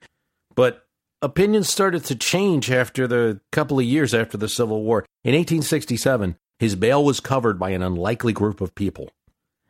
But 0.56 0.84
opinions 1.22 1.68
started 1.70 2.04
to 2.06 2.16
change 2.16 2.70
after 2.70 3.06
the 3.06 3.40
couple 3.52 3.78
of 3.78 3.84
years 3.84 4.12
after 4.12 4.36
the 4.36 4.48
Civil 4.48 4.82
War. 4.82 5.06
In 5.22 5.34
1867, 5.34 6.36
his 6.60 6.76
bail 6.76 7.02
was 7.02 7.20
covered 7.20 7.58
by 7.58 7.70
an 7.70 7.82
unlikely 7.82 8.34
group 8.34 8.60
of 8.60 8.74
people 8.74 9.10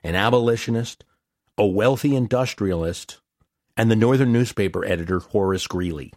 an 0.02 0.16
abolitionist, 0.16 1.04
a 1.56 1.64
wealthy 1.64 2.16
industrialist, 2.16 3.20
and 3.76 3.90
the 3.90 3.96
Northern 3.96 4.32
newspaper 4.32 4.84
editor 4.84 5.20
Horace 5.20 5.66
Greeley. 5.66 6.12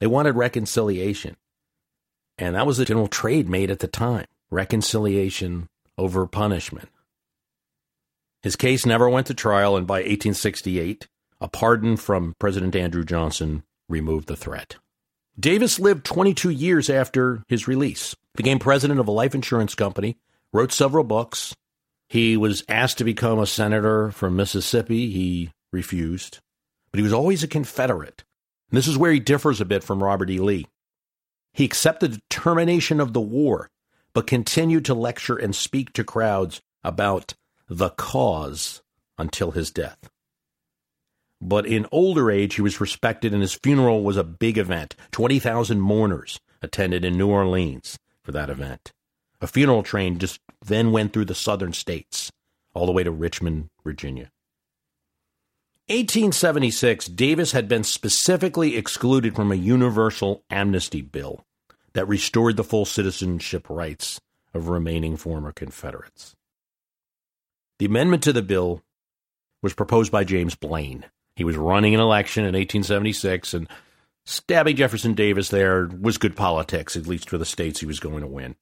They 0.00 0.08
wanted 0.08 0.34
reconciliation. 0.34 1.36
And 2.36 2.56
that 2.56 2.66
was 2.66 2.76
the 2.76 2.84
general 2.84 3.06
trade 3.06 3.48
made 3.48 3.70
at 3.70 3.78
the 3.78 3.88
time 3.88 4.26
reconciliation 4.50 5.68
over 5.96 6.26
punishment. 6.26 6.88
His 8.42 8.56
case 8.56 8.84
never 8.84 9.08
went 9.08 9.28
to 9.28 9.34
trial, 9.34 9.76
and 9.76 9.86
by 9.86 9.98
1868, 9.98 11.08
a 11.40 11.48
pardon 11.48 11.96
from 11.96 12.34
President 12.38 12.76
Andrew 12.76 13.04
Johnson 13.04 13.62
removed 13.88 14.28
the 14.28 14.36
threat. 14.36 14.76
Davis 15.38 15.78
lived 15.78 16.04
22 16.04 16.48
years 16.48 16.88
after 16.88 17.42
his 17.46 17.68
release, 17.68 18.16
became 18.36 18.58
president 18.58 19.00
of 19.00 19.06
a 19.06 19.12
life 19.12 19.34
insurance 19.34 19.74
company, 19.74 20.16
wrote 20.52 20.72
several 20.72 21.04
books. 21.04 21.54
He 22.08 22.36
was 22.36 22.64
asked 22.68 22.98
to 22.98 23.04
become 23.04 23.38
a 23.38 23.46
senator 23.46 24.10
from 24.12 24.36
Mississippi. 24.36 25.10
He 25.10 25.50
refused, 25.72 26.38
but 26.90 26.98
he 26.98 27.02
was 27.02 27.12
always 27.12 27.42
a 27.42 27.48
Confederate. 27.48 28.24
And 28.70 28.78
this 28.78 28.88
is 28.88 28.96
where 28.96 29.12
he 29.12 29.20
differs 29.20 29.60
a 29.60 29.66
bit 29.66 29.84
from 29.84 30.02
Robert 30.02 30.30
E. 30.30 30.38
Lee. 30.38 30.66
He 31.52 31.64
accepted 31.64 32.12
the 32.12 32.22
termination 32.30 32.98
of 32.98 33.12
the 33.12 33.20
war, 33.20 33.68
but 34.14 34.26
continued 34.26 34.86
to 34.86 34.94
lecture 34.94 35.36
and 35.36 35.54
speak 35.54 35.92
to 35.92 36.04
crowds 36.04 36.62
about 36.82 37.34
the 37.68 37.90
cause 37.90 38.82
until 39.18 39.50
his 39.50 39.70
death. 39.70 39.98
But 41.40 41.66
in 41.66 41.86
older 41.92 42.30
age, 42.30 42.54
he 42.54 42.62
was 42.62 42.80
respected, 42.80 43.32
and 43.32 43.42
his 43.42 43.54
funeral 43.54 44.02
was 44.02 44.16
a 44.16 44.24
big 44.24 44.58
event. 44.58 44.96
20,000 45.12 45.80
mourners 45.80 46.40
attended 46.62 47.04
in 47.04 47.18
New 47.18 47.28
Orleans 47.28 47.98
for 48.22 48.32
that 48.32 48.50
event. 48.50 48.92
A 49.40 49.46
funeral 49.46 49.82
train 49.82 50.18
just 50.18 50.40
then 50.64 50.92
went 50.92 51.12
through 51.12 51.26
the 51.26 51.34
southern 51.34 51.72
states, 51.72 52.32
all 52.74 52.86
the 52.86 52.92
way 52.92 53.04
to 53.04 53.10
Richmond, 53.10 53.68
Virginia. 53.84 54.30
1876, 55.88 57.06
Davis 57.06 57.52
had 57.52 57.68
been 57.68 57.84
specifically 57.84 58.76
excluded 58.76 59.36
from 59.36 59.52
a 59.52 59.56
universal 59.56 60.42
amnesty 60.50 61.00
bill 61.00 61.44
that 61.92 62.08
restored 62.08 62.56
the 62.56 62.64
full 62.64 62.84
citizenship 62.84 63.70
rights 63.70 64.20
of 64.52 64.68
remaining 64.68 65.16
former 65.16 65.52
Confederates. 65.52 66.34
The 67.78 67.86
amendment 67.86 68.24
to 68.24 68.32
the 68.32 68.42
bill 68.42 68.82
was 69.62 69.74
proposed 69.74 70.10
by 70.10 70.24
James 70.24 70.56
Blaine. 70.56 71.04
He 71.36 71.44
was 71.44 71.56
running 71.56 71.94
an 71.94 72.00
election 72.00 72.44
in 72.44 72.54
1876, 72.54 73.54
and 73.54 73.68
stabbing 74.24 74.76
Jefferson 74.76 75.12
Davis 75.12 75.50
there 75.50 75.86
was 75.86 76.18
good 76.18 76.34
politics, 76.34 76.96
at 76.96 77.06
least 77.06 77.28
for 77.28 77.38
the 77.38 77.44
states 77.44 77.80
he 77.80 77.86
was 77.86 78.00
going 78.00 78.22
to 78.22 78.26
win. 78.26 78.56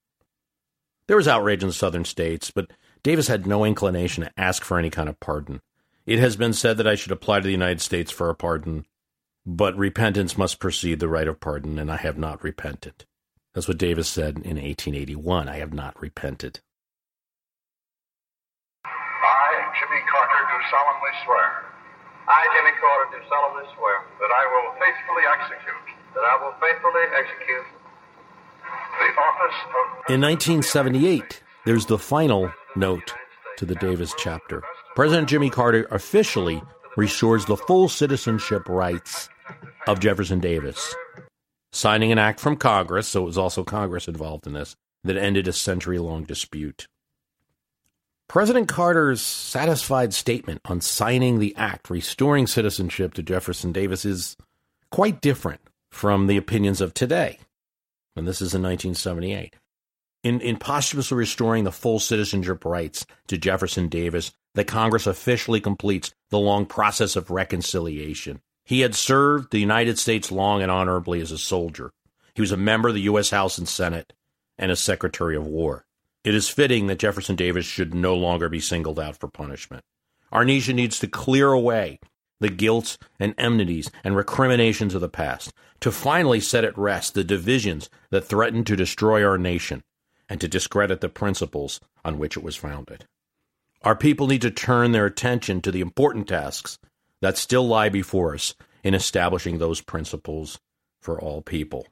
There 1.07 1.17
was 1.17 1.29
outrage 1.29 1.63
in 1.63 1.69
the 1.69 1.75
southern 1.75 2.05
states, 2.05 2.51
but 2.51 2.73
Davis 3.05 3.29
had 3.29 3.47
no 3.47 3.65
inclination 3.65 4.25
to 4.25 4.33
ask 4.37 4.65
for 4.65 4.79
any 4.79 4.91
kind 4.91 5.09
of 5.09 5.21
pardon. 5.21 5.61
It 6.05 6.19
has 6.19 6.37
been 6.37 6.53
said 6.53 6.77
that 6.79 6.87
I 6.89 6.97
should 6.97 7.13
apply 7.13 7.41
to 7.41 7.47
the 7.47 7.53
United 7.53 7.81
States 7.81 8.11
for 8.11 8.29
a 8.29 8.35
pardon, 8.35 8.87
but 9.47 9.77
repentance 9.77 10.37
must 10.37 10.59
precede 10.59 11.01
the 11.01 11.09
right 11.09 11.29
of 11.29 11.41
pardon, 11.41 11.79
and 11.79 11.93
I 11.93 11.97
have 11.97 12.19
not 12.19 12.43
repented. 12.43 13.05
That's 13.53 13.69
what 13.69 13.79
Davis 13.79 14.09
said 14.09 14.39
in 14.39 14.57
1881. 14.57 15.49
I 15.49 15.59
have 15.59 15.73
not 15.73 16.01
repented. 16.03 16.61
I, 18.85 19.73
Jimmy 19.79 20.03
Carter, 20.11 20.45
do 20.51 20.65
solemnly 20.71 21.11
swear. 21.25 21.74
I, 22.27 22.41
Jimmy 22.57 22.75
Carter, 22.81 23.07
do 23.13 23.21
solemnly 23.29 23.69
swear 23.77 24.01
that 24.21 24.33
I 24.33 24.43
will 24.49 24.73
faithfully 24.81 25.25
execute 25.29 25.85
that 26.15 26.23
I 26.23 26.37
will 26.43 26.55
faithfully 26.63 27.07
execute 27.19 27.67
the 28.63 29.21
office 29.21 29.57
of. 29.67 30.15
In 30.15 30.21
1978, 30.21 31.43
there's 31.67 31.87
the 31.87 31.99
final 31.99 32.53
note 32.77 33.15
to 33.59 33.67
the 33.67 33.75
Davis 33.75 34.15
chapter. 34.17 34.63
President 34.95 35.29
Jimmy 35.29 35.51
Carter 35.51 35.87
officially 35.91 36.63
restores 36.97 37.45
the 37.45 37.57
full 37.57 37.89
citizenship 37.89 38.69
rights 38.69 39.29
of 39.89 40.01
Jefferson 40.01 40.39
Davis, 40.39 40.95
signing 41.73 42.13
an 42.13 42.19
act 42.19 42.39
from 42.41 42.57
Congress, 42.57 43.09
so 43.09 43.23
it 43.23 43.27
was 43.27 43.39
also 43.39 43.65
Congress 43.65 44.09
involved 44.09 44.47
in 44.47 44.53
this, 44.53 44.77
that 45.03 45.17
ended 45.17 45.49
a 45.49 45.53
century 45.53 45.99
long 45.99 46.25
dispute. 46.25 46.87
President 48.29 48.69
Carter's 48.69 49.21
satisfied 49.21 50.15
statement 50.15 50.61
on 50.65 50.81
signing 50.81 51.39
the 51.39 51.55
act 51.57 51.91
restoring 51.91 52.47
citizenship 52.47 53.15
to 53.15 53.23
Jefferson 53.23 53.73
Davis 53.73 54.05
is 54.05 54.37
quite 54.91 55.21
different 55.21 55.61
from 55.91 56.27
the 56.27 56.37
opinions 56.37 56.81
of 56.81 56.95
today. 56.95 57.39
And 58.17 58.27
this 58.27 58.41
is 58.41 58.55
in 58.55 58.63
1978. 58.63 59.57
In, 60.23 60.41
in 60.41 60.57
posthumously 60.57 61.17
restoring 61.17 61.65
the 61.65 61.73
full 61.73 62.01
citizenship 62.01 62.65
rights 62.65 63.05
to 63.27 63.37
Jefferson 63.37 63.89
Davis, 63.89 64.33
the 64.55 64.65
Congress 64.65 65.07
officially 65.07 65.61
completes 65.61 66.15
the 66.31 66.39
long 66.39 66.65
process 66.65 67.17
of 67.17 67.31
reconciliation. 67.31 68.41
He 68.65 68.81
had 68.81 68.95
served 68.95 69.51
the 69.51 69.59
United 69.59 69.99
States 69.99 70.33
long 70.33 70.63
and 70.63 70.71
honorably 70.71 71.21
as 71.21 71.31
a 71.31 71.39
soldier. 71.39 71.93
He 72.35 72.41
was 72.41 72.53
a 72.53 72.57
member 72.57 72.89
of 72.89 72.95
the 72.95 73.03
U.S. 73.03 73.31
House 73.31 73.59
and 73.59 73.69
Senate 73.69 74.15
and 74.57 74.71
a 74.71 74.77
Secretary 74.77 75.37
of 75.37 75.47
War. 75.47 75.85
It 76.25 76.35
is 76.35 76.49
fitting 76.49 76.87
that 76.87 76.99
Jefferson 76.99 77.37
Davis 77.37 77.67
should 77.67 77.95
no 77.95 78.15
longer 78.15 78.49
be 78.49 78.61
singled 78.61 78.99
out 78.99 79.19
for 79.19 79.29
punishment. 79.29 79.85
Nation 80.33 80.77
needs 80.77 80.99
to 80.99 81.07
clear 81.07 81.53
away 81.53 82.01
the 82.41 82.49
guilt 82.49 82.99
and 83.21 83.35
enmities 83.39 83.91
and 84.03 84.17
recriminations 84.17 84.95
of 84.95 85.01
the 85.01 85.09
past, 85.09 85.53
to 85.81 85.93
finally 85.93 86.41
set 86.41 86.65
at 86.65 86.77
rest 86.77 87.15
the 87.15 87.25
divisions 87.25 87.89
that 88.11 88.25
threaten 88.25 88.65
to 88.65 88.77
destroy 88.77 89.25
our 89.25 89.39
nation 89.39 89.83
and 90.29 90.41
to 90.41 90.49
discredit 90.49 91.01
the 91.01 91.09
principles 91.09 91.81
on 92.05 92.19
which 92.19 92.37
it 92.37 92.43
was 92.43 92.57
founded. 92.57 93.05
Our 93.83 93.95
people 93.95 94.27
need 94.27 94.43
to 94.43 94.51
turn 94.51 94.93
their 94.93 95.07
attention 95.07 95.61
to 95.61 95.71
the 95.71 95.81
important 95.81 96.29
tasks 96.29 96.79
that 97.21 97.37
still 97.39 97.67
lie 97.67 97.91
before 97.91 98.35
us 98.35 98.55
in 98.83 98.95
establishing 98.95 99.59
those 99.59 99.81
principles 99.81 100.59
for 101.01 101.21
all 101.21 101.43
people. 101.43 101.87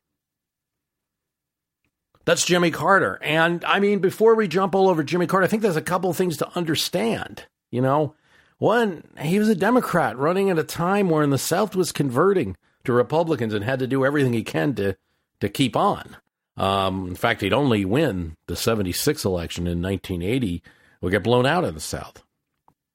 That's 2.24 2.44
Jimmy 2.44 2.70
Carter. 2.70 3.18
And 3.22 3.64
I 3.64 3.80
mean, 3.80 3.98
before 3.98 4.34
we 4.34 4.48
jump 4.48 4.74
all 4.74 4.88
over 4.88 5.02
Jimmy 5.02 5.26
Carter, 5.26 5.44
I 5.44 5.48
think 5.48 5.62
there's 5.62 5.76
a 5.76 5.82
couple 5.82 6.10
of 6.10 6.16
things 6.16 6.36
to 6.38 6.56
understand. 6.56 7.46
You 7.70 7.80
know, 7.80 8.14
one, 8.58 9.04
he 9.18 9.38
was 9.38 9.48
a 9.48 9.54
Democrat 9.54 10.16
running 10.16 10.50
at 10.50 10.58
a 10.58 10.64
time 10.64 11.10
when 11.10 11.30
the 11.30 11.38
South 11.38 11.74
was 11.74 11.90
converting 11.90 12.56
to 12.84 12.92
Republicans 12.92 13.54
and 13.54 13.64
had 13.64 13.80
to 13.80 13.86
do 13.86 14.04
everything 14.04 14.32
he 14.32 14.44
can 14.44 14.74
to, 14.74 14.96
to 15.40 15.48
keep 15.48 15.76
on. 15.76 16.16
Um, 16.56 17.08
in 17.08 17.14
fact, 17.14 17.40
he'd 17.40 17.52
only 17.52 17.84
win 17.84 18.36
the 18.46 18.56
76 18.56 19.24
election 19.24 19.66
in 19.66 19.82
1980 19.82 20.62
would 21.00 21.10
get 21.10 21.24
blown 21.24 21.46
out 21.46 21.64
in 21.64 21.74
the 21.74 21.80
South. 21.80 22.22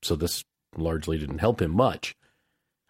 So 0.02 0.16
this 0.16 0.44
largely 0.78 1.18
didn't 1.18 1.40
help 1.40 1.62
him 1.62 1.72
much. 1.72 2.16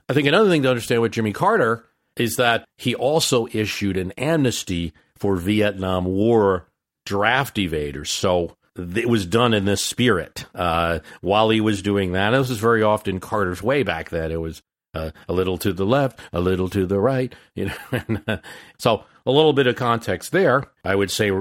I 0.10 0.14
think 0.14 0.28
another 0.28 0.50
thing 0.50 0.64
to 0.64 0.70
understand 0.70 1.02
with 1.02 1.14
Jimmy 1.14 1.34
Carter 1.34 1.86
is 2.16 2.36
that 2.36 2.66
he 2.78 2.96
also 2.96 3.48
issued 3.52 3.98
an 3.98 4.12
amnesty 4.14 4.94
for 5.20 5.36
Vietnam 5.36 6.06
War 6.06 6.68
draft 7.06 7.58
evaders. 7.58 8.08
So 8.08 8.58
it 8.78 9.10
was 9.10 9.26
done 9.26 9.54
in 9.54 9.66
this 9.66 9.84
spirit. 9.84 10.46
Uh, 10.54 11.00
while 11.22 11.50
he 11.50 11.62
was 11.62 11.82
doing 11.82 12.12
that, 12.12 12.32
this 12.32 12.50
was 12.50 12.60
very 12.60 12.84
often 12.84 13.20
Carter's 13.20 13.64
way 13.64 13.84
back 13.84 14.10
then. 14.10 14.32
It 14.32 14.42
was 14.42 14.62
uh, 14.94 15.12
a 15.28 15.34
little 15.34 15.58
to 15.60 15.74
the 15.74 15.86
left, 15.86 16.20
a 16.34 16.40
little 16.40 16.70
to 16.70 16.86
the 16.86 17.00
right, 17.00 17.34
you 17.56 17.66
know. 17.66 17.76
and, 18.08 18.24
uh, 18.28 18.38
so 18.78 19.04
a 19.26 19.32
little 19.32 19.54
bit 19.54 19.68
of 19.68 19.76
context 19.76 20.32
there. 20.32 20.64
I 20.84 20.96
would 20.96 21.12
say 21.12 21.32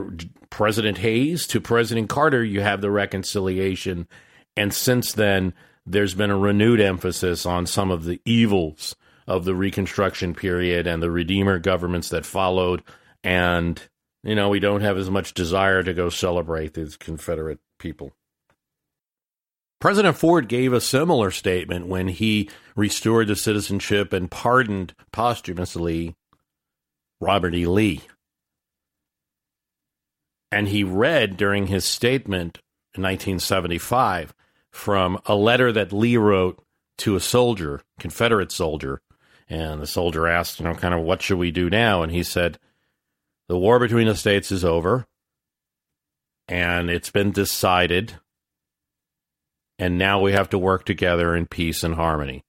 President 0.50 0.98
Hayes 0.98 1.46
to 1.48 1.60
President 1.60 2.08
Carter, 2.08 2.44
you 2.44 2.60
have 2.60 2.80
the 2.80 2.90
reconciliation, 2.90 4.08
and 4.56 4.72
since 4.72 5.12
then 5.12 5.54
there's 5.86 6.14
been 6.14 6.30
a 6.30 6.38
renewed 6.38 6.80
emphasis 6.80 7.46
on 7.46 7.66
some 7.66 7.90
of 7.90 8.04
the 8.04 8.20
evils 8.24 8.96
of 9.26 9.44
the 9.44 9.54
Reconstruction 9.54 10.34
period 10.34 10.86
and 10.86 11.02
the 11.02 11.10
Redeemer 11.10 11.58
governments 11.58 12.08
that 12.10 12.26
followed, 12.26 12.82
and 13.26 13.82
you 14.22 14.36
know 14.36 14.48
we 14.48 14.60
don't 14.60 14.82
have 14.82 14.96
as 14.96 15.10
much 15.10 15.34
desire 15.34 15.82
to 15.82 15.92
go 15.92 16.08
celebrate 16.08 16.74
these 16.74 16.96
Confederate 16.96 17.58
people. 17.78 18.12
President 19.80 20.16
Ford 20.16 20.48
gave 20.48 20.72
a 20.72 20.80
similar 20.80 21.30
statement 21.30 21.88
when 21.88 22.08
he 22.08 22.48
restored 22.76 23.26
the 23.26 23.36
citizenship 23.36 24.12
and 24.12 24.30
pardoned 24.30 24.94
posthumously 25.12 26.14
Robert 27.20 27.54
E. 27.54 27.66
Lee. 27.66 28.00
And 30.50 30.68
he 30.68 30.84
read 30.84 31.36
during 31.36 31.66
his 31.66 31.84
statement 31.84 32.58
in 32.94 33.02
1975 33.02 34.32
from 34.70 35.20
a 35.26 35.34
letter 35.34 35.72
that 35.72 35.92
Lee 35.92 36.16
wrote 36.16 36.62
to 36.98 37.16
a 37.16 37.20
soldier, 37.20 37.82
Confederate 37.98 38.52
soldier. 38.52 39.02
And 39.48 39.82
the 39.82 39.86
soldier 39.86 40.26
asked, 40.26 40.58
you 40.58 40.64
know, 40.64 40.74
kind 40.74 40.94
of, 40.94 41.00
what 41.00 41.20
should 41.20 41.38
we 41.38 41.50
do 41.50 41.68
now? 41.68 42.02
And 42.02 42.10
he 42.10 42.22
said, 42.22 42.58
the 43.48 43.58
war 43.58 43.78
between 43.78 44.06
the 44.06 44.14
states 44.14 44.50
is 44.50 44.64
over 44.64 45.06
and 46.48 46.90
it's 46.90 47.10
been 47.10 47.32
decided 47.32 48.14
and 49.78 49.98
now 49.98 50.20
we 50.20 50.32
have 50.32 50.50
to 50.50 50.58
work 50.58 50.84
together 50.84 51.34
in 51.36 51.46
peace 51.46 51.82
and 51.82 51.94
harmony. 51.94 52.42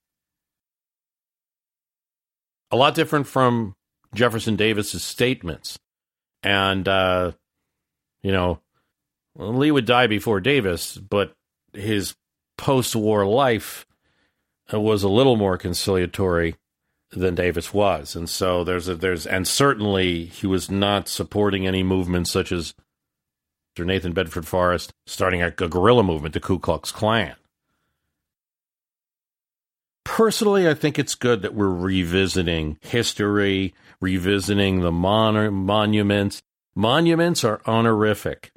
A 2.71 2.77
lot 2.77 2.95
different 2.95 3.27
from 3.27 3.75
Jefferson 4.13 4.55
Davis's 4.55 5.03
statements. 5.03 5.77
And, 6.43 6.87
uh, 6.87 7.33
you 8.23 8.31
know, 8.31 8.61
Lee 9.35 9.71
would 9.71 9.85
die 9.85 10.07
before 10.07 10.39
Davis, 10.39 10.97
but 10.97 11.33
his 11.73 12.15
post 12.57 12.95
war 12.95 13.25
life 13.25 13.85
was 14.71 15.03
a 15.03 15.09
little 15.09 15.35
more 15.35 15.57
conciliatory 15.57 16.55
than 17.11 17.35
Davis 17.35 17.73
was. 17.73 18.15
And 18.15 18.29
so 18.29 18.63
there's 18.63 18.87
a, 18.87 18.95
there's, 18.95 19.25
and 19.25 19.47
certainly 19.47 20.25
he 20.25 20.47
was 20.47 20.69
not 20.69 21.07
supporting 21.07 21.65
any 21.65 21.83
movements 21.83 22.31
such 22.31 22.51
as 22.51 22.73
Sir 23.77 23.83
Nathan 23.83 24.13
Bedford 24.13 24.47
Forrest 24.47 24.91
starting 25.05 25.41
a, 25.41 25.47
a 25.47 25.51
guerrilla 25.51 26.03
movement, 26.03 26.33
the 26.33 26.39
Ku 26.39 26.59
Klux 26.59 26.91
Klan. 26.91 27.35
Personally, 30.03 30.67
I 30.67 30.73
think 30.73 30.97
it's 30.97 31.15
good 31.15 31.41
that 31.41 31.53
we're 31.53 31.69
revisiting 31.69 32.77
history, 32.81 33.75
revisiting 34.01 34.79
the 34.79 34.91
mon- 34.91 35.53
monuments. 35.53 36.41
Monuments 36.75 37.43
are 37.43 37.61
honorific, 37.67 38.51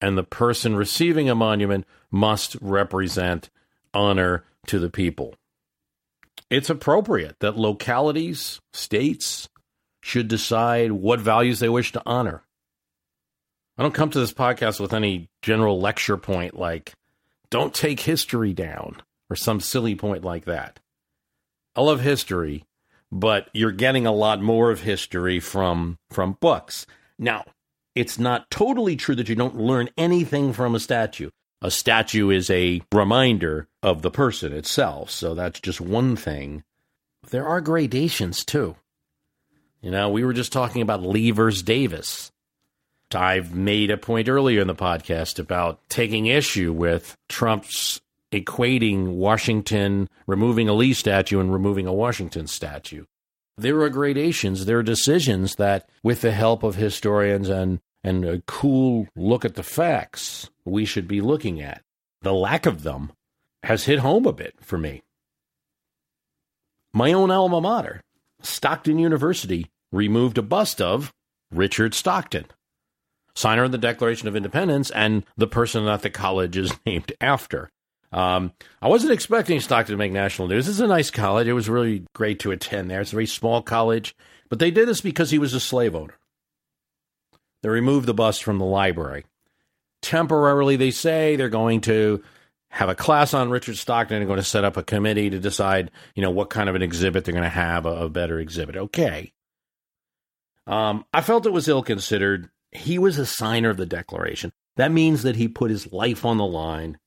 and 0.00 0.18
the 0.18 0.22
person 0.22 0.76
receiving 0.76 1.30
a 1.30 1.34
monument 1.34 1.86
must 2.10 2.56
represent 2.60 3.48
honor 3.92 4.44
to 4.66 4.78
the 4.78 4.90
people. 4.90 5.34
It's 6.50 6.70
appropriate 6.70 7.36
that 7.40 7.56
localities, 7.56 8.60
states, 8.72 9.48
should 10.02 10.28
decide 10.28 10.92
what 10.92 11.20
values 11.20 11.58
they 11.58 11.68
wish 11.68 11.92
to 11.92 12.02
honor. 12.04 12.42
I 13.76 13.82
don't 13.82 13.94
come 13.94 14.10
to 14.10 14.20
this 14.20 14.32
podcast 14.32 14.78
with 14.78 14.92
any 14.92 15.28
general 15.42 15.80
lecture 15.80 16.16
point 16.16 16.54
like, 16.54 16.92
don't 17.50 17.74
take 17.74 18.00
history 18.00 18.52
down 18.52 19.02
or 19.30 19.36
some 19.36 19.60
silly 19.60 19.94
point 19.94 20.24
like 20.24 20.44
that. 20.44 20.78
I 21.74 21.80
love 21.80 22.00
history, 22.00 22.64
but 23.10 23.48
you're 23.52 23.72
getting 23.72 24.06
a 24.06 24.12
lot 24.12 24.40
more 24.40 24.70
of 24.70 24.80
history 24.80 25.40
from 25.40 25.98
from 26.10 26.36
books. 26.40 26.86
Now, 27.18 27.44
it's 27.94 28.18
not 28.18 28.50
totally 28.50 28.96
true 28.96 29.14
that 29.16 29.28
you 29.28 29.34
don't 29.34 29.56
learn 29.56 29.88
anything 29.96 30.52
from 30.52 30.74
a 30.74 30.80
statue. 30.80 31.30
A 31.64 31.70
statue 31.70 32.28
is 32.28 32.50
a 32.50 32.82
reminder 32.92 33.68
of 33.82 34.02
the 34.02 34.10
person 34.10 34.52
itself, 34.52 35.10
so 35.10 35.34
that's 35.34 35.60
just 35.60 35.80
one 35.80 36.14
thing. 36.14 36.62
There 37.30 37.46
are 37.46 37.62
gradations 37.62 38.44
too. 38.44 38.76
You 39.80 39.90
know, 39.90 40.10
we 40.10 40.24
were 40.24 40.34
just 40.34 40.52
talking 40.52 40.82
about 40.82 41.02
Levers 41.02 41.62
Davis. 41.62 42.30
I've 43.14 43.54
made 43.54 43.90
a 43.90 43.96
point 43.96 44.28
earlier 44.28 44.60
in 44.60 44.66
the 44.66 44.74
podcast 44.74 45.38
about 45.38 45.80
taking 45.88 46.26
issue 46.26 46.70
with 46.70 47.16
Trump's 47.30 48.02
equating 48.30 49.14
Washington, 49.14 50.10
removing 50.26 50.68
a 50.68 50.74
Lee 50.74 50.92
statue 50.92 51.40
and 51.40 51.50
removing 51.50 51.86
a 51.86 51.94
Washington 51.94 52.46
statue. 52.46 53.06
There 53.56 53.80
are 53.80 53.88
gradations, 53.88 54.66
there 54.66 54.80
are 54.80 54.82
decisions 54.82 55.54
that, 55.54 55.88
with 56.02 56.20
the 56.20 56.32
help 56.32 56.62
of 56.62 56.74
historians 56.74 57.48
and, 57.48 57.80
and 58.02 58.26
a 58.26 58.42
cool 58.42 59.08
look 59.16 59.46
at 59.46 59.54
the 59.54 59.62
facts, 59.62 60.50
we 60.64 60.84
should 60.84 61.08
be 61.08 61.20
looking 61.20 61.60
at. 61.60 61.82
The 62.22 62.32
lack 62.32 62.66
of 62.66 62.82
them 62.82 63.12
has 63.62 63.84
hit 63.84 64.00
home 64.00 64.26
a 64.26 64.32
bit 64.32 64.54
for 64.60 64.78
me. 64.78 65.02
My 66.92 67.12
own 67.12 67.30
alma 67.30 67.60
mater, 67.60 68.02
Stockton 68.42 68.98
University, 68.98 69.70
removed 69.90 70.38
a 70.38 70.42
bust 70.42 70.80
of 70.80 71.12
Richard 71.50 71.94
Stockton 71.94 72.46
signer 73.34 73.64
of 73.64 73.72
the 73.72 73.78
Declaration 73.78 74.28
of 74.28 74.36
Independence, 74.36 74.90
and 74.90 75.24
the 75.36 75.46
person 75.46 75.84
that 75.86 76.02
the 76.02 76.10
college 76.10 76.56
is 76.56 76.72
named 76.86 77.12
after. 77.20 77.70
Um, 78.12 78.52
I 78.80 78.88
wasn't 78.88 79.12
expecting 79.12 79.60
Stockton 79.60 79.92
to 79.92 79.98
make 79.98 80.12
national 80.12 80.48
news. 80.48 80.68
Is 80.68 80.80
a 80.80 80.86
nice 80.86 81.10
college. 81.10 81.48
It 81.48 81.52
was 81.52 81.68
really 81.68 82.04
great 82.14 82.38
to 82.40 82.52
attend 82.52 82.90
there. 82.90 83.00
It's 83.00 83.12
a 83.12 83.16
very 83.16 83.26
small 83.26 83.60
college, 83.60 84.14
but 84.48 84.60
they 84.60 84.70
did 84.70 84.88
this 84.88 85.00
because 85.00 85.30
he 85.30 85.38
was 85.38 85.52
a 85.52 85.60
slave 85.60 85.96
owner. 85.96 86.14
They 87.62 87.70
removed 87.70 88.06
the 88.06 88.14
bust 88.14 88.44
from 88.44 88.58
the 88.58 88.64
library. 88.64 89.24
Temporarily, 90.04 90.76
they 90.76 90.90
say 90.90 91.34
they're 91.34 91.48
going 91.48 91.80
to 91.82 92.22
have 92.68 92.90
a 92.90 92.94
class 92.94 93.32
on 93.32 93.48
Richard 93.48 93.78
Stockton 93.78 94.18
and 94.18 94.26
going 94.26 94.38
to 94.38 94.44
set 94.44 94.64
up 94.64 94.76
a 94.76 94.82
committee 94.82 95.30
to 95.30 95.38
decide, 95.38 95.90
you 96.14 96.20
know, 96.20 96.30
what 96.30 96.50
kind 96.50 96.68
of 96.68 96.74
an 96.74 96.82
exhibit 96.82 97.24
they're 97.24 97.32
going 97.32 97.42
to 97.42 97.48
have, 97.48 97.86
a, 97.86 98.04
a 98.04 98.08
better 98.10 98.38
exhibit. 98.38 98.76
Okay. 98.76 99.32
Um, 100.66 101.06
I 101.14 101.22
felt 101.22 101.46
it 101.46 101.52
was 101.52 101.68
ill 101.68 101.82
considered 101.82 102.50
he 102.70 102.98
was 102.98 103.18
a 103.18 103.24
signer 103.24 103.70
of 103.70 103.78
the 103.78 103.86
Declaration. 103.86 104.52
That 104.76 104.92
means 104.92 105.22
that 105.22 105.36
he 105.36 105.48
put 105.48 105.70
his 105.70 105.90
life 105.90 106.26
on 106.26 106.36
the 106.36 106.44
line. 106.44 106.98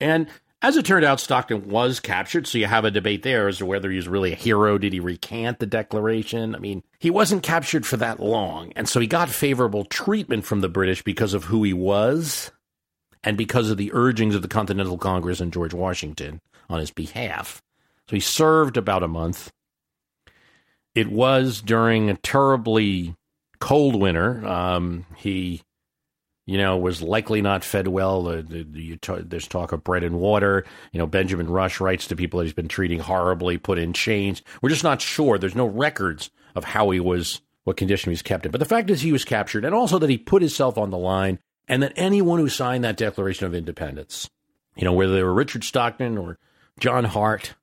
And 0.00 0.28
as 0.62 0.76
it 0.76 0.86
turned 0.86 1.04
out, 1.04 1.20
Stockton 1.20 1.68
was 1.68 1.98
captured, 1.98 2.46
so 2.46 2.56
you 2.56 2.66
have 2.66 2.84
a 2.84 2.90
debate 2.90 3.24
there 3.24 3.48
as 3.48 3.58
to 3.58 3.66
whether 3.66 3.90
he 3.90 3.96
was 3.96 4.08
really 4.08 4.32
a 4.32 4.36
hero. 4.36 4.78
Did 4.78 4.92
he 4.92 5.00
recant 5.00 5.58
the 5.58 5.66
Declaration? 5.66 6.54
I 6.54 6.58
mean, 6.58 6.84
he 7.00 7.10
wasn't 7.10 7.42
captured 7.42 7.84
for 7.84 7.96
that 7.96 8.20
long, 8.20 8.72
and 8.76 8.88
so 8.88 9.00
he 9.00 9.08
got 9.08 9.28
favorable 9.28 9.84
treatment 9.84 10.44
from 10.44 10.60
the 10.60 10.68
British 10.68 11.02
because 11.02 11.34
of 11.34 11.44
who 11.44 11.64
he 11.64 11.72
was 11.72 12.52
and 13.24 13.36
because 13.36 13.70
of 13.70 13.76
the 13.76 13.90
urgings 13.92 14.36
of 14.36 14.42
the 14.42 14.48
Continental 14.48 14.98
Congress 14.98 15.40
and 15.40 15.52
George 15.52 15.74
Washington 15.74 16.40
on 16.70 16.78
his 16.78 16.92
behalf. 16.92 17.60
So 18.08 18.16
he 18.16 18.20
served 18.20 18.76
about 18.76 19.02
a 19.02 19.08
month. 19.08 19.50
It 20.94 21.10
was 21.10 21.60
during 21.60 22.08
a 22.08 22.16
terribly 22.16 23.16
cold 23.60 23.96
winter. 23.96 24.46
Um, 24.46 25.06
he, 25.16 25.62
you 26.46 26.58
know, 26.58 26.76
was 26.76 27.00
likely 27.00 27.40
not 27.40 27.64
fed 27.64 27.88
well. 27.88 28.22
The, 28.24 28.42
the, 28.42 28.62
the, 28.64 28.96
t- 28.96 29.22
there's 29.22 29.46
talk 29.46 29.72
of 29.72 29.84
bread 29.84 30.02
and 30.02 30.18
water. 30.18 30.64
You 30.92 30.98
know, 30.98 31.06
Benjamin 31.06 31.48
Rush 31.48 31.80
writes 31.80 32.06
to 32.08 32.16
people 32.16 32.38
that 32.38 32.44
he's 32.44 32.52
been 32.52 32.68
treating 32.68 32.98
horribly, 32.98 33.58
put 33.58 33.78
in 33.78 33.92
chains. 33.92 34.42
We're 34.60 34.70
just 34.70 34.84
not 34.84 35.00
sure. 35.00 35.38
There's 35.38 35.54
no 35.54 35.66
records 35.66 36.30
of 36.54 36.64
how 36.64 36.90
he 36.90 37.00
was, 37.00 37.40
what 37.64 37.76
condition 37.76 38.10
he 38.10 38.14
was 38.14 38.22
kept 38.22 38.44
in. 38.44 38.52
But 38.52 38.58
the 38.58 38.64
fact 38.64 38.90
is, 38.90 39.00
he 39.00 39.12
was 39.12 39.24
captured, 39.24 39.64
and 39.64 39.74
also 39.74 39.98
that 39.98 40.10
he 40.10 40.18
put 40.18 40.42
himself 40.42 40.76
on 40.76 40.90
the 40.90 40.98
line, 40.98 41.38
and 41.68 41.82
that 41.82 41.92
anyone 41.96 42.40
who 42.40 42.48
signed 42.48 42.84
that 42.84 42.96
Declaration 42.96 43.46
of 43.46 43.54
Independence, 43.54 44.28
you 44.76 44.84
know, 44.84 44.92
whether 44.92 45.14
they 45.14 45.22
were 45.22 45.32
Richard 45.32 45.64
Stockton 45.64 46.18
or 46.18 46.38
John 46.80 47.04
Hart, 47.04 47.54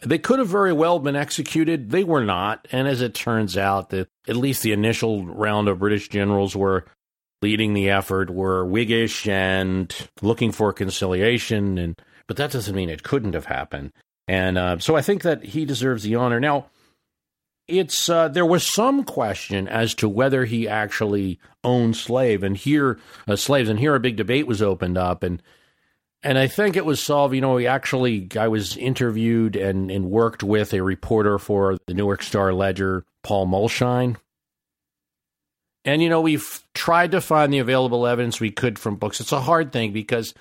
they 0.00 0.18
could 0.18 0.38
have 0.38 0.48
very 0.48 0.72
well 0.72 1.00
been 1.00 1.16
executed. 1.16 1.90
They 1.90 2.04
were 2.04 2.24
not. 2.24 2.68
And 2.70 2.86
as 2.86 3.02
it 3.02 3.14
turns 3.14 3.56
out, 3.56 3.90
that 3.90 4.08
at 4.28 4.36
least 4.36 4.62
the 4.62 4.72
initial 4.72 5.26
round 5.26 5.66
of 5.66 5.80
British 5.80 6.08
generals 6.08 6.54
were 6.54 6.86
leading 7.42 7.74
the 7.74 7.90
effort 7.90 8.30
were 8.30 8.64
Whiggish 8.64 9.28
and 9.28 9.94
looking 10.22 10.52
for 10.52 10.72
conciliation. 10.72 11.78
And 11.78 12.00
but 12.26 12.36
that 12.36 12.50
doesn't 12.50 12.74
mean 12.74 12.90
it 12.90 13.02
couldn't 13.02 13.34
have 13.34 13.46
happened. 13.46 13.92
And 14.26 14.58
uh, 14.58 14.78
so 14.78 14.96
I 14.96 15.02
think 15.02 15.22
that 15.22 15.42
he 15.42 15.64
deserves 15.64 16.02
the 16.02 16.16
honor. 16.16 16.38
Now, 16.38 16.66
it's 17.66 18.08
uh, 18.08 18.28
there 18.28 18.46
was 18.46 18.66
some 18.66 19.04
question 19.04 19.68
as 19.68 19.94
to 19.94 20.08
whether 20.08 20.44
he 20.44 20.68
actually 20.68 21.38
owned 21.62 21.96
slave 21.96 22.42
and 22.42 22.56
here 22.56 22.98
uh, 23.26 23.36
slaves, 23.36 23.68
and 23.68 23.78
here 23.78 23.94
a 23.94 24.00
big 24.00 24.16
debate 24.16 24.46
was 24.46 24.62
opened 24.62 24.96
up, 24.96 25.22
and 25.22 25.42
and 26.22 26.38
I 26.38 26.48
think 26.48 26.76
it 26.76 26.84
was 26.84 27.00
solved. 27.00 27.34
You 27.34 27.40
know, 27.40 27.54
we 27.54 27.66
actually, 27.66 28.28
I 28.38 28.48
was 28.48 28.76
interviewed 28.76 29.54
and, 29.54 29.90
and 29.90 30.10
worked 30.10 30.42
with 30.42 30.74
a 30.74 30.82
reporter 30.82 31.38
for 31.38 31.76
the 31.86 31.94
Newark 31.94 32.22
Star 32.22 32.52
Ledger, 32.52 33.04
Paul 33.22 33.46
Mulshine. 33.46 34.16
And, 35.88 36.02
you 36.02 36.10
know, 36.10 36.20
we've 36.20 36.62
tried 36.74 37.12
to 37.12 37.20
find 37.22 37.50
the 37.50 37.60
available 37.60 38.06
evidence 38.06 38.38
we 38.38 38.50
could 38.50 38.78
from 38.78 38.96
books. 38.96 39.22
It's 39.22 39.32
a 39.32 39.40
hard 39.40 39.72
thing 39.72 39.94
because 39.94 40.34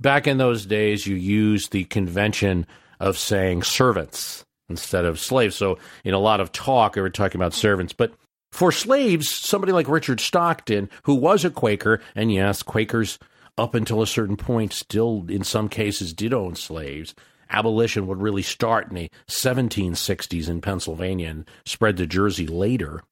back 0.00 0.26
in 0.26 0.38
those 0.38 0.64
days, 0.64 1.06
you 1.06 1.14
used 1.14 1.72
the 1.72 1.84
convention 1.84 2.66
of 3.00 3.18
saying 3.18 3.64
servants 3.64 4.46
instead 4.70 5.04
of 5.04 5.20
slaves. 5.20 5.56
So, 5.56 5.78
in 6.04 6.14
a 6.14 6.18
lot 6.18 6.40
of 6.40 6.52
talk, 6.52 6.96
we 6.96 7.02
were 7.02 7.10
talking 7.10 7.38
about 7.38 7.52
servants. 7.52 7.92
But 7.92 8.14
for 8.50 8.72
slaves, 8.72 9.28
somebody 9.28 9.74
like 9.74 9.88
Richard 9.88 10.20
Stockton, 10.20 10.88
who 11.02 11.16
was 11.16 11.44
a 11.44 11.50
Quaker, 11.50 12.00
and 12.14 12.32
yes, 12.32 12.62
Quakers 12.62 13.18
up 13.58 13.74
until 13.74 14.00
a 14.00 14.06
certain 14.06 14.38
point 14.38 14.72
still, 14.72 15.26
in 15.28 15.44
some 15.44 15.68
cases, 15.68 16.14
did 16.14 16.32
own 16.32 16.54
slaves. 16.54 17.14
Abolition 17.50 18.06
would 18.06 18.22
really 18.22 18.40
start 18.40 18.88
in 18.88 18.94
the 18.94 19.10
1760s 19.28 20.48
in 20.48 20.62
Pennsylvania 20.62 21.28
and 21.28 21.44
spread 21.66 21.98
to 21.98 22.06
Jersey 22.06 22.46
later. 22.46 23.02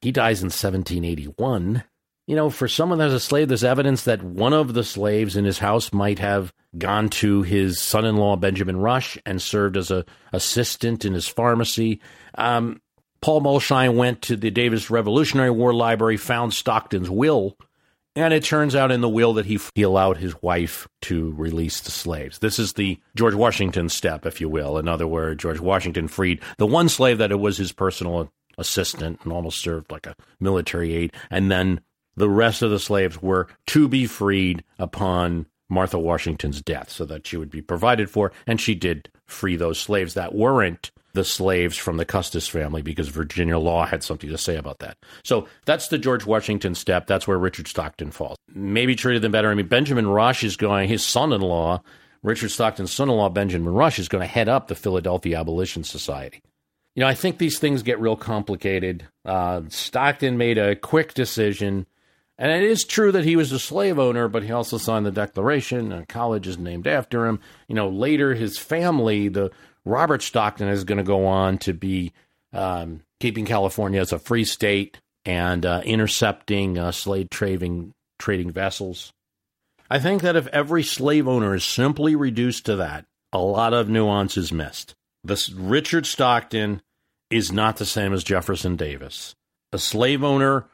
He 0.00 0.12
dies 0.12 0.40
in 0.40 0.46
1781. 0.46 1.84
You 2.26 2.36
know, 2.36 2.50
for 2.50 2.68
someone 2.68 2.98
that's 2.98 3.14
a 3.14 3.20
slave, 3.20 3.48
there's 3.48 3.64
evidence 3.64 4.04
that 4.04 4.22
one 4.22 4.52
of 4.52 4.74
the 4.74 4.84
slaves 4.84 5.34
in 5.34 5.46
his 5.46 5.58
house 5.58 5.92
might 5.92 6.18
have 6.18 6.52
gone 6.76 7.08
to 7.08 7.42
his 7.42 7.80
son-in-law 7.80 8.36
Benjamin 8.36 8.76
Rush 8.76 9.16
and 9.24 9.40
served 9.40 9.78
as 9.78 9.90
a 9.90 10.04
assistant 10.32 11.06
in 11.06 11.14
his 11.14 11.26
pharmacy. 11.26 12.00
Um, 12.34 12.82
Paul 13.22 13.40
Mulshine 13.40 13.96
went 13.96 14.22
to 14.22 14.36
the 14.36 14.50
Davis 14.50 14.90
Revolutionary 14.90 15.50
War 15.50 15.72
Library, 15.72 16.18
found 16.18 16.52
Stockton's 16.52 17.10
will, 17.10 17.56
and 18.14 18.34
it 18.34 18.44
turns 18.44 18.74
out 18.74 18.92
in 18.92 19.00
the 19.00 19.08
will 19.08 19.34
that 19.34 19.46
he, 19.46 19.58
he 19.74 19.82
allowed 19.82 20.18
his 20.18 20.40
wife 20.42 20.86
to 21.02 21.32
release 21.36 21.80
the 21.80 21.90
slaves. 21.90 22.40
This 22.40 22.58
is 22.58 22.74
the 22.74 23.00
George 23.16 23.34
Washington 23.34 23.88
step, 23.88 24.26
if 24.26 24.40
you 24.40 24.48
will. 24.48 24.76
In 24.76 24.86
other 24.86 25.06
words, 25.06 25.42
George 25.42 25.60
Washington 25.60 26.08
freed 26.08 26.42
the 26.58 26.66
one 26.66 26.88
slave 26.88 27.18
that 27.18 27.32
it 27.32 27.40
was 27.40 27.56
his 27.56 27.72
personal 27.72 28.30
assistant 28.58 29.20
and 29.22 29.32
almost 29.32 29.60
served 29.60 29.90
like 29.90 30.06
a 30.06 30.16
military 30.40 30.94
aide. 30.94 31.14
And 31.30 31.50
then 31.50 31.80
the 32.16 32.28
rest 32.28 32.62
of 32.62 32.70
the 32.70 32.78
slaves 32.78 33.22
were 33.22 33.48
to 33.68 33.88
be 33.88 34.06
freed 34.06 34.64
upon 34.78 35.46
Martha 35.68 35.98
Washington's 35.98 36.60
death 36.60 36.90
so 36.90 37.04
that 37.06 37.26
she 37.26 37.36
would 37.36 37.50
be 37.50 37.62
provided 37.62 38.10
for. 38.10 38.32
And 38.46 38.60
she 38.60 38.74
did 38.74 39.10
free 39.26 39.56
those 39.56 39.78
slaves 39.78 40.14
that 40.14 40.34
weren't 40.34 40.90
the 41.14 41.24
slaves 41.24 41.76
from 41.76 41.96
the 41.96 42.04
Custis 42.04 42.48
family 42.48 42.82
because 42.82 43.08
Virginia 43.08 43.58
law 43.58 43.86
had 43.86 44.02
something 44.02 44.30
to 44.30 44.38
say 44.38 44.56
about 44.56 44.78
that. 44.80 44.98
So 45.24 45.48
that's 45.64 45.88
the 45.88 45.98
George 45.98 46.26
Washington 46.26 46.74
step. 46.74 47.06
That's 47.06 47.26
where 47.26 47.38
Richard 47.38 47.66
Stockton 47.66 48.10
falls. 48.10 48.36
Maybe 48.54 48.94
treated 48.94 49.22
them 49.22 49.32
better. 49.32 49.50
I 49.50 49.54
mean, 49.54 49.68
Benjamin 49.68 50.06
Rush 50.06 50.44
is 50.44 50.56
going, 50.56 50.88
his 50.88 51.04
son 51.04 51.32
in 51.32 51.40
law, 51.40 51.82
Richard 52.22 52.50
Stockton's 52.50 52.92
son 52.92 53.08
in 53.08 53.16
law, 53.16 53.28
Benjamin 53.28 53.72
Rush, 53.72 53.98
is 53.98 54.08
going 54.08 54.22
to 54.22 54.28
head 54.28 54.48
up 54.48 54.68
the 54.68 54.74
Philadelphia 54.74 55.40
Abolition 55.40 55.84
Society. 55.84 56.42
You 56.98 57.04
know, 57.04 57.10
I 57.10 57.14
think 57.14 57.38
these 57.38 57.60
things 57.60 57.84
get 57.84 58.00
real 58.00 58.16
complicated. 58.16 59.06
Uh, 59.24 59.60
Stockton 59.68 60.36
made 60.36 60.58
a 60.58 60.74
quick 60.74 61.14
decision, 61.14 61.86
and 62.36 62.50
it 62.50 62.64
is 62.68 62.84
true 62.84 63.12
that 63.12 63.24
he 63.24 63.36
was 63.36 63.52
a 63.52 63.60
slave 63.60 64.00
owner, 64.00 64.26
but 64.26 64.42
he 64.42 64.50
also 64.50 64.78
signed 64.78 65.06
the 65.06 65.12
Declaration. 65.12 65.92
A 65.92 66.04
college 66.06 66.48
is 66.48 66.58
named 66.58 66.88
after 66.88 67.24
him. 67.24 67.38
You 67.68 67.76
know, 67.76 67.88
later 67.88 68.34
his 68.34 68.58
family, 68.58 69.28
the 69.28 69.52
Robert 69.84 70.22
Stockton, 70.22 70.66
is 70.66 70.82
going 70.82 70.98
to 70.98 71.04
go 71.04 71.24
on 71.24 71.58
to 71.58 71.72
be 71.72 72.12
um, 72.52 73.02
keeping 73.20 73.46
California 73.46 74.00
as 74.00 74.12
a 74.12 74.18
free 74.18 74.44
state 74.44 75.00
and 75.24 75.64
uh, 75.64 75.82
intercepting 75.84 76.78
uh, 76.78 76.90
slave 76.90 77.30
trading 77.30 77.94
trading 78.18 78.50
vessels. 78.50 79.12
I 79.88 80.00
think 80.00 80.22
that 80.22 80.34
if 80.34 80.48
every 80.48 80.82
slave 80.82 81.28
owner 81.28 81.54
is 81.54 81.62
simply 81.62 82.16
reduced 82.16 82.66
to 82.66 82.74
that, 82.74 83.04
a 83.32 83.38
lot 83.38 83.72
of 83.72 83.88
nuance 83.88 84.36
is 84.36 84.50
missed. 84.50 84.96
This 85.22 85.48
Richard 85.50 86.04
Stockton 86.04 86.82
is 87.30 87.52
not 87.52 87.76
the 87.76 87.86
same 87.86 88.12
as 88.12 88.24
Jefferson 88.24 88.76
Davis. 88.76 89.34
A 89.72 89.78
slave 89.78 90.24
owner 90.24 90.66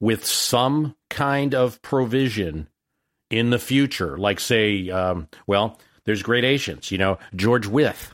with 0.00 0.24
some 0.24 0.94
kind 1.10 1.54
of 1.54 1.82
provision 1.82 2.68
in 3.30 3.50
the 3.50 3.58
future, 3.58 4.16
like, 4.16 4.40
say, 4.40 4.88
um, 4.90 5.28
well, 5.46 5.78
there's 6.04 6.22
gradations. 6.22 6.90
You 6.90 6.98
know, 6.98 7.18
George 7.36 7.66
Wythe, 7.66 8.12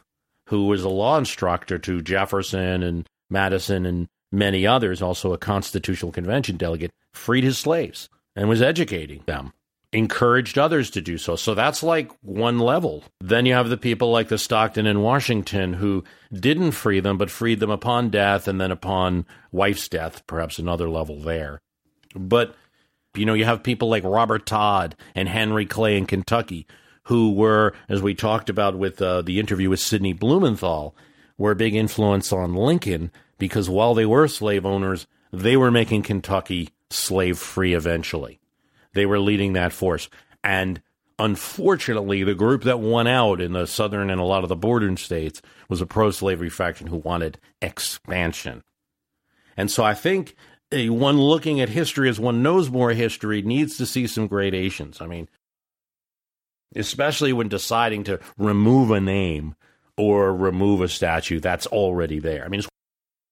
who 0.49 0.67
was 0.67 0.83
a 0.83 0.89
law 0.89 1.17
instructor 1.19 1.79
to 1.79 2.03
Jefferson 2.03 2.83
and 2.83 3.09
Madison 3.31 3.87
and 3.87 4.09
many 4.33 4.67
others, 4.67 5.01
also 5.01 5.33
a 5.33 5.39
Constitutional 5.39 6.11
Convention 6.11 6.57
delegate, 6.57 6.91
freed 7.13 7.45
his 7.45 7.59
slaves 7.59 8.09
and 8.35 8.49
was 8.49 8.61
educating 8.61 9.23
them 9.27 9.53
encouraged 9.95 10.59
others 10.59 10.91
to 10.91 11.01
do 11.01 11.17
so. 11.17 11.37
So 11.37 11.55
that's 11.55 11.83
like 11.83 12.11
one 12.21 12.59
level. 12.59 13.05
Then 13.21 13.47
you 13.47 13.55
have 13.55 13.69
the 13.69 13.77
people 13.77 14.11
like 14.11 14.29
the 14.29 14.39
Stockton 14.39 14.87
in 14.87 15.01
Washington 15.01 15.75
who 15.75 16.03
didn't 16.33 16.73
free 16.73 16.99
them, 17.01 17.17
but 17.17 17.31
freed 17.31 17.61
them 17.61 17.71
upon 17.71 18.11
death 18.11 18.49
and 18.49 18.61
then 18.61 18.73
upon 18.73 19.25
wife's 19.53 19.89
death, 19.89 20.27
perhaps 20.27 20.59
another 20.59 20.91
level 20.91 21.21
there. 21.21 21.61
But, 22.15 22.57
you 23.15 23.25
know, 23.25 23.35
you 23.35 23.45
have 23.45 23.63
people 23.63 23.89
like 23.89 24.03
Robert 24.05 24.47
Todd 24.47 24.97
and 25.15 25.29
Henry 25.29 25.65
Clay 25.65 25.97
in 25.97 26.07
Kentucky 26.07 26.67
who 27.05 27.33
were, 27.33 27.75
as 27.89 28.03
we 28.03 28.15
talked 28.15 28.49
about 28.49 28.77
with 28.77 29.01
uh, 29.01 29.23
the 29.23 29.39
interview 29.39 29.71
with 29.71 29.81
Sidney 29.81 30.13
Blumenthal, 30.13 30.97
were 31.37 31.53
a 31.53 31.57
big 31.57 31.75
influence 31.75 32.33
on 32.33 32.55
Lincoln 32.55 33.11
because 33.39 33.69
while 33.69 33.95
they 33.95 34.07
were 34.07 34.27
slave 34.27 34.65
owners, 34.65 35.07
they 35.33 35.57
were 35.57 35.71
making 35.71 36.03
Kentucky 36.03 36.71
slave 36.91 37.39
free 37.39 37.75
eventually. 37.75 38.41
They 38.95 39.07
were 39.07 39.19
leading 39.19 39.53
that 39.53 39.73
force. 39.73 40.09
And 40.43 40.81
unfortunately, 41.19 42.25
the 42.25 42.35
group 42.35 42.63
that 42.63 42.81
won 42.81 43.07
out 43.07 43.41
in 43.41 43.53
the 43.53 43.67
southern 43.67 44.11
and 44.11 44.21
a 44.21 44.25
lot 44.25 44.43
of 44.43 44.49
the 44.49 44.57
border 44.57 44.97
states 44.97 45.43
was 45.69 45.81
a 45.81 45.87
pro 45.87 46.11
slavery 46.11 46.51
faction 46.51 46.87
who 46.87 46.97
wanted 46.97 47.39
expansion. 47.61 48.63
And 49.57 49.71
so 49.71 49.85
I 49.85 49.95
think 49.95 50.35
a, 50.73 50.89
one 50.89 51.21
looking 51.21 51.61
at 51.61 51.69
history 51.69 52.09
as 52.09 52.19
one 52.19 52.43
knows 52.43 52.71
more 52.71 52.91
history 52.91 53.43
needs 53.43 53.77
to 53.79 53.87
see 53.87 54.07
some 54.07 54.27
gradations. 54.27 55.01
I 55.01 55.07
mean, 55.07 55.29
especially 56.75 57.33
when 57.33 57.49
deciding 57.49 58.05
to 58.05 58.21
remove 58.37 58.91
a 58.91 59.01
name 59.01 59.55
or 59.97 60.35
remove 60.35 60.81
a 60.81 60.89
statue 60.89 61.39
that's 61.39 61.67
already 61.69 62.19
there. 62.19 62.45
I 62.45 62.49
mean, 62.49 62.63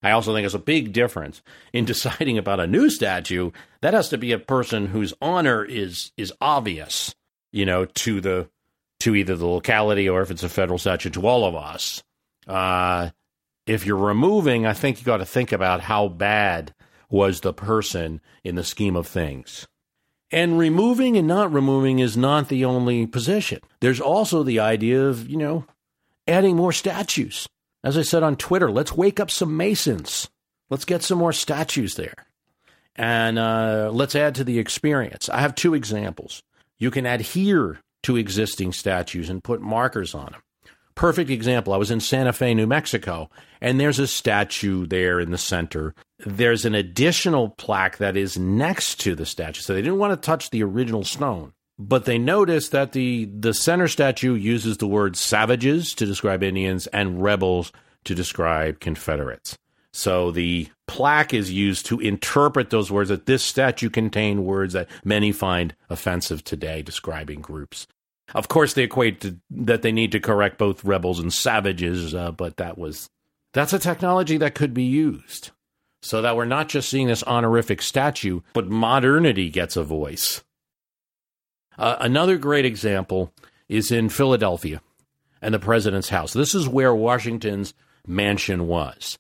I 0.03 0.11
also 0.11 0.35
think 0.35 0.45
it's 0.45 0.55
a 0.55 0.59
big 0.59 0.93
difference 0.93 1.43
in 1.73 1.85
deciding 1.87 2.39
about 2.39 2.61
a 2.61 2.67
new 2.67 2.91
statue. 2.91 3.51
That 3.81 3.95
has 3.95 4.09
to 4.11 4.19
be 4.19 4.33
a 4.33 4.39
person 4.39 4.87
whose 4.87 5.15
honor 5.21 5.65
is 5.65 6.13
is 6.17 6.33
obvious, 6.41 7.15
you 7.53 7.67
know, 7.67 7.85
to 7.85 8.21
the 8.21 8.49
to 9.01 9.15
either 9.15 9.37
the 9.37 9.47
locality 9.47 10.09
or 10.09 10.23
if 10.23 10.31
it's 10.31 10.45
a 10.45 10.49
federal 10.49 10.79
statue 10.79 11.11
to 11.11 11.27
all 11.27 11.45
of 11.45 11.57
us. 11.57 12.03
Uh, 12.47 13.11
if 13.67 13.87
you're 13.87 13.97
removing, 13.97 14.67
I 14.67 14.73
think 14.73 14.99
you 14.99 15.05
got 15.05 15.19
to 15.19 15.27
think 15.27 15.53
about 15.53 15.81
how 15.81 16.09
bad 16.09 16.75
was 17.11 17.41
the 17.41 17.53
person 17.53 18.21
in 18.43 18.55
the 18.55 18.65
scheme 18.65 18.97
of 18.97 19.07
things. 19.07 19.67
And 20.31 20.59
removing 20.59 21.17
and 21.17 21.29
not 21.29 21.53
removing 21.53 21.99
is 21.99 22.17
not 22.17 22.49
the 22.49 22.65
only 22.65 23.07
position. 23.07 23.61
There's 23.81 24.01
also 24.01 24.43
the 24.43 24.61
idea 24.61 25.05
of, 25.07 25.29
you 25.29 25.37
know, 25.37 25.67
adding 26.27 26.57
more 26.57 26.73
statues. 26.73 27.47
As 27.85 27.99
I 27.99 28.03
said 28.03 28.23
on 28.23 28.37
Twitter, 28.37 28.71
let's 28.71 28.93
wake 28.93 29.19
up 29.19 29.31
some 29.31 29.57
Masons. 29.57 30.29
Let's 30.71 30.85
get 30.85 31.03
some 31.03 31.19
more 31.19 31.33
statues 31.33 31.95
there. 31.97 32.27
And 32.95 33.39
uh, 33.39 33.91
let's 33.93 34.15
add 34.15 34.35
to 34.37 34.45
the 34.45 34.59
experience. 34.59 35.29
I 35.29 35.41
have 35.41 35.55
two 35.55 35.75
examples. 35.75 36.43
You 36.79 36.91
can 36.91 37.07
adhere 37.07 37.81
to 38.05 38.17
existing 38.17 38.73
statues 38.73 39.31
and 39.31 39.43
put 39.43 39.61
markers 39.61 40.15
on 40.15 40.33
them. 40.33 40.43
Perfect 40.95 41.31
example. 41.31 41.73
I 41.73 41.79
was 41.79 41.91
in 41.91 42.01
Santa 42.01 42.33
Fe, 42.33 42.55
New 42.55 42.67
Mexico, 42.67 43.31
and 43.61 43.81
there's 43.81 43.99
a 43.99 44.07
statue 44.07 44.87
there 44.87 45.21
in 45.21 45.31
the 45.31 45.39
center. 45.39 45.95
There's 46.19 46.65
an 46.65 46.75
additional 46.75 47.49
plaque 47.51 47.97
that 47.97 48.17
is 48.17 48.39
next 48.39 49.01
to 49.01 49.15
the 49.15 49.25
statue. 49.25 49.63
So 49.63 49.73
they 49.73 49.81
didn't 49.81 49.99
want 49.99 50.13
to 50.13 50.27
touch 50.27 50.51
the 50.51 50.63
original 50.63 51.05
stone 51.05 51.55
but 51.79 52.05
they 52.05 52.19
notice 52.19 52.69
that 52.71 52.93
the 52.93 53.27
the 53.27 53.55
center 53.55 53.89
statue 53.89 54.35
uses 54.35 54.79
the 54.79 54.87
word 54.87 55.17
savages 55.17 55.95
to 55.95 56.07
describe 56.07 56.43
Indians 56.43 56.87
and 56.89 57.23
rebels 57.23 57.73
to 58.05 58.15
describe 58.15 58.81
Confederates. 58.81 59.57
So 59.95 60.31
the 60.31 60.69
plaque 60.89 61.35
is 61.35 61.53
used 61.53 61.87
to 61.87 62.01
interpret 62.01 62.71
those 62.71 62.91
words 62.91 63.11
that 63.11 63.27
this 63.27 63.43
statue 63.43 63.91
contained 63.91 64.45
words 64.45 64.73
that 64.73 64.89
many 65.05 65.33
find 65.33 65.75
offensive 65.91 66.43
today 66.45 66.81
describing 66.81 67.41
groups. 67.41 67.87
Of 68.35 68.49
course, 68.49 68.73
they 68.73 68.85
equate 68.85 69.21
to, 69.21 69.37
that 69.51 69.83
they 69.83 69.93
need 69.93 70.13
to 70.13 70.21
correct 70.21 70.57
both 70.57 70.85
rebels 70.85 71.21
and 71.21 71.33
savages, 71.33 72.15
uh, 72.15 72.33
but 72.33 72.57
that 72.57 72.79
was 72.79 73.09
that's 73.53 73.75
a 73.75 73.79
technology 73.79 74.39
that 74.39 74.55
could 74.55 74.73
be 74.73 74.85
used 74.85 75.51
so 76.03 76.23
that 76.23 76.37
we're 76.37 76.45
not 76.45 76.69
just 76.69 76.89
seeing 76.89 77.07
this 77.07 77.23
honorific 77.25 77.81
statue, 77.83 78.41
but 78.55 78.69
modernity 78.69 79.51
gets 79.51 79.77
a 79.77 79.85
voice. 79.85 80.43
Uh, 81.79 81.97
another 82.01 82.39
great 82.39 82.65
example 82.65 83.33
is 83.69 83.91
in 83.91 84.09
Philadelphia 84.09 84.81
and 85.41 85.53
the 85.53 85.59
president's 85.59 86.11
house. 86.11 86.33
This 86.33 86.55
is 86.55 86.69
where 86.69 86.95
Washington's 86.95 87.75
mansion 88.07 88.67
was. 88.67 89.19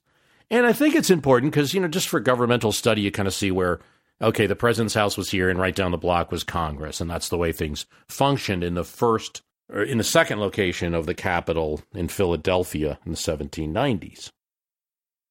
And 0.51 0.67
I 0.67 0.73
think 0.73 0.95
it's 0.95 1.11
important 1.11 1.53
because, 1.53 1.73
you 1.73 1.81
know, 1.81 1.89
just 1.89 2.09
for 2.09 2.21
governmental 2.21 2.73
study, 2.73 3.03
you 3.03 3.11
kind 3.11 3.27
of 3.27 3.35
see 3.35 3.51
where, 3.51 3.81
okay, 4.21 4.47
the 4.47 4.55
president's 4.55 4.95
house 4.95 5.17
was 5.17 5.31
here 5.31 5.49
and 5.49 5.59
right 5.59 5.75
down 5.75 5.91
the 5.91 5.99
block 5.99 6.31
was 6.31 6.45
Congress. 6.45 7.01
And 7.01 7.11
that's 7.11 7.31
the 7.31 7.39
way 7.39 7.53
things 7.53 7.87
functioned 8.09 8.63
in 8.63 8.75
the 8.75 8.85
first, 8.85 9.41
or 9.73 9.83
in 9.83 9.99
the 9.99 10.05
second 10.05 10.41
location 10.41 10.95
of 10.95 11.07
the 11.07 11.15
Capitol 11.15 11.81
in 11.95 12.09
Philadelphia 12.09 12.99
in 13.07 13.13
the 13.13 13.19
1790s. 13.19 14.31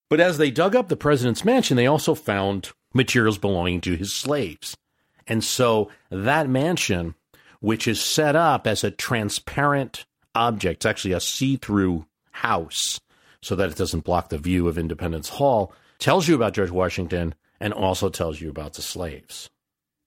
But 0.10 0.20
as 0.20 0.38
they 0.38 0.52
dug 0.52 0.76
up 0.76 0.90
the 0.90 0.98
president's 0.98 1.46
mansion, 1.46 1.78
they 1.78 1.88
also 1.88 2.16
found 2.16 2.72
materials 2.94 3.38
belonging 3.38 3.80
to 3.82 3.96
his 3.96 4.14
slaves. 4.14 4.76
And 5.28 5.44
so 5.44 5.90
that 6.10 6.50
mansion, 6.50 7.16
which 7.60 7.88
is 7.88 8.02
set 8.02 8.36
up 8.36 8.68
as 8.68 8.84
a 8.84 8.92
transparent 8.92 10.06
object, 10.36 10.80
it's 10.80 10.86
actually 10.86 11.14
a 11.14 11.20
see 11.20 11.58
through 11.58 12.06
house 12.32 13.00
so 13.42 13.56
that 13.56 13.72
it 13.72 13.78
doesn't 13.78 14.04
block 14.04 14.30
the 14.30 14.38
view 14.38 14.68
of 14.68 14.78
Independence 14.78 15.30
Hall, 15.30 15.74
tells 16.00 16.28
you 16.28 16.36
about 16.36 16.54
George 16.54 16.72
Washington 16.72 17.34
and 17.60 17.74
also 17.74 18.10
tells 18.10 18.42
you 18.42 18.50
about 18.50 18.74
the 18.74 18.82
slaves. 18.82 19.50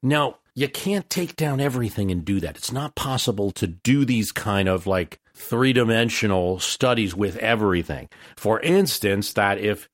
Now, 0.03 0.39
you 0.55 0.69
can't 0.69 1.09
take 1.11 1.35
down 1.35 1.61
everything 1.61 2.11
and 2.11 2.25
do 2.25 2.39
that. 2.41 2.57
It's 2.57 2.73
not 2.73 2.95
possible 2.95 3.51
to 3.53 3.67
do 3.67 4.05
these 4.05 4.31
kind 4.31 4.69
of 4.69 4.87
like 4.87 5.19
three 5.35 5.73
dimensional 5.73 6.61
studies 6.61 7.15
with 7.15 7.37
everything. 7.39 8.09
For 8.37 8.61
instance, 8.61 9.33
that 9.33 9.59
if 9.59 9.89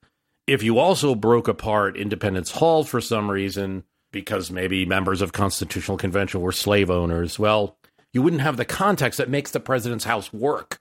if 0.47 0.63
you 0.63 0.79
also 0.79 1.15
broke 1.15 1.49
apart 1.49 1.97
Independence 1.97 2.51
Hall 2.51 2.83
for 2.83 3.01
some 3.01 3.31
reason, 3.31 3.85
because 4.13 4.51
maybe 4.51 4.85
members 4.85 5.23
of 5.23 5.33
Constitutional 5.33 5.97
Convention 5.97 6.41
were 6.41 6.53
slave 6.53 6.91
owners, 6.91 7.39
well, 7.39 7.77
you 8.13 8.23
wouldn't 8.23 8.43
have 8.43 8.57
the 8.57 8.65
context 8.65 9.19
that 9.19 9.29
makes 9.29 9.53
the 9.53 9.61
president's 9.61 10.05
house 10.05 10.33
work 10.33 10.81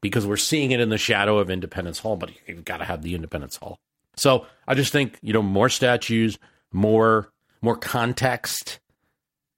because 0.00 0.26
we're 0.26 0.36
seeing 0.36 0.70
it 0.70 0.80
in 0.80 0.88
the 0.88 0.98
shadow 0.98 1.38
of 1.38 1.50
Independence 1.50 1.98
Hall, 1.98 2.16
but 2.16 2.30
you've 2.46 2.64
got 2.64 2.78
to 2.78 2.84
have 2.84 3.02
the 3.02 3.14
Independence 3.14 3.56
Hall. 3.56 3.78
So 4.16 4.46
I 4.66 4.74
just 4.74 4.92
think, 4.92 5.18
you 5.22 5.32
know, 5.32 5.42
more 5.42 5.68
statues, 5.68 6.38
more 6.72 7.30
more 7.62 7.76
context 7.76 8.80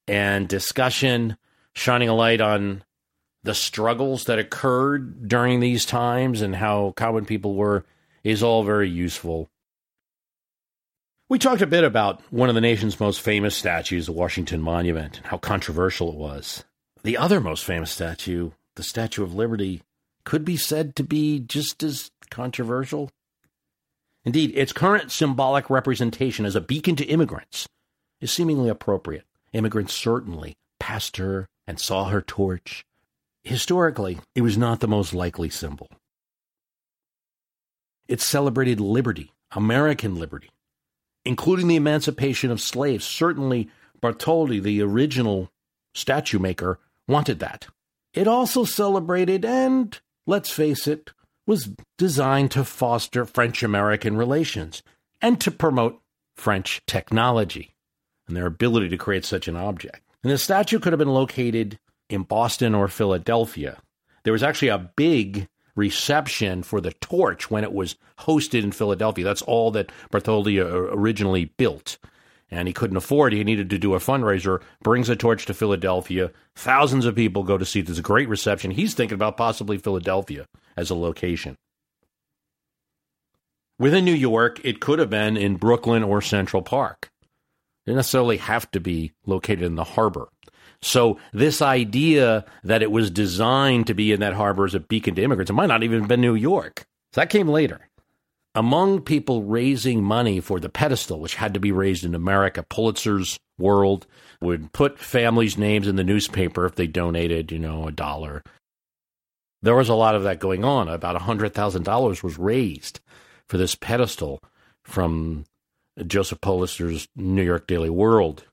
and 0.08 0.48
discussion, 0.48 1.36
shining 1.74 2.08
a 2.08 2.14
light 2.14 2.40
on 2.40 2.82
the 3.44 3.54
struggles 3.54 4.24
that 4.24 4.38
occurred 4.38 5.28
during 5.28 5.60
these 5.60 5.84
times 5.84 6.42
and 6.42 6.54
how 6.54 6.92
common 6.96 7.24
people 7.24 7.54
were 7.54 7.84
is 8.24 8.42
all 8.42 8.62
very 8.64 8.88
useful. 8.88 9.48
We 11.32 11.38
talked 11.38 11.62
a 11.62 11.66
bit 11.66 11.82
about 11.82 12.20
one 12.30 12.50
of 12.50 12.54
the 12.54 12.60
nation's 12.60 13.00
most 13.00 13.22
famous 13.22 13.56
statues, 13.56 14.04
the 14.04 14.12
Washington 14.12 14.60
Monument, 14.60 15.16
and 15.16 15.26
how 15.28 15.38
controversial 15.38 16.10
it 16.10 16.14
was. 16.14 16.62
The 17.04 17.16
other 17.16 17.40
most 17.40 17.64
famous 17.64 17.90
statue, 17.90 18.50
the 18.74 18.82
Statue 18.82 19.22
of 19.22 19.34
Liberty, 19.34 19.80
could 20.24 20.44
be 20.44 20.58
said 20.58 20.94
to 20.96 21.02
be 21.02 21.40
just 21.40 21.82
as 21.82 22.10
controversial. 22.30 23.08
Indeed, 24.26 24.52
its 24.54 24.74
current 24.74 25.10
symbolic 25.10 25.70
representation 25.70 26.44
as 26.44 26.54
a 26.54 26.60
beacon 26.60 26.96
to 26.96 27.06
immigrants 27.06 27.66
is 28.20 28.30
seemingly 28.30 28.68
appropriate. 28.68 29.24
Immigrants 29.54 29.94
certainly 29.94 30.54
passed 30.78 31.16
her 31.16 31.48
and 31.66 31.80
saw 31.80 32.10
her 32.10 32.20
torch. 32.20 32.84
Historically, 33.42 34.18
it 34.34 34.42
was 34.42 34.58
not 34.58 34.80
the 34.80 34.86
most 34.86 35.14
likely 35.14 35.48
symbol. 35.48 35.88
It 38.06 38.20
celebrated 38.20 38.80
liberty, 38.80 39.32
American 39.52 40.16
liberty, 40.16 40.50
including 41.24 41.68
the 41.68 41.76
emancipation 41.76 42.50
of 42.50 42.60
slaves. 42.60 43.04
Certainly, 43.04 43.68
Bartholdi, 44.00 44.62
the 44.62 44.82
original 44.82 45.50
statue 45.94 46.38
maker, 46.38 46.78
wanted 47.06 47.38
that. 47.40 47.68
It 48.14 48.28
also 48.28 48.64
celebrated 48.64 49.44
and, 49.44 49.98
let's 50.26 50.50
face 50.50 50.86
it, 50.86 51.12
was 51.46 51.70
designed 51.98 52.50
to 52.52 52.64
foster 52.64 53.24
French 53.24 53.62
American 53.62 54.16
relations 54.16 54.82
and 55.20 55.40
to 55.40 55.50
promote 55.50 56.00
French 56.36 56.80
technology 56.86 57.74
and 58.26 58.36
their 58.36 58.46
ability 58.46 58.88
to 58.88 58.96
create 58.96 59.24
such 59.24 59.48
an 59.48 59.56
object. 59.56 60.00
And 60.22 60.32
the 60.32 60.38
statue 60.38 60.78
could 60.78 60.92
have 60.92 60.98
been 60.98 61.08
located 61.08 61.78
in 62.08 62.22
Boston 62.22 62.74
or 62.74 62.88
Philadelphia. 62.88 63.80
There 64.24 64.32
was 64.32 64.42
actually 64.42 64.68
a 64.68 64.90
big 64.96 65.48
reception 65.74 66.62
for 66.62 66.80
the 66.80 66.92
torch 66.94 67.50
when 67.50 67.64
it 67.64 67.72
was 67.72 67.96
hosted 68.20 68.62
in 68.62 68.72
Philadelphia. 68.72 69.24
That's 69.24 69.42
all 69.42 69.70
that 69.72 69.90
Bartholdi 70.10 70.60
uh, 70.60 70.94
originally 70.94 71.46
built. 71.56 71.98
And 72.50 72.68
he 72.68 72.74
couldn't 72.74 72.98
afford 72.98 73.32
it. 73.32 73.38
He 73.38 73.44
needed 73.44 73.70
to 73.70 73.78
do 73.78 73.94
a 73.94 73.98
fundraiser, 73.98 74.60
brings 74.82 75.08
a 75.08 75.16
torch 75.16 75.46
to 75.46 75.54
Philadelphia. 75.54 76.30
Thousands 76.54 77.06
of 77.06 77.14
people 77.14 77.44
go 77.44 77.56
to 77.56 77.64
see 77.64 77.80
this 77.80 78.00
great 78.00 78.28
reception. 78.28 78.70
He's 78.70 78.92
thinking 78.92 79.14
about 79.14 79.38
possibly 79.38 79.78
Philadelphia 79.78 80.46
as 80.76 80.90
a 80.90 80.94
location. 80.94 81.56
Within 83.78 84.04
New 84.04 84.14
York, 84.14 84.60
it 84.64 84.80
could 84.80 84.98
have 84.98 85.10
been 85.10 85.36
in 85.36 85.56
Brooklyn 85.56 86.02
or 86.02 86.20
Central 86.20 86.62
Park. 86.62 87.10
It 87.22 87.86
didn't 87.86 87.96
necessarily 87.96 88.36
have 88.36 88.70
to 88.72 88.80
be 88.80 89.12
located 89.26 89.62
in 89.62 89.74
the 89.74 89.84
harbor. 89.84 90.28
So 90.82 91.18
this 91.32 91.62
idea 91.62 92.44
that 92.64 92.82
it 92.82 92.90
was 92.90 93.10
designed 93.10 93.86
to 93.86 93.94
be 93.94 94.12
in 94.12 94.20
that 94.20 94.34
harbor 94.34 94.64
as 94.64 94.74
a 94.74 94.80
beacon 94.80 95.14
to 95.14 95.22
immigrants, 95.22 95.50
it 95.50 95.54
might 95.54 95.66
not 95.66 95.82
even 95.82 96.00
have 96.00 96.08
been 96.08 96.20
New 96.20 96.34
York. 96.34 96.84
So 97.12 97.20
that 97.20 97.30
came 97.30 97.48
later. 97.48 97.88
Among 98.54 99.00
people 99.00 99.44
raising 99.44 100.02
money 100.02 100.40
for 100.40 100.60
the 100.60 100.68
pedestal, 100.68 101.20
which 101.20 101.36
had 101.36 101.54
to 101.54 101.60
be 101.60 101.72
raised 101.72 102.04
in 102.04 102.14
America, 102.14 102.64
Pulitzer's 102.68 103.38
World 103.58 104.06
would 104.40 104.72
put 104.72 104.98
families' 104.98 105.56
names 105.56 105.86
in 105.86 105.96
the 105.96 106.04
newspaper 106.04 106.66
if 106.66 106.74
they 106.74 106.86
donated, 106.86 107.52
you 107.52 107.58
know, 107.58 107.86
a 107.86 107.92
dollar. 107.92 108.42
There 109.62 109.76
was 109.76 109.88
a 109.88 109.94
lot 109.94 110.16
of 110.16 110.24
that 110.24 110.40
going 110.40 110.64
on. 110.64 110.88
About 110.88 111.18
$100,000 111.20 112.22
was 112.22 112.38
raised 112.38 113.00
for 113.48 113.56
this 113.56 113.74
pedestal 113.74 114.40
from 114.84 115.44
Joseph 116.06 116.40
Pulitzer's 116.40 117.06
New 117.14 117.42
York 117.42 117.66
Daily 117.66 117.90
World 117.90 118.44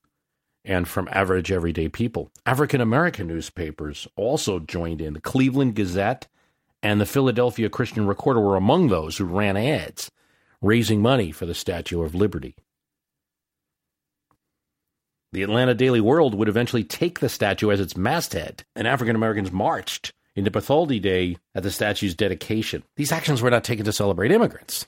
and 0.65 0.87
from 0.87 1.09
average 1.11 1.51
everyday 1.51 1.89
people. 1.89 2.31
African 2.45 2.81
American 2.81 3.27
newspapers 3.27 4.07
also 4.15 4.59
joined 4.59 5.01
in. 5.01 5.13
The 5.13 5.21
Cleveland 5.21 5.75
Gazette 5.75 6.27
and 6.83 6.99
the 6.99 7.05
Philadelphia 7.05 7.69
Christian 7.69 8.07
Recorder 8.07 8.39
were 8.39 8.55
among 8.55 8.87
those 8.87 9.17
who 9.17 9.25
ran 9.25 9.57
ads 9.57 10.11
raising 10.61 11.01
money 11.01 11.31
for 11.31 11.45
the 11.45 11.53
Statue 11.53 12.01
of 12.01 12.15
Liberty. 12.15 12.55
The 15.31 15.43
Atlanta 15.43 15.75
Daily 15.75 16.01
World 16.01 16.33
would 16.33 16.49
eventually 16.49 16.83
take 16.83 17.19
the 17.19 17.29
statue 17.29 17.71
as 17.71 17.79
its 17.79 17.95
masthead, 17.95 18.63
and 18.75 18.87
African 18.87 19.15
Americans 19.15 19.51
marched 19.51 20.11
into 20.35 20.49
Bartholdi 20.49 20.99
Day 21.01 21.37
at 21.53 21.63
the 21.63 21.71
statue's 21.71 22.15
dedication. 22.15 22.83
These 22.95 23.11
actions 23.11 23.41
were 23.41 23.51
not 23.51 23.63
taken 23.63 23.85
to 23.85 23.93
celebrate 23.93 24.31
immigrants, 24.31 24.87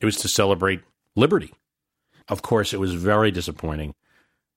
it 0.00 0.04
was 0.04 0.16
to 0.16 0.28
celebrate 0.28 0.80
liberty. 1.16 1.52
Of 2.28 2.42
course, 2.42 2.72
it 2.72 2.80
was 2.80 2.94
very 2.94 3.30
disappointing 3.30 3.94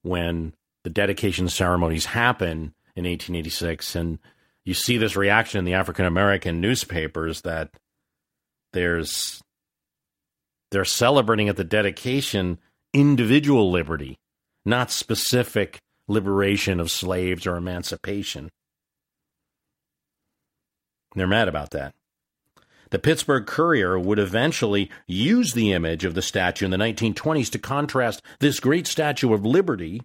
when 0.07 0.53
the 0.83 0.89
dedication 0.89 1.49
ceremonies 1.49 2.05
happen 2.05 2.73
in 2.95 3.05
1886 3.05 3.95
and 3.95 4.19
you 4.65 4.73
see 4.73 4.97
this 4.97 5.15
reaction 5.15 5.59
in 5.59 5.65
the 5.65 5.73
African 5.73 6.05
American 6.05 6.59
newspapers 6.59 7.41
that 7.41 7.69
there's 8.73 9.41
they're 10.71 10.85
celebrating 10.85 11.47
at 11.47 11.55
the 11.55 11.63
dedication 11.63 12.59
individual 12.93 13.71
liberty, 13.71 14.17
not 14.65 14.91
specific 14.91 15.79
liberation 16.07 16.79
of 16.79 16.91
slaves 16.91 17.47
or 17.47 17.55
emancipation. 17.55 18.49
They're 21.15 21.27
mad 21.27 21.47
about 21.47 21.71
that. 21.71 21.93
The 22.89 22.99
Pittsburgh 22.99 23.45
Courier 23.45 23.99
would 23.99 24.19
eventually 24.19 24.89
use 25.07 25.53
the 25.53 25.73
image 25.73 26.05
of 26.05 26.13
the 26.13 26.21
statue 26.21 26.65
in 26.65 26.71
the 26.71 26.77
1920s 26.77 27.49
to 27.51 27.59
contrast 27.59 28.21
this 28.39 28.59
great 28.59 28.88
statue 28.88 29.33
of 29.33 29.45
liberty 29.45 30.01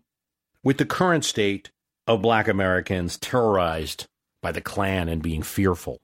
with 0.64 0.78
the 0.78 0.84
current 0.84 1.24
state 1.24 1.70
of 2.06 2.22
black 2.22 2.48
Americans 2.48 3.18
terrorized 3.18 4.06
by 4.42 4.52
the 4.52 4.60
Klan 4.60 5.08
and 5.08 5.22
being 5.22 5.42
fearful. 5.42 6.00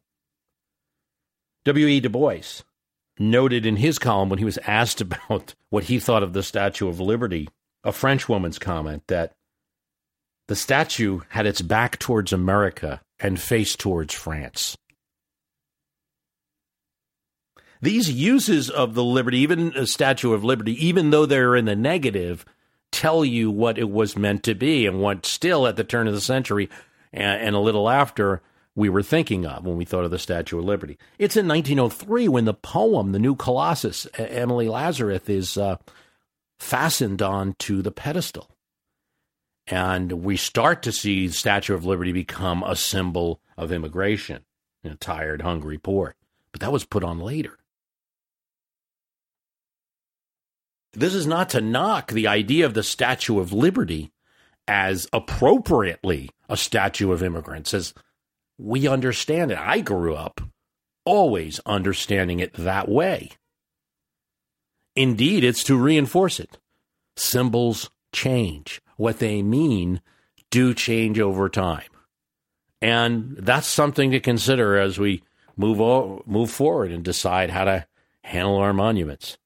W.E. 1.64 2.00
Du 2.00 2.08
Bois 2.08 2.62
noted 3.18 3.66
in 3.66 3.76
his 3.76 3.98
column 3.98 4.28
when 4.28 4.38
he 4.38 4.44
was 4.44 4.58
asked 4.58 5.00
about 5.02 5.54
what 5.70 5.84
he 5.84 5.98
thought 5.98 6.22
of 6.22 6.32
the 6.32 6.42
Statue 6.42 6.88
of 6.88 7.00
Liberty, 7.00 7.48
a 7.84 7.92
French 7.92 8.28
woman's 8.28 8.58
comment 8.58 9.02
that 9.08 9.32
the 10.46 10.56
statue 10.56 11.20
had 11.28 11.46
its 11.46 11.60
back 11.60 11.98
towards 11.98 12.32
America 12.32 13.00
and 13.20 13.40
face 13.40 13.76
towards 13.76 14.14
France. 14.14 14.76
These 17.80 18.10
uses 18.10 18.70
of 18.70 18.94
the 18.94 19.04
Liberty, 19.04 19.38
even 19.38 19.72
a 19.76 19.86
Statue 19.86 20.32
of 20.32 20.44
Liberty, 20.44 20.72
even 20.84 21.10
though 21.10 21.26
they're 21.26 21.54
in 21.54 21.66
the 21.66 21.76
negative, 21.76 22.44
tell 22.90 23.24
you 23.24 23.50
what 23.50 23.78
it 23.78 23.90
was 23.90 24.16
meant 24.16 24.42
to 24.44 24.54
be 24.54 24.86
and 24.86 25.00
what 25.00 25.26
still 25.26 25.66
at 25.66 25.76
the 25.76 25.84
turn 25.84 26.08
of 26.08 26.14
the 26.14 26.20
century 26.20 26.68
and, 27.12 27.40
and 27.40 27.56
a 27.56 27.60
little 27.60 27.88
after 27.88 28.42
we 28.74 28.88
were 28.88 29.02
thinking 29.02 29.44
of 29.44 29.66
when 29.66 29.76
we 29.76 29.84
thought 29.84 30.04
of 30.04 30.10
the 30.10 30.18
Statue 30.18 30.58
of 30.58 30.64
Liberty. 30.64 30.98
It's 31.18 31.36
in 31.36 31.48
1903 31.48 32.28
when 32.28 32.44
the 32.44 32.54
poem, 32.54 33.12
The 33.12 33.18
New 33.18 33.34
Colossus, 33.34 34.06
Emily 34.16 34.68
Lazarus, 34.68 35.28
is 35.28 35.58
uh, 35.58 35.76
fastened 36.58 37.20
onto 37.20 37.82
the 37.82 37.90
pedestal. 37.90 38.48
And 39.66 40.24
we 40.24 40.36
start 40.36 40.82
to 40.84 40.92
see 40.92 41.26
the 41.26 41.32
Statue 41.32 41.74
of 41.74 41.84
Liberty 41.84 42.12
become 42.12 42.62
a 42.62 42.76
symbol 42.76 43.40
of 43.56 43.72
immigration, 43.72 44.44
you 44.82 44.94
tired, 44.94 45.42
hungry, 45.42 45.76
poor. 45.76 46.14
But 46.52 46.60
that 46.60 46.72
was 46.72 46.84
put 46.84 47.04
on 47.04 47.18
later. 47.18 47.58
This 50.92 51.14
is 51.14 51.26
not 51.26 51.50
to 51.50 51.60
knock 51.60 52.10
the 52.10 52.26
idea 52.26 52.66
of 52.66 52.74
the 52.74 52.82
Statue 52.82 53.38
of 53.38 53.52
Liberty 53.52 54.10
as 54.66 55.08
appropriately 55.12 56.30
a 56.48 56.56
statue 56.56 57.12
of 57.12 57.22
immigrants, 57.22 57.72
as 57.72 57.94
we 58.58 58.86
understand 58.86 59.50
it. 59.52 59.58
I 59.58 59.80
grew 59.80 60.14
up 60.14 60.40
always 61.04 61.60
understanding 61.64 62.40
it 62.40 62.52
that 62.54 62.88
way. 62.88 63.30
Indeed, 64.94 65.44
it's 65.44 65.64
to 65.64 65.76
reinforce 65.76 66.40
it. 66.40 66.58
Symbols 67.16 67.90
change. 68.12 68.82
What 68.96 69.18
they 69.18 69.42
mean 69.42 70.00
do 70.50 70.74
change 70.74 71.18
over 71.20 71.48
time. 71.48 71.88
And 72.82 73.36
that's 73.38 73.66
something 73.68 74.10
to 74.10 74.20
consider 74.20 74.76
as 74.76 74.98
we 74.98 75.22
move 75.56 75.80
o- 75.80 76.22
move 76.26 76.50
forward 76.50 76.92
and 76.92 77.04
decide 77.04 77.50
how 77.50 77.64
to 77.64 77.86
handle 78.22 78.56
our 78.56 78.72
monuments. 78.72 79.38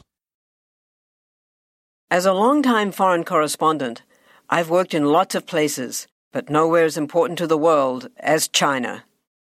As 2.09 2.25
a 2.25 2.31
longtime 2.31 2.93
foreign 2.93 3.25
correspondent, 3.25 4.03
I've 4.49 4.69
worked 4.69 4.93
in 4.93 5.03
lots 5.05 5.35
of 5.35 5.45
places, 5.45 6.07
but 6.31 6.49
nowhere 6.49 6.85
as 6.85 6.95
important 6.95 7.37
to 7.39 7.47
the 7.47 7.57
world 7.57 8.07
as 8.17 8.47
China. 8.47 9.03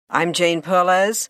I'm 0.09 0.33
Jane 0.33 0.63
Perlez, 0.63 1.29